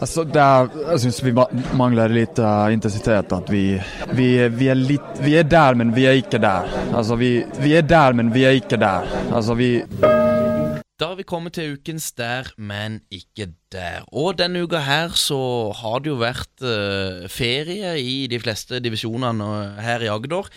Altså, 0.00 0.22
der, 0.24 0.70
jeg 0.86 1.00
syns 1.02 1.18
vi 1.20 1.34
mangler 1.76 2.08
litt 2.08 2.38
uh, 2.40 2.70
intensitet. 2.72 3.28
At 3.36 3.50
vi, 3.52 3.74
vi, 4.16 4.28
vi, 4.48 4.70
er 4.72 4.78
litt, 4.78 5.18
vi 5.20 5.34
er 5.36 5.44
der, 5.44 5.76
men 5.76 5.92
vi 5.92 6.06
er 6.08 6.16
ikke 6.16 6.40
der. 6.40 6.64
Altså, 6.96 7.18
vi, 7.20 7.42
vi 7.60 7.74
er 7.76 7.84
der, 7.84 8.16
men 8.16 8.32
vi 8.32 8.46
er 8.48 8.56
ikke 8.56 8.78
der. 8.80 9.04
Altså, 9.28 9.52
vi 9.58 9.82
Da 9.92 11.10
har 11.10 11.18
vi 11.18 11.26
kommet 11.28 11.58
til 11.58 11.74
ukens 11.76 12.08
Der, 12.16 12.48
men 12.56 13.02
ikke 13.12 13.50
der. 13.68 14.08
Og 14.08 14.38
denne 14.38 14.62
uka 14.64 14.80
her 14.80 15.12
så 15.12 15.68
har 15.76 16.00
det 16.00 16.14
jo 16.14 16.16
vært 16.22 16.64
eh, 16.64 17.28
ferie 17.28 17.98
i 18.00 18.24
de 18.32 18.40
fleste 18.40 18.80
divisjonene 18.80 19.50
eh, 19.58 19.84
her 19.84 20.06
i 20.06 20.08
Agder. 20.08 20.48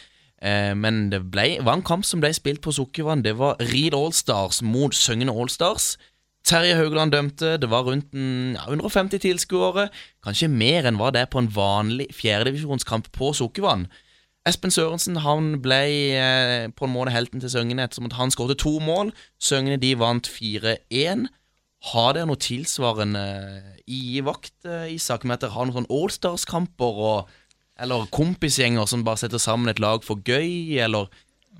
Eh, 0.41 0.71
men 0.79 1.09
det 1.11 1.25
ble, 1.27 1.57
var 1.59 1.75
en 1.75 1.85
kamp 1.85 2.07
som 2.07 2.23
ble 2.23 2.31
spilt 2.33 2.63
på 2.63 2.71
Sukkervann. 2.71 3.21
Det 3.21 3.35
var 3.37 3.59
Reed 3.59 3.93
Allstars 3.93 4.63
mot 4.63 4.95
Søgne 4.95 5.35
Allstars. 5.35 5.97
Terje 6.47 6.77
Haugland 6.79 7.13
dømte. 7.13 7.57
Det 7.61 7.69
var 7.69 7.85
rundt 7.87 8.13
ja, 8.13 8.65
150 8.67 9.21
tilskuere. 9.21 9.89
Kanskje 10.25 10.49
mer 10.51 10.87
enn 10.89 10.97
hva 10.99 11.11
det 11.13 11.25
er 11.25 11.29
på 11.31 11.41
en 11.41 11.51
vanlig 11.53 12.09
fjerdedivisjonskamp 12.17 13.11
på 13.15 13.33
Sukkervann. 13.37 13.87
Espen 14.49 14.73
Sørensen 14.73 15.19
han 15.21 15.59
ble 15.61 15.83
eh, 16.17 16.63
på 16.73 16.87
en 16.87 16.93
måte 16.95 17.13
helten 17.13 17.43
til 17.43 17.51
Søgne 17.53 17.83
ettersom 17.83 18.07
at 18.09 18.17
han 18.17 18.33
skåret 18.33 18.57
to 18.63 18.79
mål. 18.81 19.13
Søgne 19.37 19.77
de 19.81 19.93
vant 20.01 20.25
4-1. 20.25 21.27
Har 21.91 22.13
dere 22.13 22.29
noe 22.29 22.41
tilsvarende 22.41 23.21
i 23.89 24.21
vakt, 24.25 24.55
eh, 24.65 24.95
Isak, 24.95 25.25
med 25.25 25.37
at 25.37 25.45
dere 25.45 25.55
har 25.55 25.69
noen 25.69 25.81
sånn 25.81 25.93
Allstars-kamper 25.93 27.29
eller 27.81 28.09
kompisgjenger 28.13 28.89
som 28.89 29.05
bare 29.05 29.21
setter 29.21 29.41
sammen 29.41 29.69
et 29.69 29.81
lag 29.81 30.03
for 30.05 30.21
gøy, 30.25 30.77
eller 30.81 31.09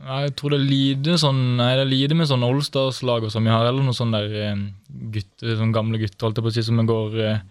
Jeg 0.02 0.34
tror 0.38 0.54
det 0.54 0.60
er 0.60 0.70
lite 0.70 1.16
sånn 1.22 1.42
Nei, 1.60 1.72
det 1.78 1.84
er 1.84 1.92
lite 1.92 2.16
med 2.18 2.30
sånn 2.30 2.46
Allstars-lag 2.46 3.28
sånn 3.30 3.48
vi 3.48 3.54
har, 3.54 3.68
eller 3.68 3.86
noen 3.86 3.98
sånne 3.98 4.22
der 4.24 4.46
eh, 4.48 4.64
gutter, 5.14 5.58
sånn 5.60 5.76
gamle 5.76 6.02
gutter, 6.02 6.24
holdt 6.26 6.40
jeg 6.40 6.46
på 6.46 6.52
å 6.52 6.56
si, 6.56 6.64
som 6.66 6.90
går 6.90 7.10
eh, 7.22 7.44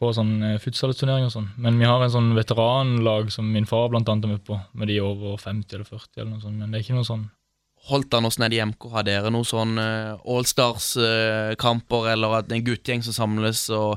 på 0.00 0.12
sånn 0.16 0.32
eh, 0.46 0.60
futsalturnering 0.62 1.26
og 1.26 1.34
sånn. 1.34 1.48
Men 1.60 1.80
vi 1.80 1.90
har 1.90 2.04
en 2.04 2.14
sånn 2.14 2.30
veteranlag 2.38 3.24
som 3.34 3.50
min 3.50 3.68
far 3.68 3.90
blant 3.90 4.08
annet 4.08 4.28
er 4.28 4.34
med 4.36 4.44
på, 4.46 4.54
med 4.78 4.92
de 4.92 4.96
over 5.04 5.30
50 5.42 5.76
eller 5.76 5.88
40 5.88 6.22
eller 6.22 6.30
noe 6.30 6.44
sånt. 6.44 6.58
Men 6.60 6.70
det 6.70 6.80
er 6.80 6.86
ikke 6.86 7.00
noe 7.00 7.10
sånn 7.10 7.26
Holdt 7.88 8.12
han 8.12 8.28
oss 8.28 8.36
nede 8.36 8.58
i 8.58 8.60
MK? 8.60 8.90
Har 8.92 9.06
dere 9.06 9.30
noen 9.32 9.48
sånn 9.48 9.78
Allstars-kamper, 9.80 12.10
eller 12.12 12.42
at 12.42 12.50
en 12.52 12.66
guttegjeng 12.66 13.00
som 13.06 13.14
samles 13.16 13.62
og 13.72 13.96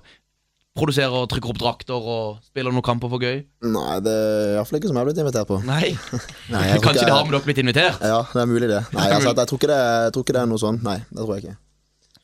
produserer 0.78 1.14
og 1.14 1.28
trykker 1.30 1.52
opp 1.54 1.60
drakter 1.62 2.08
og 2.14 2.40
spiller 2.48 2.74
noen 2.74 2.86
kamper 2.86 3.12
for 3.12 3.22
gøy? 3.22 3.44
Nei, 3.70 3.98
det 4.06 4.14
er 4.14 4.56
iallfall 4.58 4.80
ikke 4.80 4.90
som 4.90 4.98
jeg 4.98 5.04
har 5.04 5.10
blitt 5.12 5.22
invitert 5.22 5.50
på. 5.52 5.60
Nei? 5.68 5.92
Nei, 6.54 6.64
jeg 6.72 6.82
Kanskje 6.82 7.04
ikke 7.04 7.10
de 7.12 7.16
har 7.18 7.28
med 7.28 7.36
dere 7.36 7.46
blitt 7.48 7.62
invitert? 7.64 8.02
Ja, 8.02 8.20
det 8.34 8.42
er 8.42 8.50
mulig, 8.50 8.70
det. 8.72 8.82
Nei, 8.96 9.08
altså, 9.14 9.34
jeg, 9.38 9.48
tror 9.52 9.62
ikke 9.62 9.70
det, 9.74 9.80
jeg 10.08 10.16
tror 10.16 10.26
ikke 10.26 10.36
det 10.38 10.42
er 10.44 10.50
noe 10.54 10.64
sånn. 10.64 10.80
Nei, 10.88 10.98
det 11.12 11.20
tror 11.22 11.34
jeg 11.38 11.46
ikke. 11.46 11.56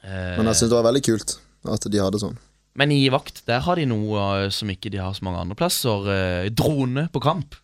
Eh, 0.02 0.36
Men 0.40 0.50
jeg 0.50 0.60
syns 0.62 0.72
det 0.74 0.80
var 0.80 0.88
veldig 0.90 1.04
kult 1.10 1.36
at 1.76 1.90
de 1.92 2.02
hadde 2.02 2.22
sånn. 2.24 2.38
men 2.80 2.92
i 2.96 3.00
vakt, 3.12 3.42
der 3.50 3.60
har 3.66 3.76
de 3.76 3.86
noe 3.92 4.26
eh, 4.46 4.50
som 4.56 4.70
ikke 4.72 4.90
de 4.94 5.02
har 5.04 5.14
så 5.18 5.26
mange 5.28 5.42
andre 5.44 5.58
plasser. 5.60 6.10
Eh, 6.16 6.50
drone 6.56 7.10
på 7.14 7.22
kamp. 7.22 7.58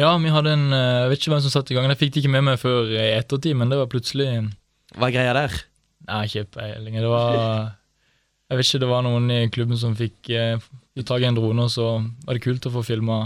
Ja, 0.00 0.14
vi 0.16 0.30
hadde 0.32 0.52
en 0.56 0.70
Jeg 0.72 1.08
vet 1.10 1.20
ikke 1.20 1.34
hvem 1.34 1.42
som 1.44 1.52
satte 1.52 1.74
i 1.74 1.76
gang. 1.76 1.84
Jeg 1.92 1.98
fikk 2.00 2.14
det 2.14 2.22
ikke 2.22 2.32
med 2.32 2.46
meg 2.46 2.60
før 2.62 2.88
i 2.94 3.10
ettertid, 3.18 3.52
men 3.60 3.68
det 3.68 3.76
var 3.76 3.90
plutselig 3.92 4.30
Hva 4.96 5.10
er 5.10 5.12
greia 5.18 5.34
der? 5.36 5.56
Nei, 6.08 6.22
ikke 6.30 6.46
peiling. 6.56 6.96
Det 6.96 7.10
var 7.12 7.74
Jeg 8.52 8.58
vet 8.60 8.68
ikke, 8.68 8.82
det 8.84 8.90
var 8.90 9.04
noen 9.06 9.30
i 9.32 9.38
klubben 9.48 9.78
som 9.80 9.94
fikk, 9.96 10.28
eh, 10.36 10.60
tak 11.08 11.24
i 11.24 11.28
en 11.30 11.38
drone, 11.38 11.64
og 11.64 11.72
så 11.72 11.86
var 12.26 12.36
det 12.36 12.42
kult 12.44 12.68
å 12.68 12.72
få 12.74 12.82
filma 12.84 13.22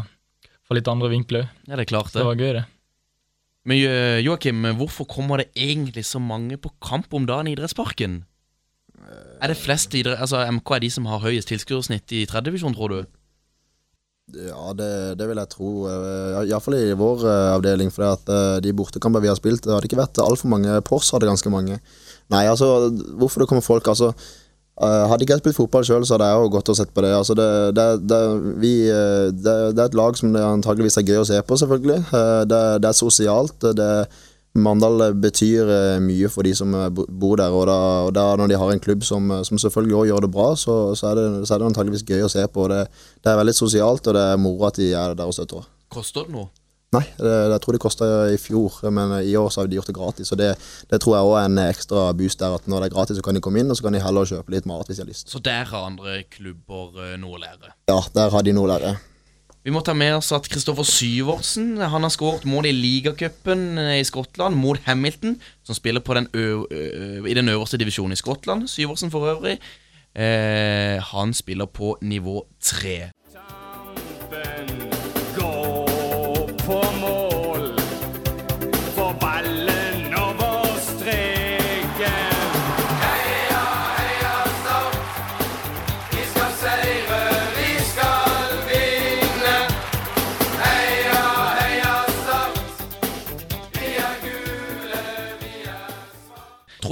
fra 0.62 0.76
litt 0.78 0.86
andre 0.90 1.10
vinkler 1.10 1.42
òg. 1.48 1.48
Ja, 1.66 1.74
det 1.74 1.86
er 1.86 1.90
klart 1.90 2.12
Det 2.12 2.20
det. 2.20 2.28
var 2.28 2.38
gøy, 2.38 2.52
det. 2.60 2.64
Men 3.66 3.82
eh, 3.82 4.20
Joakim, 4.22 4.62
hvorfor 4.78 5.08
kommer 5.10 5.42
det 5.42 5.50
egentlig 5.58 6.06
så 6.06 6.22
mange 6.22 6.54
på 6.62 6.70
kamp 6.78 7.10
om 7.18 7.26
dagen 7.26 7.50
i 7.50 7.56
idrettsparken? 7.56 8.20
Er 9.42 9.50
det 9.50 9.58
flest 9.58 9.94
idrett, 9.94 10.20
altså 10.22 10.40
MK 10.50 10.70
er 10.76 10.80
de 10.86 10.90
som 10.94 11.06
har 11.10 11.20
høyest 11.26 11.50
tilskuersnitt 11.50 12.14
i 12.14 12.24
tredje 12.26 12.48
divisjon, 12.48 12.74
tror 12.74 12.94
du? 12.94 13.00
Ja, 14.34 14.72
det, 14.74 15.18
det 15.20 15.26
vil 15.28 15.38
jeg 15.38 15.50
tro. 15.52 15.68
Uh, 15.86 16.40
Iallfall 16.42 16.78
i 16.80 16.94
vår 16.98 17.26
eh, 17.30 17.50
avdeling. 17.54 17.92
For 17.94 18.08
at, 18.08 18.26
eh, 18.26 18.56
de 18.64 18.72
bortekamper 18.74 19.22
vi 19.22 19.30
har 19.30 19.38
spilt, 19.38 19.62
det 19.62 19.70
hadde 19.70 19.86
ikke 19.86 20.00
vært 20.00 20.18
altfor 20.22 20.50
mange. 20.50 20.80
Pors 20.86 21.12
hadde 21.14 21.28
ganske 21.30 21.52
mange. 21.52 21.78
Nei, 22.34 22.42
altså, 22.50 22.88
hvorfor 23.20 23.44
det 23.44 23.48
kommer 23.52 23.62
folk 23.62 23.86
altså 23.92 24.10
eh, 24.10 24.24
Hadde 24.76 25.24
ikke 25.24 25.38
jeg 25.38 25.40
spilt 25.40 25.56
fotball 25.56 25.84
sjøl, 25.88 26.04
så 26.04 26.16
hadde 26.16 26.28
jeg 26.28 26.40
jo 26.42 26.52
gått 26.52 26.68
og 26.68 26.76
sett 26.76 26.90
på 26.92 27.00
det. 27.00 27.14
Altså, 27.16 27.32
det, 27.38 27.48
det, 27.78 27.86
det, 28.10 28.22
vi, 28.60 28.72
eh, 28.92 29.28
det, 29.32 29.56
er 29.72 29.86
et 29.86 29.96
lag 29.96 30.18
som 30.20 30.34
det 30.34 30.42
antageligvis 30.44 30.98
er 31.00 31.06
gøy 31.08 31.22
å 31.22 31.28
se 31.28 31.40
på, 31.40 31.56
selvfølgelig. 31.62 32.00
Eh, 32.12 32.42
det, 32.50 32.62
er 32.84 32.98
sosialt. 32.98 33.64
Mandal 34.56 35.12
betyr 35.20 35.68
eh, 35.68 35.98
mye 36.02 36.28
for 36.32 36.46
de 36.46 36.52
som 36.56 36.72
eh, 36.74 36.88
bor 36.90 37.36
der, 37.40 37.52
og 37.52 37.66
da, 37.68 37.78
og 38.06 38.12
da 38.16 38.26
når 38.40 38.52
de 38.52 38.60
har 38.60 38.72
en 38.72 38.82
klubb 38.82 39.04
som, 39.04 39.30
eh, 39.30 39.42
som 39.46 39.60
selvfølgelig 39.60 39.96
også 39.96 40.10
gjør 40.10 40.24
det 40.24 40.32
bra, 40.36 40.48
så, 40.56 40.76
så, 40.96 41.10
er, 41.10 41.20
det, 41.20 41.48
så 41.48 41.56
er 41.56 41.66
antageligvis 41.68 42.06
gøy 42.08 42.24
å 42.26 42.32
se 42.32 42.44
på. 42.52 42.68
Det 42.72 43.32
er 43.32 43.40
veldig 43.40 43.56
sosialt, 43.56 44.06
og 44.06 44.16
det 44.16 44.28
er 44.32 44.40
moro 44.40 44.68
at 44.68 44.80
de 44.80 44.92
er 44.92 45.16
der 45.18 45.28
og 45.28 45.36
støtter. 45.36 45.68
Koster 45.92 46.26
det 46.26 46.36
noe? 46.36 46.48
Nei, 46.96 47.04
det, 47.20 47.32
jeg 47.52 47.62
tror 47.64 47.76
det 47.76 47.82
kosta 47.82 48.10
i 48.32 48.38
fjor, 48.40 48.78
men 48.94 49.18
i 49.22 49.34
år 49.38 49.50
så 49.52 49.62
har 49.62 49.70
de 49.70 49.78
gjort 49.78 49.90
det 49.90 49.96
gratis. 49.96 50.32
Og 50.34 50.40
det, 50.40 50.52
det 50.90 51.00
tror 51.02 51.16
jeg 51.16 51.30
òg 51.30 51.36
er 51.40 51.50
en 51.50 51.64
ekstra 51.66 52.06
boost 52.16 52.42
der, 52.42 52.56
at 52.58 52.70
når 52.70 52.84
det 52.84 52.90
er 52.90 52.96
gratis, 52.96 53.20
så 53.20 53.26
kan 53.26 53.38
de 53.38 53.42
komme 53.44 53.62
inn, 53.62 53.72
og 53.72 53.78
så 53.78 53.86
kan 53.86 53.96
de 53.96 54.02
heller 54.02 54.30
kjøpe 54.32 54.54
litt 54.54 54.68
mat 54.70 54.88
hvis 54.88 55.00
de 55.00 55.04
har 55.04 55.12
lyst. 55.12 55.30
Så 55.32 55.42
der 55.44 55.68
har 55.70 55.90
andre 55.90 56.22
klubber 56.32 57.04
eh, 57.04 57.14
noe 57.20 57.38
å 57.38 57.42
lære. 57.42 57.74
Ja, 57.92 58.00
der 58.16 58.34
har 58.34 58.46
de 58.46 58.56
noe 58.56 58.68
å 58.68 58.72
lære. 58.74 58.96
Vi 59.66 59.72
må 59.74 59.80
ta 59.82 59.96
med 59.98 60.14
oss 60.14 60.28
at 60.30 60.46
Kristoffer 60.46 60.86
Syvertsen 60.86 61.80
Han 61.82 62.04
har 62.06 62.12
skåret 62.14 62.44
mål 62.46 62.68
i 62.70 62.74
ligacupen 62.76 63.80
eh, 63.82 63.96
i 63.98 64.04
Skottland 64.06 64.58
mot 64.58 64.78
Hamilton, 64.86 65.40
som 65.66 65.78
spiller 65.78 66.04
på 66.06 66.14
den 66.18 66.30
i 66.36 67.34
den 67.34 67.50
øverste 67.50 67.80
divisjonen 67.80 68.14
i 68.14 68.20
Skottland. 68.20 68.70
Syversen 68.70 69.10
for 69.10 69.26
øvrig. 69.32 69.58
Eh, 70.16 71.02
han 71.02 71.34
spiller 71.34 71.66
på 71.66 71.96
nivå 72.00 72.40
tre. 72.62 73.10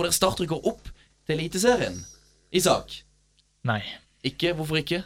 Tror 0.04 0.10
dere 0.10 0.20
Start 0.20 0.40
rykker 0.42 0.66
opp 0.68 0.88
til 1.24 1.38
Eliteserien? 1.38 1.94
Isak? 2.52 2.90
Nei. 3.64 3.80
Ikke? 4.20 4.50
Hvorfor 4.52 4.76
ikke? 4.76 4.98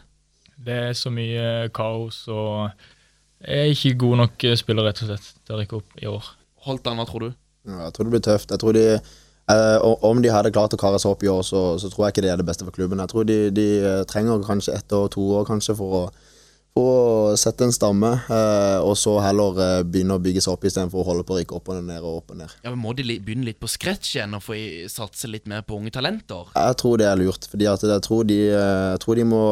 Det 0.58 0.74
er 0.74 0.96
så 0.98 1.12
mye 1.14 1.68
kaos, 1.70 2.24
og 2.26 2.72
jeg 3.38 3.60
er 3.60 3.70
ikke 3.70 3.92
god 4.00 4.16
nok 4.24 4.46
spiller, 4.58 4.88
rett 4.88 5.02
og 5.04 5.12
slett, 5.12 5.28
til 5.46 5.54
å 5.54 5.60
rykke 5.60 5.78
opp 5.78 6.02
i 6.02 6.08
år. 6.10 6.32
Holtan, 6.66 6.98
hva 6.98 7.06
tror 7.06 7.28
du? 7.28 7.36
Ja, 7.68 7.84
jeg 7.84 7.94
tror 7.94 8.08
det 8.08 8.14
blir 8.16 8.24
tøft. 8.26 8.50
Jeg 8.50 8.58
tror 8.58 8.74
de 8.74 8.82
eh, 8.96 9.86
Om 10.10 10.22
de 10.24 10.32
hadde 10.34 10.50
klart 10.56 10.74
å 10.74 10.80
kare 10.80 10.98
seg 10.98 11.14
opp 11.14 11.22
i 11.22 11.30
år, 11.30 11.44
så, 11.46 11.62
så 11.78 11.92
tror 11.92 12.08
jeg 12.08 12.16
ikke 12.16 12.26
det 12.26 12.32
er 12.34 12.42
det 12.42 12.48
beste 12.50 12.66
for 12.66 12.74
klubben. 12.74 12.98
Jeg 12.98 13.14
tror 13.14 13.28
de, 13.30 13.38
de 13.54 13.68
eh, 13.78 14.02
trenger 14.10 14.42
kanskje 14.50 14.74
ett 14.80 14.98
år, 14.98 15.06
to 15.14 15.28
år 15.38 15.46
kanskje 15.46 15.78
for 15.78 16.00
å, 16.00 16.02
for 16.10 16.27
å 16.82 17.34
sette 17.38 17.66
en 17.66 17.72
stamme, 17.74 18.10
eh, 18.30 18.78
og 18.84 18.94
så 18.98 19.14
heller 19.24 19.58
eh, 19.64 19.80
begynne 19.86 20.16
å 20.16 20.22
bygge 20.22 20.42
seg 20.44 20.54
opp 20.54 20.66
istedenfor 20.68 21.02
å 21.02 21.06
holde 21.10 21.24
på 21.26 21.34
å 21.34 21.38
rykke 21.40 21.56
opp 21.58 21.70
og 21.72 21.82
ned 21.86 21.98
og 22.02 22.20
opp 22.20 22.32
og 22.34 22.40
ned. 22.40 22.54
Ja, 22.64 22.72
men 22.72 22.80
Må 22.82 22.94
de 22.96 23.04
begynne 23.04 23.48
litt 23.48 23.60
på 23.60 23.70
scratch 23.70 24.14
igjen 24.16 24.36
og 24.36 24.44
få 24.44 24.56
satse 24.92 25.30
litt 25.30 25.48
mer 25.50 25.64
på 25.66 25.78
unge 25.78 25.92
talenter? 25.94 26.52
Jeg 26.54 26.78
tror 26.82 27.00
det 27.00 27.08
er 27.10 27.20
lurt, 27.20 27.48
fordi 27.50 27.68
jeg 27.68 28.04
tror 28.06 28.28
de, 28.28 28.38
eh, 28.52 28.86
jeg 28.94 29.02
tror 29.04 29.20
de 29.20 29.28
må 29.28 29.44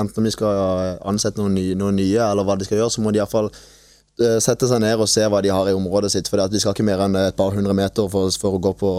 Enten 0.00 0.22
om 0.22 0.26
de 0.26 0.32
skal 0.32 0.98
ansette 1.06 1.40
noen 1.40 1.54
nye, 1.56 1.74
noen 1.78 1.96
nye, 1.98 2.20
eller 2.24 2.46
hva 2.46 2.56
de 2.58 2.66
skal 2.66 2.80
gjøre, 2.80 2.92
så 2.94 3.02
må 3.04 3.12
de 3.12 3.20
iallfall 3.20 3.50
sette 4.42 4.68
seg 4.68 4.82
ned 4.82 5.00
og 5.00 5.08
se 5.08 5.24
hva 5.24 5.38
de 5.40 5.48
har 5.52 5.68
i 5.70 5.72
området 5.72 6.10
sitt. 6.12 6.28
For 6.28 6.40
de 6.50 6.60
skal 6.60 6.74
ikke 6.74 6.84
mer 6.84 7.00
enn 7.06 7.16
et 7.16 7.36
par 7.38 7.54
hundre 7.56 7.72
meter 7.76 8.08
for, 8.12 8.28
for 8.42 8.58
å 8.58 8.62
gå 8.62 8.74
på, 8.76 8.90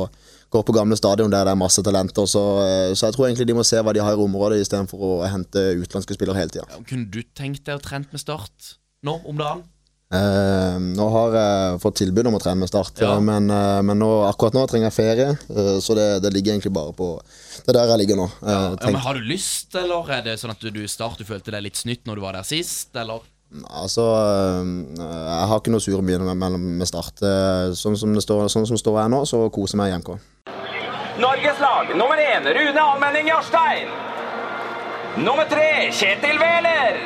gå 0.51 0.61
på 0.67 0.73
gamle 0.75 0.97
stadion 0.99 1.31
der 1.31 1.45
det 1.47 1.53
er 1.55 1.59
masse 1.59 1.81
talenter. 1.85 2.27
Så, 2.27 2.41
eh, 2.65 2.93
så 2.93 3.07
jeg 3.09 3.15
tror 3.15 3.27
egentlig 3.29 3.47
de 3.47 3.55
må 3.57 3.63
se 3.67 3.79
hva 3.79 3.93
de 3.95 4.03
har 4.03 4.13
i 4.17 4.23
området, 4.25 4.61
istedenfor 4.65 4.99
å 5.07 5.11
hente 5.31 5.59
utenlandske 5.79 6.17
spillere 6.17 6.41
hele 6.43 6.51
tida. 6.51 6.65
Ja, 6.69 6.81
kunne 6.87 7.07
du 7.11 7.21
tenkt 7.37 7.63
deg 7.65 7.79
å 7.79 7.83
trent 7.83 8.11
med 8.11 8.19
Start 8.23 8.73
nå 9.07 9.21
om 9.25 9.37
dagen? 9.39 9.63
Eh, 10.11 10.75
nå 10.91 11.05
har 11.13 11.35
jeg 11.37 11.77
fått 11.79 12.01
tilbud 12.01 12.27
om 12.27 12.35
å 12.35 12.41
trene 12.43 12.59
med 12.59 12.67
Start, 12.67 12.99
Ja. 12.99 13.13
eh, 13.15 13.21
men, 13.23 13.47
eh, 13.49 13.81
men 13.81 13.97
nå, 13.97 14.09
akkurat 14.27 14.51
nå 14.57 14.65
trenger 14.67 14.89
jeg 14.91 14.97
ferie. 14.97 15.27
så 15.79 15.95
det, 15.95 16.21
det 16.21 16.33
ligger 16.33 16.51
egentlig 16.51 16.73
bare 16.75 16.91
på 16.91 17.21
Det 17.63 17.69
er 17.71 17.77
der 17.79 17.87
jeg 17.95 17.99
ligger 18.03 18.17
nå. 18.19 18.27
Ja, 18.43 18.75
men 18.91 18.95
Har 18.95 19.13
du 19.15 19.21
lyst, 19.21 19.73
eller 19.75 20.03
er 20.11 20.21
det 20.21 20.35
sånn 20.41 20.51
at 20.51 20.59
du, 20.59 20.69
du 20.69 20.85
Start 20.85 21.17
du 21.17 21.23
følte 21.23 21.51
deg 21.55 21.63
litt 21.63 21.79
snytt 21.79 22.03
når 22.05 22.15
du 22.15 22.21
var 22.27 22.33
der 22.33 22.43
sist, 22.43 22.89
eller? 22.93 23.21
Altså, 23.51 24.01
øh, 24.01 24.99
jeg 24.99 25.47
har 25.47 25.57
ikke 25.59 25.73
noe 25.73 25.83
sure 25.83 26.01
mye 26.01 26.19
med, 26.23 26.35
med, 26.39 26.57
med 26.81 26.87
start. 26.87 27.19
Eh, 27.19 27.73
Sånn 27.75 27.97
som 27.99 28.13
det 28.15 28.23
står, 28.23 28.45
sånn 28.53 28.67
som 28.69 28.79
står 28.79 29.01
her 29.01 29.11
nå, 29.11 29.25
så 29.27 29.43
koser 29.51 29.75
jeg 29.75 29.81
meg 29.81 29.91
i 29.91 29.97
MK. 29.99 30.13
Norges 31.19 31.59
lag 31.59 31.91
nummer 31.99 32.21
én 32.23 32.47
Rune 32.47 32.85
Almenning 32.85 33.27
Jarstein. 33.27 33.91
Nummer 35.19 35.49
tre 35.51 35.91
Kjetil 35.91 36.39
Wæler. 36.39 37.01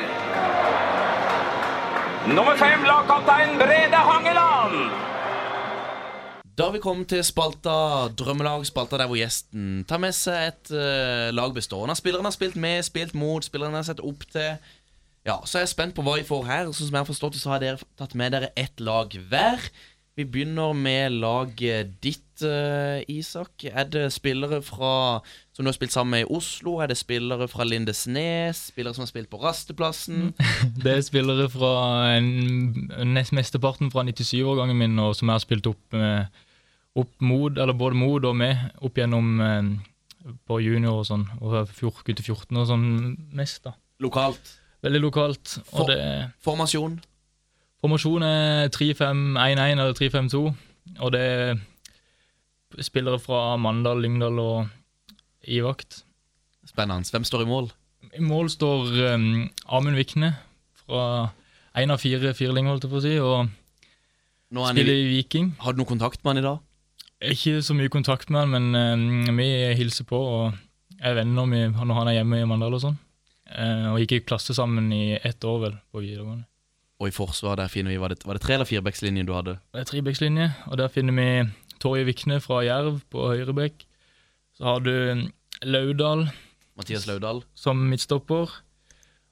Nummer 2.30 2.54
fem 2.58 2.86
lagkaptein 2.86 3.58
Brede 3.58 3.98
Hangeland. 4.06 4.78
Da 6.56 6.70
har 6.70 6.72
vi 6.72 6.80
kommet 6.80 7.10
til 7.10 7.20
spalta 7.26 7.74
Drømmelag, 8.16 8.64
spalta 8.66 8.96
der 8.96 9.10
hvor 9.10 9.18
gjesten 9.18 9.82
tar 9.86 10.00
med 10.00 10.14
seg 10.16 10.46
et 10.54 10.70
uh, 10.72 11.28
lag 11.36 11.52
bestående 11.52 11.92
av 11.92 12.00
spillerne 12.00 12.30
har 12.30 12.34
spilt 12.34 12.56
med, 12.56 12.80
spilt 12.86 13.12
mot, 13.18 13.44
spillerne 13.44 13.76
har 13.76 13.86
sett 13.90 14.00
opp 14.00 14.24
til. 14.32 14.56
Ja, 15.26 15.40
Så 15.44 15.58
er 15.58 15.66
jeg 15.66 15.74
spent 15.74 15.96
på 15.96 16.04
hva 16.06 16.14
vi 16.20 16.26
får 16.26 16.46
her. 16.46 16.70
Sånn 16.70 16.86
som 16.86 16.94
jeg 16.94 17.02
har 17.02 17.10
forstått 17.10 17.34
det, 17.34 17.42
så 17.42 17.50
har 17.50 17.62
dere 17.62 17.82
tatt 17.98 18.14
med 18.14 18.34
dere 18.36 18.52
ett 18.54 18.78
lag 18.78 19.10
hver. 19.10 19.64
Vi 20.16 20.24
begynner 20.24 20.72
med 20.72 21.18
laget 21.18 21.96
ditt, 22.00 22.40
eh, 22.40 23.02
Isak. 23.10 23.66
Er 23.68 23.84
det 23.84 24.12
spillere 24.14 24.62
fra 24.62 25.20
som 25.52 25.64
du 25.64 25.68
har 25.68 25.76
spilt 25.76 25.92
sammen 25.92 26.14
med 26.14 26.22
i 26.24 26.30
Oslo? 26.32 26.78
Er 26.80 26.86
det 26.86 26.96
spillere 26.96 27.48
fra 27.48 27.66
Lindesnes? 27.66 28.70
Spillere 28.70 28.94
som 28.94 29.02
har 29.02 29.10
spilt 29.10 29.28
på 29.28 29.42
Rasteplassen? 29.42 30.32
Det 30.84 30.94
er 30.94 31.04
spillere 31.04 31.50
fra 31.50 32.20
nest 32.22 33.34
mesteparten 33.36 33.90
fra 33.90 34.06
97-årgangen 34.06 34.78
min, 34.78 34.98
og 34.98 35.16
som 35.16 35.28
jeg 35.28 35.34
har 35.34 35.44
spilt 35.44 35.66
opp, 35.66 35.82
med, 35.92 36.30
opp 36.96 37.12
mod, 37.20 37.58
eller 37.58 37.74
både 37.74 37.98
mot 37.98 38.24
og 38.24 38.36
med, 38.36 38.56
opp 38.80 38.96
gjennom 38.96 39.40
eh, 39.40 39.74
på 40.46 40.62
junior 40.62 41.02
og 41.02 41.10
sånn, 41.10 41.26
og 41.42 41.66
gutte 42.06 42.22
14 42.22 42.56
og 42.56 42.70
sånn 42.70 42.86
mest, 43.36 43.66
da. 43.66 43.74
Lokalt. 44.00 44.56
Veldig 44.84 45.00
lokalt. 45.00 45.58
For- 45.70 45.88
det 45.88 46.30
Formasjon. 46.44 46.98
Formasjon 47.80 48.22
er 48.26 48.68
3-5-1-1 48.74 49.80
eller 49.80 49.94
3-5-2, 49.94 50.42
og 50.98 51.12
det 51.12 51.20
er 51.22 51.58
spillere 52.82 53.20
fra 53.20 53.56
Mandal, 53.60 54.00
Lyngdal 54.02 54.38
og 54.42 54.68
Ivakt. 55.46 56.02
Spennende. 56.66 57.06
Hvem 57.12 57.24
står 57.24 57.44
i 57.44 57.48
mål? 57.50 57.70
I 58.16 58.22
mål 58.24 58.50
står 58.50 59.14
um, 59.14 59.50
Amund 59.68 59.96
Vikne 59.98 60.32
fra 60.80 61.28
én 61.76 61.92
av 61.92 62.00
fire 62.00 62.32
firlinger, 62.34 62.72
holdt 62.72 62.86
jeg 62.86 62.92
på 62.92 63.00
å 63.00 63.04
si, 63.04 63.14
og 63.20 63.46
er 64.56 64.72
spiller 64.72 64.94
i, 64.94 65.08
Viking. 65.12 65.52
har 65.60 65.74
du 65.74 65.82
noe 65.82 65.88
kontakt 65.88 66.22
med 66.24 66.34
han 66.34 66.42
i 66.42 66.46
dag? 66.46 66.62
Ikke 67.32 67.60
så 67.64 67.74
mye 67.76 67.92
kontakt 67.92 68.30
med 68.30 68.44
han, 68.46 68.54
men 68.72 69.28
um, 69.28 69.36
vi 69.38 69.48
hilser 69.78 70.08
på 70.08 70.18
og 70.18 70.56
er 71.00 71.16
venner 71.18 71.46
med, 71.48 71.76
når 71.76 71.98
han 72.00 72.08
er 72.10 72.18
hjemme 72.20 72.40
i 72.40 72.48
Mandal 72.48 72.76
og 72.78 72.82
sånn. 72.82 72.98
Eh, 73.46 73.86
og 73.92 74.00
gikk 74.02 74.12
i 74.16 74.20
klasse 74.26 74.54
sammen 74.56 74.88
i 74.92 75.18
ett 75.22 75.44
år, 75.46 75.60
vel, 75.62 75.76
på 75.94 76.02
videregående. 76.02 76.46
Og 77.00 77.08
i 77.10 77.14
forsvar 77.14 77.58
der 77.60 77.68
finner 77.68 77.92
vi 77.92 77.98
Var 78.00 78.08
det, 78.14 78.24
var 78.24 78.34
det 78.38 78.42
tre- 78.42 78.54
eller 78.56 78.64
firebackslinje 78.64 79.26
du 79.28 79.32
hadde? 79.36 79.58
Det 79.74 79.80
er 79.82 79.88
trebekslinje, 79.90 80.46
og 80.66 80.78
der 80.80 80.88
finner 80.88 81.12
vi 81.12 81.28
Torje 81.78 82.06
Vikne 82.08 82.40
fra 82.40 82.62
Jerv 82.64 83.02
på 83.12 83.26
høyrebekk. 83.30 83.84
Så 84.56 84.64
har 84.64 84.80
du 84.80 85.28
Laudal 85.62 86.30
Mathias 86.76 87.06
Laudal. 87.06 87.42
som 87.54 87.76
midtstopper. 87.90 88.48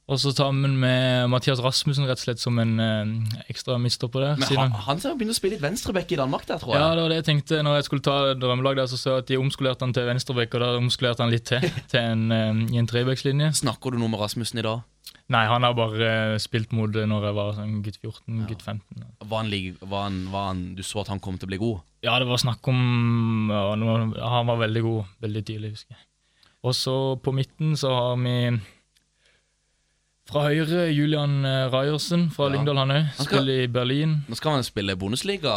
Og 0.04 0.18
så 0.20 0.34
sammen 0.36 0.74
med 0.76 1.30
Mathias 1.32 1.62
Rasmussen 1.64 2.04
rett 2.04 2.20
og 2.20 2.24
slett 2.26 2.40
som 2.42 2.58
en 2.60 2.74
eh, 2.82 3.44
ekstra 3.48 3.78
mister 3.80 4.10
på 4.12 4.20
det. 4.20 4.34
Men 4.42 4.58
han, 4.60 4.74
han 4.84 5.00
ser 5.00 5.14
begynner 5.16 5.32
å 5.32 5.38
spille 5.38 5.56
litt 5.56 5.64
venstreback 5.64 6.12
i 6.12 6.18
Danmark 6.20 6.44
der, 6.50 6.60
tror 6.60 6.74
jeg. 6.74 6.82
Ja, 6.82 6.90
det 6.92 7.06
var 7.06 7.14
det 7.14 7.20
jeg 7.22 7.26
tenkte 7.30 7.62
når 7.64 7.78
jeg 7.78 7.86
skulle 7.88 8.04
ta 8.04 8.16
drømmelag 8.36 8.82
der, 8.82 8.90
så 8.90 8.98
så 9.00 9.14
jeg 9.14 9.24
at 9.24 9.30
de 9.32 9.38
omskolerte 9.40 9.86
han 9.86 9.94
til 9.96 10.04
venstreback, 10.10 10.56
og 10.58 10.64
da 10.64 10.68
omskolerte 10.76 11.24
han 11.24 11.32
litt 11.32 11.48
til, 11.48 11.64
til 11.92 12.02
en, 12.02 12.26
eh, 12.36 12.60
i 12.76 12.82
en 12.82 12.90
trebackslinje. 12.90 13.54
Snakker 13.62 13.96
du 13.96 14.02
noe 14.02 14.12
med 14.12 14.20
Rasmussen 14.20 14.60
i 14.60 14.66
dag? 14.66 14.84
Nei, 15.32 15.46
han 15.48 15.64
har 15.64 15.72
bare 15.78 16.12
eh, 16.34 16.36
spilt 16.42 16.76
mot 16.76 16.92
det 16.92 17.06
når 17.08 17.30
jeg 17.30 17.38
var 17.40 17.56
sånn 17.56 17.80
gutt 17.86 17.96
14, 18.02 18.44
gutt 18.50 18.60
15. 18.60 19.08
Var 19.24 19.40
han, 19.40 19.56
var 19.88 20.06
han, 20.10 20.22
var 20.36 20.48
han, 20.50 20.62
du 20.76 20.84
så 20.84 21.00
at 21.00 21.14
han 21.14 21.24
kom 21.24 21.40
til 21.40 21.48
å 21.48 21.54
bli 21.54 21.62
god? 21.64 21.80
Ja, 22.04 22.18
det 22.20 22.28
var 22.28 22.44
snakk 22.44 22.68
om 22.68 23.48
ja, 23.48 24.28
Han 24.36 24.50
var 24.50 24.60
veldig 24.60 24.82
god 24.84 25.14
veldig 25.24 25.42
tidlig, 25.48 25.70
husker 25.78 25.96
jeg. 25.96 26.04
Og 26.64 26.76
så 26.76 26.94
på 27.24 27.32
midten 27.36 27.72
så 27.80 27.92
har 27.96 28.20
vi 28.20 28.36
fra 30.28 30.46
høyre 30.48 30.86
Julian 30.94 31.44
eh, 31.44 31.66
Ryersen 31.72 32.30
fra 32.32 32.48
Ja. 32.48 32.54
Lyngdal, 32.54 32.78
han 32.80 32.94
òg. 32.94 33.10
Spiller 33.20 33.64
i 33.64 33.68
Berlin. 33.68 34.14
Nå 34.28 34.38
skal 34.38 34.56
han 34.58 34.64
spille 34.66 34.96
Bundesliga. 34.96 35.52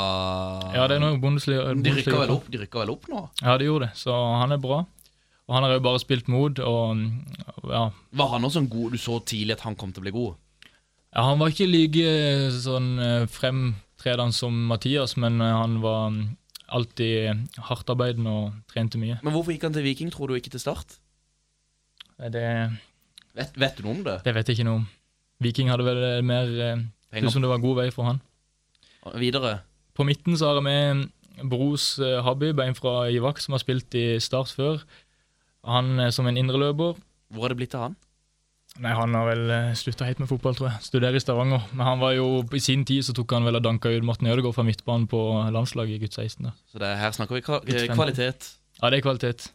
Ja, 0.75 0.87
det 0.91 0.97
er 0.97 1.03
noe 1.05 1.19
Bundesliga. 1.23 1.69
De 1.73 1.93
rykker 1.95 2.17
vel 2.19 2.33
opp, 2.35 2.49
de 2.51 2.59
rykker 2.65 2.83
vel 2.83 2.91
opp 2.97 3.07
nå? 3.11 3.23
Ja, 3.41 3.55
de 3.57 3.69
gjorde 3.69 3.87
det. 3.87 3.93
Så 4.01 4.11
han 4.11 4.51
er 4.51 4.61
bra. 4.61 4.81
Og 5.47 5.55
han 5.55 5.63
har 5.63 5.77
jo 5.77 5.83
bare 5.85 6.01
spilt 6.03 6.27
mot, 6.27 6.59
og 6.59 6.99
ja, 7.71 7.85
Var 8.19 8.31
han 8.33 8.43
også 8.43 8.59
en 8.65 8.67
god 8.67 8.91
Du 8.91 8.97
så 8.99 9.15
tidlig 9.23 9.55
at 9.55 9.61
han 9.63 9.77
kom 9.79 9.93
til 9.95 10.03
å 10.03 10.07
bli 10.09 10.11
god? 10.11 10.35
Ja, 11.15 11.23
han 11.29 11.39
var 11.39 11.53
ikke 11.53 11.69
like 11.69 12.09
sånn 12.51 12.89
eh, 12.99 13.23
fremtredende 13.31 14.35
som 14.35 14.57
Mathias, 14.67 15.15
men 15.15 15.39
eh, 15.39 15.53
han 15.55 15.77
var 15.81 16.11
mm, 16.11 16.25
alltid 16.75 17.47
hardtarbeidende 17.69 18.33
og 18.41 18.57
trente 18.73 18.99
mye. 18.99 19.21
Men 19.23 19.33
hvorfor 19.33 19.55
gikk 19.55 19.63
han 19.69 19.77
til 19.77 19.87
Viking, 19.87 20.11
tror 20.11 20.27
du, 20.27 20.35
ikke 20.35 20.51
til 20.51 20.61
Start? 20.61 20.97
Det, 22.19 22.43
Vet, 23.37 23.57
vet 23.59 23.77
du 23.77 23.85
noe 23.85 23.95
om 23.99 24.05
det? 24.05 24.19
det 24.25 24.33
vet 24.33 24.49
jeg 24.49 24.57
ikke 24.57 24.67
noe 24.67 24.81
om. 24.81 24.87
Viking 25.45 25.69
hadde 25.69 25.85
vel 25.85 25.99
eh, 26.01 26.23
mer 26.25 26.49
eh, 26.65 26.79
Penger 27.13 27.33
som 27.33 27.43
det 27.43 27.51
var 27.51 27.61
god 27.63 27.77
vei 27.83 27.91
for 27.93 28.09
han. 28.09 28.21
videre? 29.15 29.59
På 29.97 30.05
midten 30.05 30.37
så 30.37 30.49
har 30.49 30.59
jeg 30.59 30.65
med 30.67 31.49
Bros 31.49 31.99
eh, 31.99 32.17
Habib, 32.25 32.59
en 32.59 32.77
fra 32.77 33.07
Ivak, 33.13 33.39
som 33.43 33.55
har 33.55 33.61
spilt 33.61 33.93
i 33.97 34.07
Start 34.23 34.53
før. 34.57 34.81
Han 35.69 35.99
eh, 35.99 36.11
som 36.13 36.27
en 36.27 36.37
indreløper. 36.37 36.97
Hvor 37.33 37.45
har 37.45 37.53
det 37.53 37.61
blitt 37.61 37.77
av 37.77 37.89
han? 37.89 37.97
Nei, 38.77 38.91
han 38.93 39.15
har 39.17 39.25
vel 39.25 39.51
slutta 39.79 40.05
helt 40.05 40.19
med 40.21 40.29
fotball, 40.29 40.53
tror 40.57 40.67
jeg. 40.69 40.85
Studerer 40.85 41.17
i 41.17 41.21
Stavanger. 41.21 41.63
Men 41.71 41.87
han 41.87 42.01
var 42.01 42.11
jo, 42.13 42.43
i 42.53 42.61
sin 42.61 42.83
tid 42.85 43.05
så 43.07 43.15
tok 43.17 43.33
han 43.33 43.47
vel 43.47 43.57
og 43.57 43.63
danka 43.65 43.89
ut 43.89 44.05
Morten 44.05 44.29
Ødegaard 44.29 44.53
fra 44.53 44.65
midtbanen 44.67 45.07
på 45.09 45.21
landslaget 45.53 45.97
i 45.97 46.03
gutt 46.03 46.13
16. 46.13 46.45
da. 46.45 46.53
Så 46.69 46.81
det, 46.83 46.91
her 46.99 47.15
snakker 47.15 47.39
vi 47.39 47.41
eh, 47.41 47.87
kvalitet. 47.95 48.51
Ja, 48.77 48.91
det 48.91 48.99
er 48.99 49.05
kvalitet. 49.07 49.47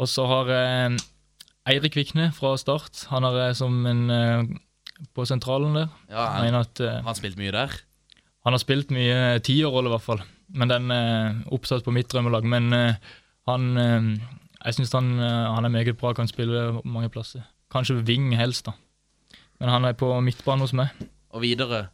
Og 0.00 0.08
så 0.08 0.24
har 0.30 0.52
jeg 0.54 0.96
Eirik 1.68 1.98
Vikne 1.98 2.30
fra 2.32 2.54
Start. 2.56 3.04
Han 3.12 3.26
er 3.28 3.52
som 3.56 3.84
en 3.88 4.08
eh, 4.10 4.48
på 5.14 5.26
sentralen 5.28 5.76
der. 5.76 5.92
Ja, 6.08 6.24
han, 6.38 6.56
at 6.56 6.80
eh, 6.80 7.00
han 7.04 7.18
spilt 7.18 7.38
mye 7.40 7.52
der. 7.52 7.74
Han 8.46 8.56
har 8.56 8.62
spilt 8.62 8.92
mye 8.94 9.38
tierrolle, 9.44 9.90
i 9.90 9.94
hvert 9.96 10.06
fall. 10.06 10.22
Men 10.56 10.72
den 10.72 10.88
er 10.94 11.36
oppsatt 11.52 11.84
på 11.84 11.92
mitt 11.92 12.08
drømmelag. 12.08 12.46
Men 12.48 12.72
eh, 12.72 13.12
han 13.50 13.68
eh, 13.76 14.08
Jeg 14.64 14.78
syns 14.78 14.96
han, 14.96 15.12
eh, 15.20 15.44
han 15.54 15.68
er 15.68 15.74
meget 15.74 15.98
bra, 16.00 16.14
kan 16.16 16.30
spille 16.30 16.80
mange 16.84 17.12
plasser. 17.12 17.44
Kanskje 17.70 18.00
wing 18.08 18.32
helst, 18.38 18.66
da. 18.66 18.72
Men 19.60 19.68
han 19.74 19.84
er 19.84 19.92
på 19.98 20.08
midtbane 20.24 20.64
hos 20.64 20.72
meg. 20.72 20.94
Og 21.34 21.44
videre. 21.44 21.88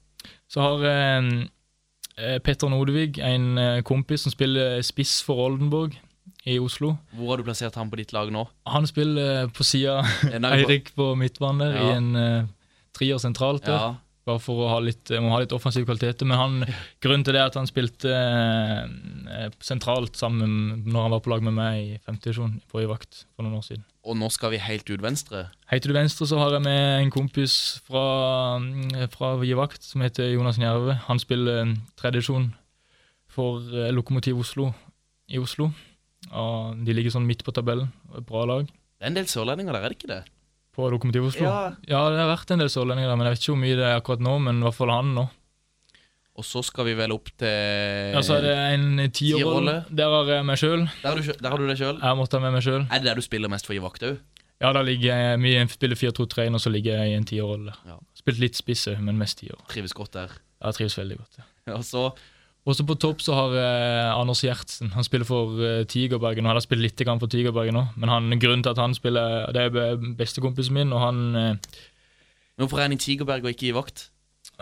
Så 0.48 0.62
har 0.62 0.86
eh, 0.86 1.30
eh, 2.16 2.38
Petter 2.44 2.70
Nodevig 2.70 3.18
en 3.18 3.58
eh, 3.58 3.82
kompis 3.82 4.22
som 4.22 4.32
spiller 4.32 4.78
spiss 4.86 5.18
for 5.26 5.48
Oldenborg 5.48 5.98
i 6.46 6.58
Oslo. 6.60 6.94
Hvor 7.16 7.30
har 7.32 7.40
du 7.40 7.46
plassert 7.46 7.76
han 7.80 7.88
på 7.92 7.96
ditt 8.00 8.12
lag 8.12 8.28
nå? 8.34 8.46
Han 8.68 8.86
spiller 8.90 9.44
eh, 9.44 9.50
på 9.54 9.64
sida 9.64 10.00
på- 10.22 10.50
Eirik 10.52 10.90
på 10.96 11.12
midtbanen 11.16 11.62
der, 11.64 11.76
Ja. 11.78 11.84
i 11.84 11.96
en 11.96 12.10
uh, 12.16 12.48
trier 12.96 13.18
sentralt. 13.22 13.64
der. 13.64 13.72
Ja. 13.80 13.94
Bare 14.24 14.40
for 14.40 14.62
å 14.64 14.68
ha 14.72 14.78
litt, 14.80 15.10
må 15.20 15.34
ha 15.34 15.38
litt 15.42 15.52
offensiv 15.52 15.84
kvalitet. 15.84 16.22
Men 16.24 16.38
han, 16.40 16.54
grunnen 17.04 17.24
til 17.26 17.36
det 17.36 17.42
er 17.42 17.50
at 17.50 17.56
han 17.60 17.68
spilte 17.68 18.08
eh, 18.08 18.84
eh, 19.36 19.50
sentralt 19.60 20.16
sammen 20.16 20.84
når 20.86 21.02
han 21.06 21.12
var 21.16 21.20
på 21.24 21.32
lag 21.32 21.44
med 21.44 21.52
meg 21.58 21.80
i 21.82 21.98
femte 22.04 22.30
divisjon 22.30 22.54
forrige 22.72 22.88
vakt 22.92 23.24
for 23.36 23.44
noen 23.44 23.58
år 23.60 23.66
siden. 23.66 23.84
Og 24.04 24.16
nå 24.20 24.28
skal 24.32 24.52
vi 24.52 24.60
helt 24.60 24.88
ut 24.92 25.00
venstre. 25.04 25.46
Helt 25.72 25.86
ut 25.88 25.94
venstre 25.96 26.26
så 26.28 26.36
har 26.40 26.56
jeg 26.58 26.64
med 26.64 27.02
en 27.02 27.12
kompis 27.12 27.54
fra, 27.86 28.04
mm, 28.60 29.08
fra 29.12 29.30
Vakt 29.56 29.84
som 29.84 30.04
heter 30.04 30.28
Jonas 30.34 30.58
Njerve. 30.60 30.98
Han 31.06 31.20
spiller 31.20 31.62
eh, 31.62 31.74
tredjedivisjon 32.00 32.50
for 33.32 33.60
eh, 33.76 33.92
Lokomotiv 33.96 34.40
Oslo 34.44 34.70
i 35.32 35.40
Oslo. 35.40 35.70
Og 36.32 36.80
de 36.86 36.94
ligger 36.96 37.12
sånn 37.14 37.26
midt 37.28 37.44
på 37.44 37.52
tabellen. 37.54 37.90
et 38.16 38.26
Bra 38.26 38.44
lag 38.48 38.66
Det 38.66 39.04
er 39.04 39.12
en 39.12 39.18
del 39.18 39.28
sørlendinger 39.30 39.76
der, 39.76 39.84
er 39.84 39.92
det 39.92 39.98
ikke 40.00 40.12
det? 40.14 40.22
på 40.74 40.90
Lokomotiv 40.90 41.28
Oslo. 41.28 41.46
Ja. 41.46 41.70
ja, 41.86 42.02
det 42.10 42.18
har 42.18 42.30
vært 42.32 42.50
en 42.50 42.62
del 42.64 42.70
sørlendinger 42.72 43.12
der, 43.12 43.18
men 43.18 43.28
jeg 43.28 43.36
vet 43.36 43.42
ikke 43.44 43.52
hvor 43.54 43.62
mye 43.62 43.78
det 43.78 43.86
er 43.86 43.98
akkurat 44.00 44.22
nå. 44.26 44.32
Men 44.42 44.60
i 44.60 44.66
hvert 44.66 44.74
fall 44.74 44.90
han 44.90 45.12
nå. 45.14 45.24
Og 46.34 46.42
så 46.46 46.64
skal 46.66 46.88
vi 46.88 46.96
vel 46.98 47.12
opp 47.14 47.28
til 47.38 48.14
Ja, 48.16 48.22
så 48.26 48.40
er 48.40 48.46
det 48.48 48.54
en 48.74 49.02
tierrolle. 49.14 49.76
Der 49.94 50.10
har 50.10 50.30
jeg 50.32 50.46
meg 50.48 50.58
sjøl. 50.58 50.82
Der 51.04 51.12
har 51.12 51.20
du, 51.20 51.28
der 51.30 51.52
har 51.54 51.62
du 51.62 51.68
det 51.70 51.76
sjøl. 51.78 52.00
Jeg 52.02 52.18
måtte 52.18 52.40
ha 52.40 52.42
med 52.42 52.56
meg 52.56 52.64
sjøl. 52.66 52.86
Er 52.88 53.02
det 53.02 53.06
der 53.06 53.20
du 53.20 53.22
spiller 53.22 53.52
mest 53.52 53.70
for 53.70 53.76
i 53.76 53.82
vakt 53.84 54.02
òg? 54.08 54.18
Ja, 54.62 54.72
da 54.74 54.82
ligger 54.86 55.14
jeg 55.14 55.38
mye 55.42 55.54
jeg 55.60 55.70
spiller 55.70 55.98
4-2-3, 55.98 56.48
og 56.56 56.62
så 56.62 56.72
ligger 56.74 56.98
jeg 56.98 57.12
i 57.12 57.16
en 57.20 57.26
tierrolle. 57.28 57.74
Ja. 57.86 58.00
Spilt 58.18 58.42
litt 58.42 58.58
spiss 58.58 58.86
òg, 58.90 58.98
men 59.04 59.18
mest 59.20 59.42
tier. 59.42 59.58
Trives 59.70 59.94
godt 59.94 60.14
der. 60.16 60.34
Ja, 60.58 60.72
trives 60.74 60.98
veldig 60.98 61.20
godt. 61.20 61.38
Ja. 61.38 61.46
Og 61.76 61.86
så 61.86 62.08
Også 62.64 62.84
på 62.88 62.96
topp 62.96 63.20
så 63.20 63.34
har 63.36 63.54
eh, 63.60 64.10
Anders 64.14 64.40
Gjertsen. 64.40 64.94
Han 64.94 65.04
spiller 65.04 65.28
for 65.28 65.58
eh, 65.60 65.82
Tigerbergen. 65.84 66.46
og 66.46 66.54
Han 66.54 66.56
har 66.56 66.64
spilt 66.64 66.80
litt 66.80 67.02
for 67.04 67.28
Tigerbergen 67.28 67.76
òg, 67.76 67.98
men 68.00 68.08
han, 68.08 68.30
grunnen 68.40 68.64
til 68.64 68.72
at 68.72 68.80
han 68.80 68.96
spiller 68.96 69.52
Det 69.52 69.66
er 69.66 69.98
bestekompisen 70.16 70.76
min, 70.76 70.92
og 70.92 71.02
han 71.04 71.20
eh, 71.36 71.74
Hvorfor 72.56 72.78
er 72.78 72.88
han 72.88 72.96
i 72.96 73.02
Tigerberg 73.02 73.44
og 73.44 73.52
ikke 73.52 73.68
i 73.68 73.74
vakt? 73.76 74.08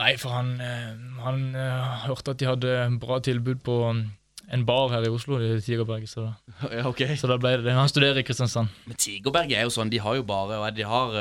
Nei, 0.01 0.17
for 0.19 0.35
han, 0.35 0.57
eh, 0.65 0.91
han 1.23 1.55
eh, 1.55 2.03
hørte 2.09 2.33
at 2.33 2.41
de 2.41 2.49
hadde 2.49 2.77
bra 2.99 3.21
tilbud 3.23 3.61
på 3.63 3.79
um, 3.91 4.07
en 4.53 4.65
bar 4.67 4.89
her 4.91 5.05
i 5.07 5.11
Oslo, 5.13 5.39
i 5.39 5.61
Tigerberget, 5.63 6.11
så 6.11 6.33
Ja, 6.73 6.87
ok 6.89 7.05
så 7.21 7.31
da 7.31 7.37
ble 7.39 7.59
det 7.61 7.69
det. 7.69 7.77
Han 7.77 7.91
studerer 7.93 8.19
i 8.19 8.27
Kristiansand. 8.27 8.73
Men 8.89 8.99
Tigerberget 8.99 9.61
er 9.61 9.69
jo 9.69 9.75
sånn, 9.77 9.93
de 9.93 10.01
har 10.03 10.19
jo 10.19 10.25
bare 10.27 10.73
De 10.75 10.89
har 10.89 11.19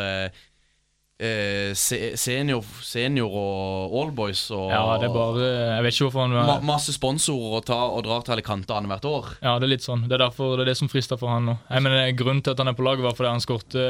eh, 1.22 1.72
eh, 1.72 2.16
senior, 2.18 2.66
senior 2.82 3.36
og 3.38 3.96
allboys 4.02 4.44
og 4.56 4.72
Ja, 4.74 4.82
det 5.02 5.08
er 5.10 5.16
bare 5.16 5.48
Jeg 5.48 5.86
vet 5.86 5.96
ikke 5.96 6.08
hvorfor 6.08 6.26
han 6.26 6.36
ma 6.50 6.58
masse 6.74 6.96
sponsorer 6.96 7.60
og, 7.60 7.66
ta, 7.70 7.80
og 7.88 8.04
drar 8.08 8.26
til 8.26 8.36
Alicante 8.36 8.76
annethvert 8.76 9.08
år. 9.10 9.32
Ja, 9.46 9.56
det 9.62 9.70
er 9.70 9.74
litt 9.76 9.86
sånn. 9.86 10.08
Det 10.10 10.18
er 10.18 10.26
derfor 10.26 10.58
det 10.58 10.66
er 10.66 10.74
det 10.74 10.78
som 10.82 10.92
frister 10.92 11.22
for 11.22 11.34
han 11.34 11.50
nå. 11.52 11.58
Jeg 11.70 11.86
mener, 11.86 12.12
Grunnen 12.18 12.44
til 12.46 12.56
at 12.56 12.64
han 12.64 12.72
er 12.74 12.78
på 12.78 12.86
laget, 12.88 13.06
var 13.06 13.18
fordi 13.18 13.34
han 13.36 13.44
skårte 13.44 13.88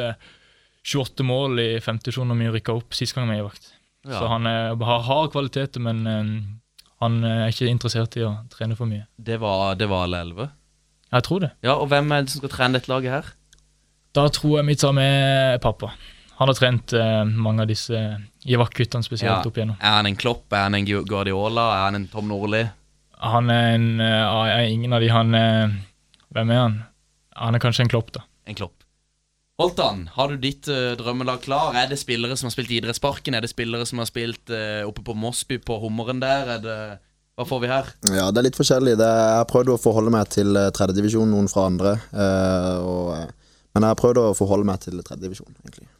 28 0.81 1.27
mål 1.27 1.61
i 1.61 1.69
femte 1.83 2.09
divisjon 2.09 2.31
når 2.31 2.41
vi 2.41 2.53
rykka 2.57 2.77
opp 2.79 2.97
sist 2.97 3.15
gang 3.15 3.29
vi 3.29 3.39
var 3.39 3.51
vakt. 3.51 3.73
Ja. 4.07 4.17
Så 4.17 4.25
han 4.31 4.49
er, 4.49 4.73
har, 4.75 5.03
har 5.05 5.29
kvaliteter, 5.33 5.83
men 5.83 6.01
eh, 6.09 6.31
han 7.01 7.19
er 7.25 7.51
ikke 7.51 7.69
interessert 7.69 8.17
i 8.17 8.25
å 8.25 8.33
trene 8.53 8.77
for 8.77 8.89
mye. 8.89 9.05
Det 9.17 9.37
var, 9.41 9.75
det 9.77 9.89
var 9.89 10.07
alle 10.07 10.23
elleve. 10.25 10.49
Jeg 11.11 11.27
tror 11.27 11.43
det. 11.43 11.51
Ja, 11.65 11.75
og 11.75 11.89
hvem 11.91 12.11
er 12.13 12.23
det 12.23 12.33
som 12.33 12.41
skal 12.41 12.53
trene 12.53 12.79
dette 12.79 12.91
laget 12.91 13.13
her? 13.13 13.29
Da 14.15 14.25
tror 14.31 14.59
jeg 14.59 14.67
vi 14.67 14.75
tar 14.79 14.95
med 14.95 15.61
pappa. 15.63 15.91
Han 16.41 16.49
har 16.49 16.57
trent 16.57 16.93
eh, 16.97 17.23
mange 17.37 17.61
av 17.61 17.69
disse 17.69 17.97
Ivak-guttene 18.49 19.05
spesielt 19.05 19.45
opp 19.45 19.57
igjennom. 19.59 19.77
Er 19.77 19.99
han 19.99 20.07
en 20.09 20.15
Klopp? 20.17 20.47
Er 20.49 20.65
han 20.65 20.77
en 20.79 20.87
Guardiola? 20.89 21.67
Er 21.75 21.83
han 21.85 21.99
en 21.99 22.07
Tom 22.09 22.31
Nordli? 22.31 22.63
Han 23.21 23.51
er 23.53 23.75
en 23.75 23.89
eh, 24.01 24.39
er 24.49 24.71
Ingen 24.71 24.97
av 24.97 25.03
de 25.03 25.11
han 25.13 25.37
eh, 25.37 25.75
Hvem 26.33 26.53
er 26.55 26.57
han? 26.63 26.79
Han 27.37 27.57
er 27.57 27.61
kanskje 27.61 27.85
en 27.85 27.91
klopp, 27.93 28.09
da. 28.15 28.23
En 28.49 28.57
Klopp. 28.57 28.73
Holtan, 29.61 30.07
har 30.15 30.31
du 30.31 30.41
ditt 30.41 30.65
uh, 30.71 30.95
drømmelag 30.97 31.43
klar? 31.43 31.75
Er 31.77 31.91
det 31.91 31.99
spillere 32.01 32.33
som 32.39 32.47
har 32.47 32.55
spilt 32.55 32.71
i 32.73 32.79
Idrettsparken? 32.79 33.35
Er 33.37 33.45
det 33.45 33.51
spillere 33.51 33.85
som 33.85 34.01
har 34.01 34.09
spilt 34.09 34.49
uh, 34.49 34.81
oppe 34.87 35.03
på 35.05 35.13
Mosby, 35.13 35.59
på 35.61 35.77
Hummeren 35.83 36.23
der? 36.23 36.49
Er 36.55 36.63
det, 36.63 36.77
hva 37.37 37.45
får 37.45 37.61
vi 37.61 37.69
her? 37.69 37.91
Ja, 38.09 38.25
det 38.33 38.41
er 38.41 38.47
litt 38.47 38.57
forskjellig. 38.57 38.95
Det, 38.97 39.11
jeg 39.21 39.37
har 39.37 39.47
prøvd 39.51 39.75
å 39.75 39.79
forholde 39.81 40.13
meg 40.17 40.33
til 40.33 40.57
tredjedivisjon, 40.73 41.29
noen 41.29 41.51
fra 41.51 41.67
andre. 41.69 41.93
eh, 42.09 42.77
og, 42.81 43.37
men 43.71 43.85
jeg 43.85 43.93
har 43.93 44.01
prøvd 44.01 44.23
å 44.23 44.27
forholde 44.39 44.67
meg 44.67 44.81
til 44.83 44.97
tredjedivisjon, 45.05 45.53
egentlig. 45.61 45.90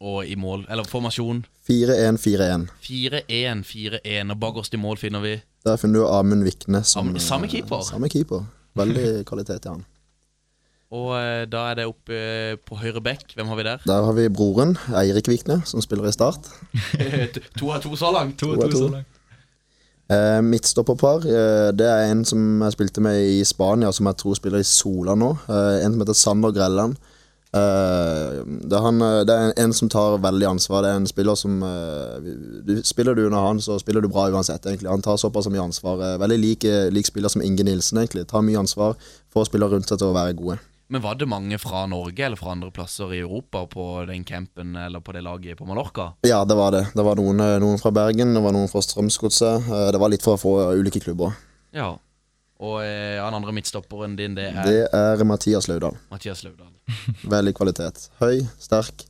Og 0.00 0.26
i 0.28 0.34
mål, 0.36 0.66
eller 0.68 0.84
formasjon 0.84 1.44
4-1-4-1. 1.68 2.66
4-1-4-1, 2.84 4.30
og 4.34 4.38
bakerst 4.42 4.74
i 4.76 4.80
mål 4.80 4.98
finner 5.00 5.22
vi 5.24 5.34
Der 5.64 5.76
finner 5.80 6.02
du 6.02 6.06
Amund 6.12 6.44
Vikne 6.44 6.82
som 6.84 7.08
Am- 7.14 7.18
samme 7.18 7.46
eh, 7.48 7.54
keeper? 7.56 7.80
Samme 7.86 8.08
keeper. 8.12 8.44
Veldig 8.76 9.24
kvalitet 9.26 9.64
i 9.64 9.72
han. 9.72 9.84
Og 10.92 11.08
eh, 11.18 11.46
da 11.50 11.64
er 11.72 11.78
det 11.80 11.86
oppe 11.88 12.14
eh, 12.14 12.58
på 12.62 12.76
høyre 12.78 13.00
bekk. 13.02 13.32
Hvem 13.34 13.48
har 13.50 13.56
vi 13.58 13.64
der? 13.66 13.80
Der 13.88 14.04
har 14.06 14.12
vi 14.14 14.28
broren, 14.28 14.76
Eirik 14.94 15.26
Vikne, 15.32 15.62
som 15.66 15.80
spiller 15.82 16.06
i 16.06 16.12
Start. 16.14 16.46
to 17.58 17.72
av 17.74 17.80
to 17.82 17.96
så 17.98 18.12
langt. 18.14 18.36
To, 18.38 18.52
To 18.54 18.62
av 18.62 18.70
to, 18.70 18.70
to. 18.76 18.84
så 18.84 18.92
langt. 18.98 19.12
Eh, 20.12 20.38
midtstopperpar, 20.46 21.24
eh, 21.26 21.72
det 21.74 21.88
er 21.90 22.12
en 22.12 22.20
som 22.28 22.60
jeg 22.62 22.76
spilte 22.76 23.02
med 23.02 23.16
i 23.26 23.40
Spania, 23.48 23.88
som 23.96 24.06
jeg 24.06 24.20
tror 24.22 24.36
spiller 24.38 24.62
i 24.62 24.68
Sola 24.68 25.16
nå. 25.18 25.32
Eh, 25.48 25.80
en 25.82 25.96
som 25.96 26.04
heter 26.04 26.20
Sander 26.20 26.54
Grelland. 26.54 27.00
Eh, 27.56 28.44
det, 28.44 28.76
er 28.76 28.84
han, 28.84 29.02
eh, 29.02 29.22
det 29.28 29.34
er 29.34 29.52
en 29.62 29.74
som 29.76 29.90
tar 29.92 30.18
veldig 30.22 30.48
ansvar. 30.50 30.84
Det 30.84 30.92
er 30.92 31.00
en 31.00 31.08
spiller 31.10 31.38
som 31.38 31.58
eh, 31.64 32.30
du, 32.66 32.74
Spiller 32.86 33.16
du 33.16 33.26
under 33.26 33.44
han, 33.46 33.60
så 33.62 33.78
spiller 33.82 34.04
du 34.04 34.10
bra 34.12 34.28
uansett. 34.30 34.66
egentlig. 34.66 34.90
Han 34.90 35.04
tar 35.04 35.20
såpass 35.20 35.48
mye 35.52 35.64
ansvar. 35.64 36.02
Veldig 36.22 36.38
lik, 36.42 36.66
lik 36.92 37.08
spiller 37.08 37.32
som 37.32 37.44
Inge 37.44 37.66
Nilsen, 37.66 38.02
egentlig. 38.02 38.26
Tar 38.30 38.44
mye 38.46 38.60
ansvar, 38.60 38.96
for 39.32 39.48
spillere 39.48 39.76
rundt 39.76 39.88
seg 39.90 40.00
til 40.02 40.10
å 40.10 40.16
være 40.16 40.36
gode. 40.38 40.58
Men 40.92 41.02
var 41.02 41.16
det 41.18 41.26
mange 41.26 41.56
fra 41.58 41.82
Norge 41.90 42.22
eller 42.22 42.38
fra 42.38 42.52
andre 42.54 42.70
plasser 42.70 43.10
i 43.10 43.18
Europa 43.24 43.64
på 43.66 44.04
den 44.06 44.22
campen 44.22 44.76
eller 44.78 45.02
på 45.02 45.16
det 45.16 45.24
laget 45.26 45.58
på 45.58 45.66
Mallorca? 45.66 46.12
Ja, 46.22 46.44
det 46.46 46.54
var 46.54 46.76
det. 46.76 46.84
Det 46.94 47.02
var 47.02 47.18
noen, 47.18 47.42
noen 47.62 47.80
fra 47.82 47.90
Bergen, 47.90 48.36
det 48.36 48.42
var 48.44 48.54
noen 48.54 48.70
fra 48.70 48.84
Strømsgodset. 48.86 49.66
Det 49.66 49.98
var 49.98 50.12
litt 50.12 50.22
fra 50.22 50.36
få 50.38 50.54
ulike 50.78 51.02
klubber. 51.02 51.34
Ja. 51.74 51.96
Og 52.64 52.78
eh, 52.80 53.18
den 53.20 53.36
andre 53.36 53.52
midtstopperen 53.52 54.14
din, 54.16 54.36
det 54.36 54.46
er 54.48 54.62
Det 54.64 54.78
er 54.96 55.24
Mathias 55.28 55.68
Laudal. 55.68 55.96
Mathias 56.10 56.40
Laudal. 56.46 56.70
Veldig 57.36 57.52
kvalitet. 57.58 58.08
Høy, 58.22 58.46
sterk, 58.62 59.04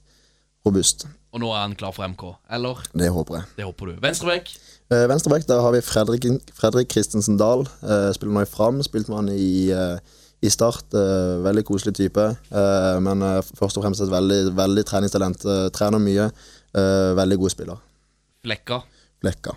robust. 0.67 1.07
Og 1.37 1.43
nå 1.43 1.51
er 1.53 1.63
han 1.67 1.77
klar 1.79 1.93
for 1.95 2.09
MK, 2.09 2.25
eller? 2.57 2.81
Det 2.97 3.11
håper 3.13 3.39
jeg. 3.39 3.49
Det 3.59 3.67
håper 3.69 3.91
du. 3.93 3.97
Venstrebekk? 4.03 4.51
Eh, 4.91 5.05
Venstrebekk, 5.11 5.47
der 5.49 5.61
har 5.61 5.75
vi 5.75 5.83
Fredrik, 5.85 6.25
Fredrik 6.57 6.91
Christensen 6.93 7.37
Dahl. 7.39 7.67
Eh, 7.83 8.11
spiller 8.17 8.35
nå 8.35 8.45
i 8.47 8.49
Fram. 8.51 8.79
Spilte 8.87 9.13
med 9.13 9.19
han 9.21 9.29
i, 9.35 9.69
eh, 9.75 10.23
i 10.43 10.51
Start. 10.51 10.95
Eh, 10.97 11.37
veldig 11.45 11.65
koselig 11.69 11.95
type. 11.99 12.25
Eh, 12.51 12.97
men 13.05 13.23
eh, 13.23 13.43
først 13.59 13.77
og 13.79 13.85
fremst 13.85 14.01
et 14.03 14.11
veldig, 14.13 14.41
veldig 14.57 14.87
treningstalent. 14.89 15.45
Eh, 15.45 15.67
trener 15.77 16.03
mye. 16.03 16.31
Eh, 16.73 17.11
veldig 17.21 17.39
god 17.43 17.55
spiller. 17.55 17.83
Flekka. 18.47 18.81
Flekka. 19.21 19.55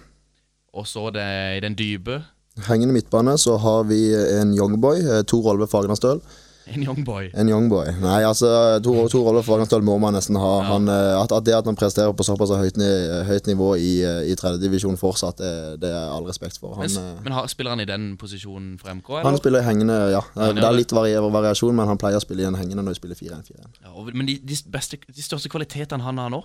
Og 0.73 0.85
så 0.89 1.07
det 1.15 1.25
i 1.57 1.63
den 1.63 1.77
dype. 1.79 2.19
Hengende 2.67 2.93
midtbane 2.93 3.37
så 3.37 3.57
har 3.57 3.87
vi 3.89 4.03
en 4.13 4.53
youngboy, 4.57 5.01
eh, 5.05 5.23
Tor 5.27 5.47
Olve 5.53 5.67
Fagerstøl. 5.67 6.21
En 6.69 6.83
youngboy. 6.83 7.31
En 7.33 7.49
youngboy. 7.49 7.87
Nei, 8.01 8.19
altså, 8.27 8.49
Tor, 8.85 9.07
Tor 9.09 9.29
Olve 9.31 9.41
Fagerstøl 9.43 9.81
må 9.85 9.95
man 10.01 10.13
nesten 10.13 10.37
ha. 10.37 10.51
Han, 10.67 10.89
eh, 10.91 11.15
at, 11.17 11.33
at 11.33 11.47
det 11.47 11.55
at 11.57 11.65
han 11.65 11.77
presterer 11.79 12.13
på 12.13 12.25
såpass 12.27 12.53
høyt, 12.53 12.77
høyt 13.25 13.49
nivå 13.49 13.71
i, 13.81 13.93
eh, 14.05 14.29
i 14.29 14.35
tredjedivisjon 14.37 14.99
fortsatt, 15.01 15.41
det, 15.41 15.81
det 15.81 15.89
er 15.89 16.13
all 16.13 16.27
respekt 16.29 16.61
for. 16.61 16.77
Han, 16.77 16.85
Men, 16.85 17.23
men 17.25 17.37
har, 17.39 17.49
spiller 17.49 17.73
han 17.73 17.81
i 17.81 17.89
den 17.89 18.11
posisjonen 18.21 18.77
for 18.81 18.93
MK, 18.93 19.11
Han 19.25 19.39
spiller 19.41 19.65
i 19.65 19.69
hengende, 19.69 19.97
ja. 20.13 20.21
Det 20.37 20.61
er 20.61 20.77
litt 20.77 20.93
variasjon, 20.93 21.75
men 21.75 21.89
han 21.89 22.01
pleier 22.01 22.21
å 22.21 22.23
spille 22.23 22.45
i 22.45 22.49
en 22.49 22.59
hengende 22.59 22.85
når 22.85 22.97
vi 22.97 23.01
spiller 23.01 23.21
4-1-4-1. 23.23 23.83
Ja, 23.87 24.07
men 24.13 24.29
de, 24.29 24.39
de, 24.45 24.61
beste, 24.69 25.01
de 25.09 25.25
største 25.25 25.49
kvalitetene 25.49 26.05
han 26.05 26.21
har 26.21 26.33
nå? 26.33 26.43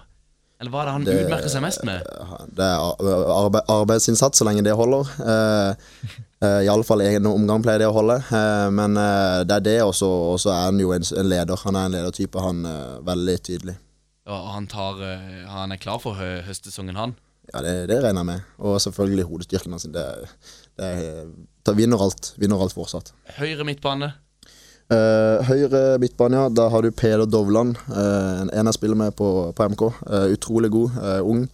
Eller 0.61 0.71
hva 0.71 0.83
er 0.83 0.87
det 0.87 0.93
han 0.95 1.05
Det- 1.05 1.15
utmerker 1.25 1.51
seg 1.53 1.63
mest 1.65 1.85
med? 1.85 2.05
Det 2.55 2.65
er 2.65 2.79
ar- 2.79 3.31
arbeid, 3.45 3.63
arbeidsinnsats 3.69 4.39
så 4.39 4.47
lenge 4.47 4.63
det 4.65 4.73
holder. 4.79 5.09
Uh, 5.19 5.75
eh, 6.47 6.61
Iallfall 6.69 7.03
en 7.03 7.27
omgang 7.27 7.63
pleier 7.65 7.83
det 7.83 7.89
å 7.91 7.97
holde. 7.97 8.21
Uh, 8.31 8.71
men 8.71 8.97
uh, 8.97 9.43
det 9.45 9.57
er 9.59 9.65
det, 9.67 9.79
og 9.83 9.95
så 9.99 10.53
er 10.55 10.69
han 10.71 10.79
jo 10.81 10.93
en, 10.95 11.03
en 11.03 11.29
leder. 11.29 11.59
Han 11.67 11.77
er 11.77 11.89
en 11.91 11.97
ledertype, 11.99 12.41
han 12.41 12.65
er 12.71 13.03
veldig 13.05 13.37
tydelig. 13.51 13.77
Og 14.25 14.47
han, 14.55 14.67
tar, 14.73 15.03
eh, 15.05 15.43
han 15.53 15.75
er 15.75 15.77
klar 15.83 15.99
for 16.01 16.17
hø 16.17 16.41
høstsesongen, 16.47 16.97
han. 16.97 17.13
Ja, 17.53 17.61
det, 17.61 17.75
det 17.91 17.99
regner 18.01 18.23
jeg 18.23 18.29
med. 18.31 18.45
Og 18.65 18.79
selvfølgelig 18.81 19.27
hodestyrken 19.29 19.75
hans. 19.77 19.85
Det, 19.93 20.05
det, 20.81 20.93
det 21.67 21.75
vinner 21.77 22.01
alt. 22.01 22.31
Vinner 22.41 22.63
alt 22.65 22.73
fortsatt. 22.73 23.11
Høyre 23.37 23.67
midtbane. 23.69 24.15
Eh, 24.93 25.45
høyre 25.49 25.99
midtbane, 26.03 26.37
ja. 26.37 26.49
Da 26.53 26.68
har 26.68 26.82
du 26.85 26.91
Peder 26.93 27.24
Dovland. 27.26 27.78
Uh, 27.89 28.45
en 28.53 28.68
jeg 28.68 28.76
spiller 28.76 28.99
med 29.01 29.14
på, 29.16 29.28
på 29.57 29.68
MK. 29.72 29.82
Uh, 30.05 30.26
utrolig 30.35 30.70
god. 30.70 30.99
eh, 31.01 31.20
ung. 31.24 31.47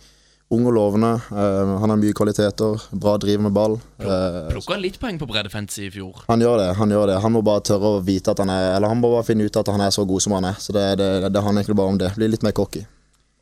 Ung 0.51 0.65
og 0.67 0.73
lovende. 0.75 1.13
Eh, 1.31 1.69
han 1.79 1.93
har 1.93 1.99
mye 2.01 2.15
kvaliteter. 2.19 2.83
Bra 2.91 3.13
driv 3.23 3.39
med 3.45 3.53
ball. 3.55 3.77
Eh, 4.03 4.49
Plukka 4.51 4.81
litt 4.83 4.97
poeng 4.99 5.15
på 5.21 5.29
breddefancy 5.31 5.85
i 5.87 5.91
fjor. 5.95 6.25
han 6.27 6.43
gjør 6.43 6.57
det. 6.59 6.71
Han 6.81 6.91
gjør 6.91 7.07
det 7.13 7.21
Han 7.23 7.33
må 7.37 7.43
bare 7.47 7.63
tørre 7.63 7.93
å 8.01 8.01
vite 8.03 8.33
at 8.35 8.43
han 8.43 8.51
er 8.51 8.75
Eller 8.75 8.91
han 8.91 8.99
må 8.99 9.13
bare 9.15 9.23
finne 9.29 9.47
ut 9.47 9.57
at 9.57 9.71
han 9.71 9.81
er 9.81 9.95
så 9.95 10.03
god 10.11 10.21
som 10.27 10.35
han 10.35 10.49
er. 10.51 10.59
Så 10.59 10.75
det, 10.75 10.99
det, 10.99 11.11
det 11.31 11.43
handler 11.45 11.63
egentlig 11.63 11.77
bare 11.79 11.95
om 11.95 12.01
det. 12.03 12.11
Bli 12.19 12.29
litt 12.33 12.43
mer 12.43 12.51
cocky. 12.59 12.83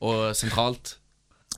Og 0.04 0.36
sentralt 0.36 0.98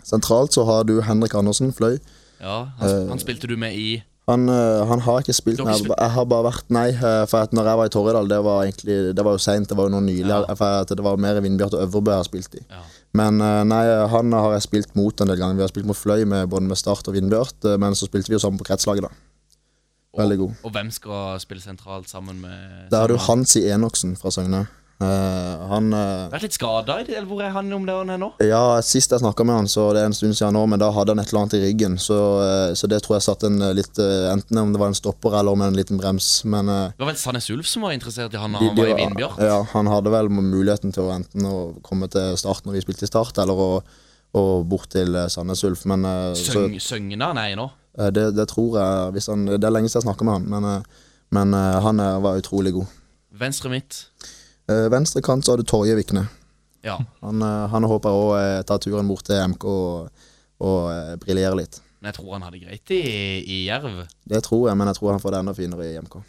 Sentralt 0.07 0.55
så 0.55 0.63
har 0.71 0.87
du 0.87 1.01
Henrik 1.03 1.35
Andersen, 1.35 1.75
Fløy. 1.75 1.99
Ja, 2.41 2.71
han, 2.79 3.09
han 3.11 3.19
spilte 3.21 3.51
du 3.51 3.57
med 3.59 3.75
i 3.77 3.99
Han, 4.31 4.47
eh, 4.53 4.85
han 4.87 5.03
har 5.05 5.25
ikke 5.25 5.35
spilt 5.35 5.61
har 5.67 5.81
ikke 5.81 5.97
Jeg 5.97 6.15
har 6.15 6.27
bare 6.31 6.47
vært 6.47 6.73
Nei, 6.73 6.87
eh, 6.95 7.25
for 7.31 7.43
at 7.43 7.55
når 7.57 7.69
jeg 7.71 7.81
var 7.81 7.91
i 7.91 7.93
Torridal, 7.95 8.31
det 8.31 8.41
var 8.47 8.63
egentlig 8.65 8.99
Det 9.19 9.25
var 9.27 9.37
jo 9.37 9.43
seint, 9.43 9.69
det 9.69 9.77
var 9.79 9.89
jo 9.89 9.95
nå 9.97 10.01
nylig. 10.07 10.31
Ja. 10.31 10.55
For 10.55 10.85
at 10.85 10.95
det 10.95 11.05
var 11.05 11.21
mer 11.21 11.41
Vindbjart 11.43 11.75
og 11.75 11.85
Øvrebø 11.89 12.15
jeg 12.15 12.23
har 12.23 12.29
spilt 12.31 12.59
i. 12.61 12.65
Ja. 12.71 12.83
Men 13.19 13.41
eh, 13.43 13.63
nei, 13.67 13.83
han 14.13 14.35
har 14.37 14.55
jeg 14.55 14.67
spilt 14.69 14.95
mot 14.99 15.21
en 15.21 15.33
del 15.33 15.41
ganger. 15.41 15.59
Vi 15.59 15.67
har 15.67 15.73
spilt 15.73 15.89
mot 15.89 15.99
Fløy 15.99 16.25
med 16.31 16.51
både 16.53 16.71
med 16.71 16.79
Start 16.79 17.09
og 17.11 17.17
Vindbjart, 17.17 17.59
eh, 17.67 17.79
men 17.81 17.99
så 17.99 18.07
spilte 18.07 18.31
vi 18.31 18.39
jo 18.39 18.43
sammen 18.43 18.61
på 18.61 18.69
kretslaget, 18.71 19.09
da. 19.09 19.11
Veldig 20.21 20.39
god. 20.41 20.55
Og 20.67 20.75
hvem 20.75 20.91
skal 20.95 21.39
spille 21.43 21.63
sentralt 21.63 22.11
sammen 22.11 22.41
med 22.43 22.91
Der 22.91 23.05
har 23.05 23.11
du 23.11 23.19
Hansi 23.29 23.63
Enoksen 23.71 24.17
fra 24.19 24.33
Søgne. 24.35 24.65
Eh, 25.01 25.61
han 25.71 25.87
uh, 25.97 26.27
Vært 26.29 26.43
litt 26.45 26.57
skada 26.59 26.99
eller 27.01 27.25
hvor 27.25 27.39
er 27.41 27.55
han 27.55 27.71
om 27.73 27.87
dagen 27.89 28.11
nå? 28.21 28.27
Ja, 28.45 28.83
sist 28.85 29.15
jeg 29.15 29.23
snakka 29.23 29.47
med 29.49 29.57
han, 29.63 29.69
så 29.73 29.87
det 29.97 30.03
er 30.03 30.11
en 30.11 30.17
stund 30.17 30.37
siden 30.37 30.53
nå, 30.59 30.67
men 30.69 30.83
da 30.83 30.91
hadde 30.93 31.15
han 31.15 31.23
et 31.23 31.31
eller 31.33 31.41
annet 31.47 31.57
i 31.57 31.61
ryggen. 31.63 31.97
Så, 31.97 32.19
uh, 32.45 32.75
så 32.77 32.91
det 32.91 32.99
tror 33.07 33.17
jeg 33.17 33.25
satt 33.25 33.47
en 33.49 33.57
eh, 33.65 33.73
litt 33.79 33.97
eh, 34.03 34.29
Enten 34.35 34.61
om 34.61 34.75
det 34.75 34.83
var 34.83 34.93
en 34.93 34.99
stopper 34.99 35.39
eller 35.41 35.57
om 35.57 35.63
en 35.65 35.79
liten 35.79 35.97
brems. 36.01 36.29
Men 36.45 36.69
eh, 36.69 36.93
Det 36.93 37.01
var 37.07 37.13
vel 37.15 37.19
Sandnes 37.23 37.49
Ulf 37.55 37.71
som 37.71 37.87
var 37.89 37.97
interessert 37.97 38.35
i 38.37 38.43
han 38.43 38.53
da 38.53 38.61
han 38.61 38.77
var 38.77 38.93
i 38.93 38.99
Vindbjart? 39.01 39.41
Ja, 39.41 39.57
han 39.73 39.89
hadde 39.89 40.13
vel 40.13 40.29
muligheten 40.29 40.93
til 40.93 41.09
å 41.09 41.15
enten 41.17 41.49
å 41.49 41.57
komme 41.87 42.11
til 42.13 42.37
start 42.41 42.69
når 42.69 42.77
vi 42.77 42.85
spilte 42.85 43.09
i 43.09 43.11
Start, 43.11 43.41
eller 43.41 43.57
å, 43.57 43.69
å 44.37 44.43
bort 44.69 44.91
til 44.93 45.17
eh, 45.17 45.31
Sandnes 45.33 45.65
Ulf. 45.65 45.87
Men 45.89 46.05
eh, 46.05 46.35
så, 46.37 46.67
Søng, 46.67 46.77
Søgna? 46.83 47.33
Nei, 47.41 47.55
nå. 47.59 47.71
eh, 47.97 48.13
det, 48.13 48.29
det 48.37 48.47
tror 48.53 48.77
jeg 48.77 49.25
han, 49.33 49.49
Det 49.57 49.65
er 49.65 49.75
lenge 49.79 49.89
siden 49.89 50.03
jeg 50.05 50.11
snakka 50.11 50.29
med 50.29 50.39
han, 50.43 50.51
men, 50.59 50.69
eh, 50.75 51.07
men 51.41 51.57
eh, 51.57 51.79
han 51.89 52.05
eh, 52.05 52.19
var 52.29 52.43
utrolig 52.45 52.77
god. 52.77 52.93
Venstre 53.41 53.73
midt. 53.73 54.05
Eh, 54.71 54.87
Venstre 54.93 55.23
kant 55.27 55.45
så 55.45 55.55
har 55.57 55.61
du 55.63 55.67
Torje 55.67 55.97
Vikne. 55.99 56.27
Ja. 56.87 56.97
Han, 57.25 57.43
eh, 57.45 57.67
han 57.75 57.87
håper 57.91 58.17
òg 58.17 58.35
eh, 58.39 58.59
ta 58.69 58.79
turen 58.81 59.09
bort 59.11 59.27
til 59.29 59.41
MK 59.53 59.65
og, 59.69 60.27
og 60.65 60.91
eh, 60.95 61.15
briljere 61.23 61.59
litt. 61.59 61.81
Men 62.01 62.09
jeg 62.13 62.17
tror 62.21 62.37
han 62.39 62.45
hadde 62.47 62.61
greit 62.63 62.93
i, 62.97 63.01
i 63.45 63.57
Jerv. 63.67 64.05
Det 64.31 64.41
tror 64.47 64.71
jeg, 64.71 64.79
men 64.81 64.89
jeg 64.89 64.97
tror 64.97 65.13
han 65.13 65.21
får 65.21 65.35
det 65.35 65.41
enda 65.43 65.57
finere 65.59 65.89
i 65.91 65.99
MK. 66.01 66.21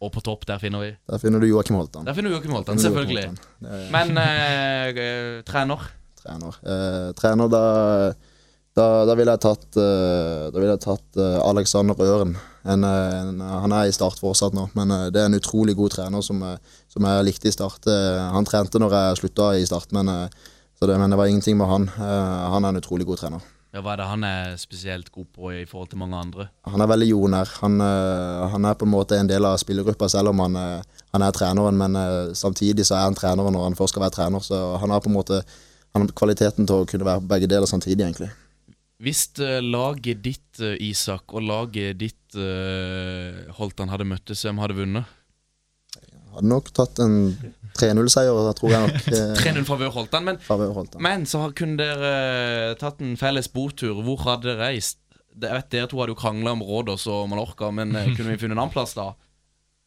Og 0.00 0.08
på 0.14 0.22
topp, 0.24 0.46
der 0.48 0.58
finner 0.58 0.80
vi 0.80 0.88
Der 1.12 1.20
finner 1.20 1.42
du 1.42 1.46
Joakim 1.46 1.76
Holtan. 1.76 2.06
Der 2.08 2.16
finner 2.16 2.32
du 2.32 2.38
Joakim 2.38 2.54
Holtan, 2.56 2.78
selvfølgelig. 2.80 3.22
selvfølgelig. 3.28 3.44
Holtan. 3.60 3.68
Det 3.68 3.76
er 3.76 3.90
Men 3.94 4.96
eh, 4.96 5.42
trener? 5.46 5.84
trener. 6.22 6.56
Eh, 6.64 7.10
trener, 7.20 7.52
da, 7.52 7.60
da, 8.78 9.04
da 9.08 9.16
ville 9.18 9.34
jeg 9.34 9.42
tatt, 9.42 9.66
uh, 9.76 10.48
da 10.52 10.56
ville 10.56 10.74
jeg 10.76 10.84
tatt 10.84 11.18
uh, 11.18 11.40
Alexander 11.48 11.98
Øren. 12.06 12.36
En, 12.60 12.84
eh, 12.84 13.14
en, 13.16 13.38
han 13.40 13.72
er 13.72 13.88
i 13.88 13.92
Start 13.96 14.18
fortsatt 14.20 14.52
nå, 14.52 14.66
men 14.76 14.90
uh, 14.92 15.06
det 15.08 15.22
er 15.22 15.30
en 15.30 15.38
utrolig 15.38 15.72
god 15.78 15.94
trener 15.94 16.20
som, 16.20 16.42
eh, 16.44 16.58
som 16.92 17.06
jeg 17.08 17.24
likte 17.24 17.48
i 17.48 17.54
Start. 17.54 17.88
Eh, 17.88 18.18
han 18.34 18.44
trente 18.44 18.76
når 18.82 18.92
jeg 18.92 19.20
slutta 19.22 19.46
i 19.56 19.64
Start, 19.64 19.94
men, 19.96 20.10
eh, 20.12 20.50
så 20.76 20.88
det, 20.88 20.98
men 21.00 21.08
det 21.08 21.16
var 21.16 21.30
ingenting 21.32 21.56
med 21.56 21.70
han. 21.70 21.88
Eh, 21.88 22.50
han 22.52 22.64
er 22.64 22.74
en 22.74 22.82
utrolig 22.82 23.08
god 23.08 23.22
trener. 23.22 23.46
Ja, 23.72 23.80
Hva 23.80 23.94
er 23.94 24.00
det 24.00 24.08
han 24.10 24.24
er 24.26 24.56
spesielt 24.58 25.08
god 25.14 25.28
på 25.30 25.52
i 25.54 25.64
forhold 25.64 25.92
til 25.92 26.00
mange 26.02 26.18
andre? 26.18 26.48
Han 26.66 26.82
er 26.82 26.90
veldig 26.90 27.08
jordnær. 27.08 27.52
Han, 27.62 27.80
eh, 27.80 28.48
han 28.52 28.68
er 28.68 28.76
på 28.76 28.84
en 28.84 28.92
måte 28.92 29.16
en 29.16 29.30
del 29.30 29.46
av 29.46 29.56
spillergruppa, 29.62 30.08
selv 30.10 30.34
om 30.34 30.44
han, 30.44 30.56
eh, 30.60 31.00
han 31.14 31.22
er 31.22 31.32
treneren. 31.36 31.78
Men 31.78 31.96
eh, 31.96 32.34
samtidig 32.34 32.84
så 32.84 32.98
er 32.98 33.08
han 33.08 33.16
treneren 33.16 33.54
når 33.54 33.68
han 33.70 33.78
først 33.78 33.94
skal 33.94 34.04
være 34.04 34.16
trener. 34.18 34.44
Så 34.44 34.58
han 34.82 34.90
har 34.90 35.00
på 35.00 35.08
en 35.08 35.16
måte 35.16 35.40
han 35.94 36.04
har 36.04 36.12
kvaliteten 36.14 36.66
til 36.66 36.82
å 36.82 36.86
kunne 36.86 37.06
være 37.06 37.24
begge 37.26 37.48
deler 37.50 37.66
samtidig, 37.66 38.04
egentlig. 38.04 38.30
Hvis 39.00 39.22
eh, 39.40 39.60
laget 39.64 40.20
ditt, 40.24 40.60
eh, 40.60 40.76
Isak, 40.90 41.32
og 41.32 41.46
laget 41.48 41.96
ditt, 42.02 42.36
uh, 42.36 43.46
Holtan, 43.56 43.88
hadde 43.88 44.06
møttes, 44.08 44.42
hvem 44.44 44.60
hadde 44.60 44.76
vunnet? 44.76 45.16
Hadde 46.34 46.50
nok 46.50 46.68
tatt 46.76 47.00
en 47.02 47.32
3-0-seier, 47.78 48.50
tror 48.58 48.74
jeg 48.74 48.82
nok. 48.84 49.08
eh, 49.16 49.32
3-0 49.40 49.64
favør 49.68 49.94
Holtan, 49.94 50.26
men, 50.28 50.40
Holtan. 50.44 51.00
men 51.02 51.24
så 51.28 51.46
kunne 51.56 51.80
dere 51.80 52.76
tatt 52.80 53.00
en 53.00 53.16
felles 53.20 53.48
botur. 53.50 54.02
Hvor 54.04 54.20
hadde 54.28 54.50
dere 54.50 54.68
reist? 54.68 55.00
Jeg 55.30 55.54
vet 55.54 55.70
Dere 55.72 55.88
to 55.88 56.00
hadde 56.02 56.12
jo 56.12 56.18
krangla 56.18 56.52
om 56.52 56.62
Rådås 56.66 57.06
og 57.08 57.28
Mallorca, 57.30 57.70
men 57.72 57.94
kunne 57.94 58.34
vi 58.34 58.40
funnet 58.42 58.56
en 58.56 58.64
annen 58.64 58.74
plass 58.74 58.92
da? 58.98 59.12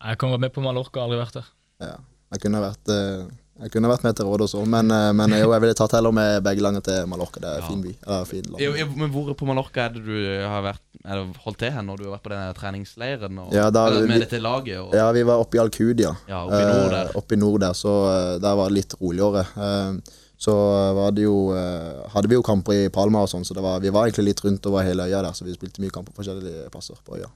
Jeg 0.03 0.17
kan 0.19 0.31
være 0.33 0.45
med 0.47 0.53
på 0.55 0.63
Mallorca, 0.63 1.03
aldri 1.03 1.19
vært 1.19 1.37
der. 1.37 1.49
Ja. 1.83 1.97
Jeg 2.33 2.41
kunne 2.47 2.63
vært 2.63 2.89
eh, 2.89 3.27
jeg 3.61 3.71
kunne 3.71 3.87
vært 3.87 4.03
med 4.03 4.15
til 4.17 4.25
Rådås 4.25 4.55
òg, 4.57 4.65
men, 4.67 4.89
eh, 4.91 5.11
men 5.13 5.29
jo, 5.29 5.51
jeg 5.53 5.61
ville 5.61 5.73
tatt 5.77 5.91
heller 5.93 6.11
med 6.11 6.41
begge 6.43 6.61
langer 6.65 6.81
til 6.83 7.05
Mallorca. 7.07 7.39
Det 7.39 7.49
er 7.49 7.59
Ja. 7.59 7.65
en 7.65 7.69
fin 7.69 7.81
by. 7.83 7.95
Ja, 8.07 8.23
fin 8.23 8.43
land. 8.49 8.97
Men 8.97 9.11
hvor 9.11 9.33
på 9.35 9.45
Mallorca 9.45 9.85
er 9.85 9.89
det 9.93 10.03
du 10.05 10.47
har 10.47 10.61
vært 10.63 11.37
holdt 11.45 11.57
til 11.59 11.71
hen 11.71 11.85
når 11.85 11.97
du 11.97 12.03
har 12.09 12.17
vært 12.17 12.23
på 12.23 12.29
denne 12.33 12.53
treningsleiren? 12.55 13.39
Og, 13.39 13.53
Ja, 13.53 13.69
da- 13.69 13.89
med 13.91 14.07
vi- 14.09 14.19
dette 14.19 14.41
laget? 14.41 14.79
Og, 14.79 14.93
Ja, 14.93 15.11
vi 15.11 15.23
var 15.23 15.37
oppe 15.39 15.55
i 15.55 15.59
Alcudia. 15.59 16.15
Ja, 16.27 16.43
oppe 16.45 16.61
i 16.61 16.65
nord 16.73 16.91
der. 16.91 17.05
Eh, 17.05 17.11
oppe 17.15 17.31
i 17.33 17.37
nord 17.37 17.59
der, 17.61 17.73
så 17.73 17.93
eh, 18.35 18.39
der 18.39 18.55
var 18.55 18.69
det 18.69 18.73
litt 18.75 18.95
roligere. 18.99 19.45
Eh, 19.55 19.93
så 20.39 20.51
var 20.95 21.11
det 21.11 21.23
jo 21.23 21.51
eh, 21.53 22.09
Hadde 22.09 22.27
vi 22.27 22.35
jo 22.35 22.41
kamper 22.41 22.73
i 22.85 22.89
Palma 22.89 23.21
og 23.21 23.29
sånn, 23.29 23.45
så 23.45 23.53
det 23.53 23.61
var, 23.63 23.79
vi 23.79 23.89
var 23.89 24.07
egentlig 24.09 24.25
litt 24.25 24.41
rundt 24.43 24.65
over 24.65 24.81
hele 24.83 25.03
øya 25.07 25.21
der, 25.21 25.31
så 25.31 25.43
vi 25.45 25.53
spilte 25.53 25.79
mye 25.79 25.91
kamper 25.91 26.11
på 26.11 26.23
forskjellige 26.23 26.69
plasser 26.71 26.95
på 27.05 27.17
øya. 27.17 27.27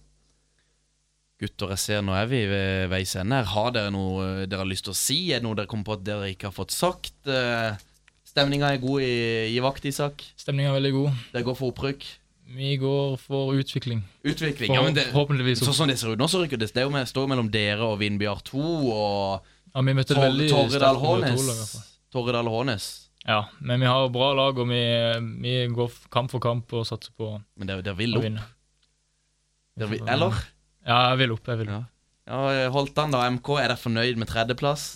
Gutter, 1.38 1.69
jeg 1.75 1.77
ser 1.83 1.99
nå 2.01 2.15
er 2.17 2.25
vi 2.31 2.39
ved 2.49 2.88
veis 2.89 3.11
ende. 3.19 3.38
her. 3.38 3.49
Har 3.53 3.71
dere 3.75 3.91
noe 3.93 4.23
eh, 4.41 4.45
dere 4.49 4.63
har 4.63 4.69
lyst 4.69 4.88
til 4.88 4.95
å 4.95 4.97
si? 4.97 5.17
Er 5.31 5.38
det 5.41 5.45
noe 5.45 5.57
dere 5.59 5.69
kommer 5.69 5.85
på 5.91 5.97
at 5.99 6.05
dere 6.07 6.31
ikke 6.33 6.49
har 6.49 6.55
fått 6.55 6.73
sagt? 6.73 7.13
Eh, 7.29 7.75
Stemninga 8.27 8.71
er 8.73 8.79
god 8.81 9.01
i, 9.05 9.11
i 9.53 9.59
vakt, 9.63 9.85
Isak. 9.89 10.23
Stemninga 10.38 10.71
er 10.73 10.79
veldig 10.79 10.93
god. 10.95 11.21
Det 11.33 11.43
går 11.45 11.55
for 11.59 11.71
opprykk. 11.73 12.07
Vi 12.57 12.71
går 12.81 13.17
for 13.21 13.53
utvikling. 13.59 14.01
Utvikling. 14.23 14.69
For, 14.71 14.77
Ja, 14.79 14.83
men 14.85 14.95
det, 14.97 15.05
Forhåpentligvis. 15.11 15.61
sånn 15.65 15.75
som 15.77 15.89
det 15.91 15.97
ser 15.99 16.13
ut 16.15 16.21
nå, 16.21 16.27
så 16.31 16.41
rykker 16.43 16.57
det. 16.61 16.69
Det 16.73 16.85
står 17.11 17.25
jo 17.25 17.31
mellom 17.31 17.49
dere 17.53 17.83
og 17.85 17.97
Vindbjart 18.01 18.45
2 18.49 18.61
og 18.93 19.47
Ja, 19.75 19.81
vi 19.83 19.93
møtte 19.97 20.15
Tor- 20.15 20.23
veldig 20.25 20.49
Torredal 20.49 20.97
Hånes. 21.01 21.47
Torredal 22.13 22.47
Hånes. 22.49 22.85
Ja, 23.27 23.41
men 23.59 23.81
vi 23.83 23.89
har 23.89 24.07
bra 24.09 24.29
lag, 24.38 24.57
og 24.63 24.69
vi, 24.71 24.79
vi 25.43 25.55
går 25.75 25.91
kamp 26.13 26.31
for 26.31 26.39
kamp 26.39 26.71
og 26.73 26.85
satser 26.88 27.11
på 27.19 27.33
Men 27.59 27.67
dere, 27.67 27.83
dere 27.83 27.97
vil 27.99 28.15
å 28.15 28.21
opp? 28.21 28.23
vinne. 28.29 28.45
Dere 29.77 29.99
eller? 30.07 30.39
Ja, 30.88 31.09
jeg 31.11 31.23
vil 31.23 31.35
opp. 31.35 31.47
jeg 31.47 31.63
vil 31.63 31.73
opp. 31.73 31.83
Ja. 31.83 31.93
Ja, 32.27 32.69
Holtan, 32.75 33.13
da. 33.15 33.23
MK, 33.31 33.53
er 33.61 33.69
dere 33.71 33.79
fornøyd 33.79 34.17
med 34.19 34.27
tredjeplass? 34.27 34.88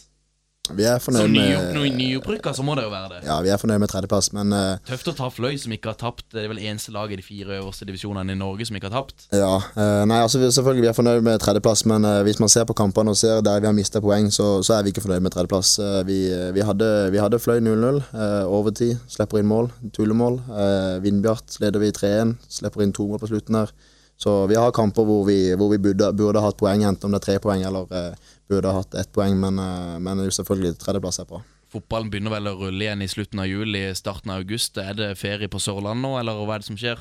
Vi 0.77 0.85
er 0.85 0.99
Som 1.01 1.15
fornøyd 1.15 1.31
ny, 1.33 1.45
med 1.73 1.95
nyopprykka, 1.97 2.51
så 2.53 2.63
må 2.63 2.75
det 2.77 2.83
jo 2.85 2.91
være 2.91 3.15
det. 3.15 3.19
Ja, 3.25 3.39
vi 3.43 3.49
er 3.51 3.59
fornøyd 3.59 3.81
med 3.81 3.89
tredjeplass, 3.91 4.29
men 4.35 4.53
uh, 4.53 4.77
Tøft 4.87 5.09
å 5.09 5.13
ta 5.17 5.27
Fløy, 5.33 5.55
som 5.59 5.73
ikke 5.73 5.89
har 5.91 5.97
tapt. 5.99 6.27
Det 6.31 6.43
er 6.43 6.51
vel 6.51 6.61
eneste 6.61 6.93
lag 6.95 7.11
i 7.11 7.17
de 7.17 7.25
fire 7.25 7.57
øverste 7.57 7.87
divisjonene 7.89 8.35
i 8.35 8.39
Norge 8.39 8.67
som 8.69 8.77
ikke 8.77 8.91
har 8.91 9.01
tapt. 9.01 9.25
ja. 9.33 9.49
uh, 9.57 10.03
Nei, 10.07 10.19
altså 10.21 10.39
selvfølgelig 10.43 10.85
vi 10.85 10.91
er 10.91 10.97
fornøyd 10.97 11.25
med 11.27 11.41
tredjeplass, 11.43 11.83
men 11.89 12.05
uh, 12.07 12.21
hvis 12.27 12.39
man 12.43 12.51
ser 12.53 12.67
på 12.69 12.77
kampene 12.77 13.15
og 13.15 13.19
ser 13.19 13.41
der 13.45 13.63
vi 13.63 13.71
har 13.71 13.75
mista 13.75 14.03
poeng, 14.03 14.29
så, 14.31 14.47
så 14.63 14.77
er 14.77 14.85
vi 14.85 14.93
ikke 14.93 15.03
fornøyd 15.07 15.25
med 15.25 15.35
tredjeplass. 15.35 15.73
Vi, 16.07 16.19
vi, 16.55 16.65
hadde, 16.67 16.91
vi 17.13 17.19
hadde 17.21 17.39
Fløy 17.41 17.57
0-0, 17.63 18.01
eh, 18.13 18.43
overtid, 18.49 18.99
slipper 19.11 19.41
inn 19.41 19.49
mål, 19.49 19.71
tullemål. 19.95 20.39
Eh, 20.61 20.99
Vindbjart 21.03 21.57
leder 21.63 21.81
vi 21.83 21.91
3-1, 21.95 22.35
slipper 22.59 22.85
inn 22.85 22.93
to 22.95 23.07
mål 23.09 23.21
på 23.21 23.31
slutten 23.31 23.59
her. 23.59 23.73
Så 24.21 24.33
vi 24.51 24.57
har 24.59 24.69
kamper 24.75 25.05
hvor 25.07 25.23
vi, 25.25 25.39
hvor 25.57 25.71
vi 25.71 25.79
burde, 25.81 26.11
burde 26.13 26.41
hatt 26.43 26.59
poeng, 26.59 26.83
enten 26.85 27.07
om 27.09 27.15
det 27.15 27.21
er 27.23 27.25
tre 27.25 27.37
poeng 27.41 27.63
eller 27.65 27.87
uh, 27.89 28.33
burde 28.51 28.73
hatt 28.75 28.93
ett 29.01 29.09
poeng, 29.15 29.33
men, 29.41 29.57
uh, 29.57 29.95
men 30.03 30.21
selvfølgelig 30.29 30.75
tredjeplass 30.83 31.17
er 31.23 31.29
bra. 31.31 31.39
Fotballen 31.71 32.11
begynner 32.11 32.33
vel 32.35 32.49
å 32.51 32.57
rulle 32.59 32.83
igjen 32.85 33.01
i 33.01 33.07
slutten 33.09 33.39
av 33.41 33.47
juli, 33.49 33.81
starten 33.97 34.29
av 34.33 34.43
august. 34.43 34.77
Er 34.77 34.93
det 34.93 35.07
ferie 35.17 35.47
på 35.49 35.57
Sørlandet 35.63 36.03
nå, 36.03 36.11
eller 36.19 36.41
hva 36.45 36.57
er 36.57 36.61
det 36.61 36.67
som 36.67 36.77
skjer? 36.77 36.99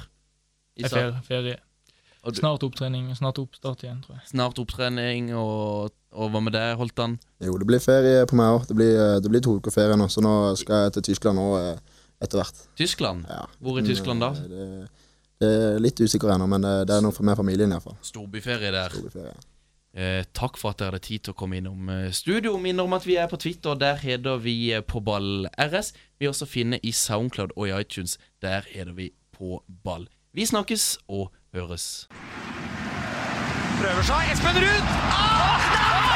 Det 0.79 0.87
er 0.87 0.95
ferie. 0.95 1.21
ferie. 1.27 1.57
Og 2.23 2.33
du- 2.35 2.39
Snart 2.41 2.63
opptrening, 2.63 3.11
snart 3.19 3.39
oppstart 3.43 3.83
igjen, 3.85 4.01
tror 4.05 4.17
jeg. 4.21 4.29
Snart 4.31 4.59
opptrening, 4.63 5.33
og, 5.35 5.91
og 6.13 6.31
hva 6.33 6.41
med 6.45 6.53
det, 6.57 6.65
Holtan? 6.79 7.19
Jo, 7.43 7.57
det 7.59 7.67
blir 7.69 7.81
ferie 7.83 8.25
på 8.31 8.37
meg 8.39 8.55
òg. 8.55 8.67
Det, 8.69 8.77
blir, 8.77 8.95
eh, 8.97 9.19
det 9.25 9.31
blir 9.33 9.43
to 9.45 9.57
uker 9.59 9.75
ferie 9.75 9.97
nå, 9.99 10.07
så 10.13 10.23
nå 10.25 10.35
skal 10.61 10.87
jeg 10.87 10.93
til 10.99 11.09
Tyskland 11.11 11.41
nå 11.41 11.49
etter 12.21 12.41
hvert. 12.41 12.65
Tyskland? 12.79 13.25
Ja. 13.29 13.45
Hvor 13.61 13.81
i 13.81 13.85
Tyskland 13.89 14.21
da? 14.25 14.31
Eh, 14.37 14.49
Det, 14.49 14.71
det 14.87 15.00
litt 15.81 16.01
usikker 16.05 16.35
ennå, 16.35 16.45
men 16.51 16.67
det, 16.67 16.75
det 16.91 16.99
er 16.99 17.05
noe 17.05 17.15
for 17.17 17.25
med 17.25 17.39
familien 17.39 17.73
iallfall. 17.73 17.97
Storbyferie 18.05 18.75
der. 18.75 18.93
Storbyferie. 18.93 19.39
Eh, 19.91 20.23
takk 20.33 20.55
for 20.61 20.71
at 20.71 20.79
dere 20.79 20.93
hadde 20.93 21.03
tid 21.03 21.25
til 21.27 21.35
å 21.35 21.39
komme 21.39 21.59
innom 21.59 21.89
eh, 21.91 22.13
studio. 22.15 22.55
Minner 22.63 22.87
om 22.87 22.95
at 22.95 23.07
vi 23.09 23.17
er 23.19 23.27
på 23.31 23.41
Twitter, 23.43 23.75
der 23.75 23.99
heter 23.99 24.39
vi 24.39 24.71
eh, 24.73 24.85
På 24.87 25.03
ball 25.03 25.49
RS. 25.59 25.93
Vi 26.19 26.29
er 26.29 26.31
også 26.31 26.47
finne 26.47 26.79
i 26.87 26.93
Soundcloud 26.95 27.57
og 27.57 27.67
i 27.67 27.75
iTunes. 27.75 28.19
Der 28.43 28.63
heter 28.71 28.95
vi 28.95 29.11
På 29.35 29.65
ball. 29.85 30.07
Vi 30.33 30.47
snakkes 30.47 31.01
og 31.09 31.33
høres. 31.55 32.07
Prøver 33.81 34.07
seg. 34.07 34.31
Espen 34.37 34.63
Ruud! 34.63 34.95
Ah! 35.11 36.10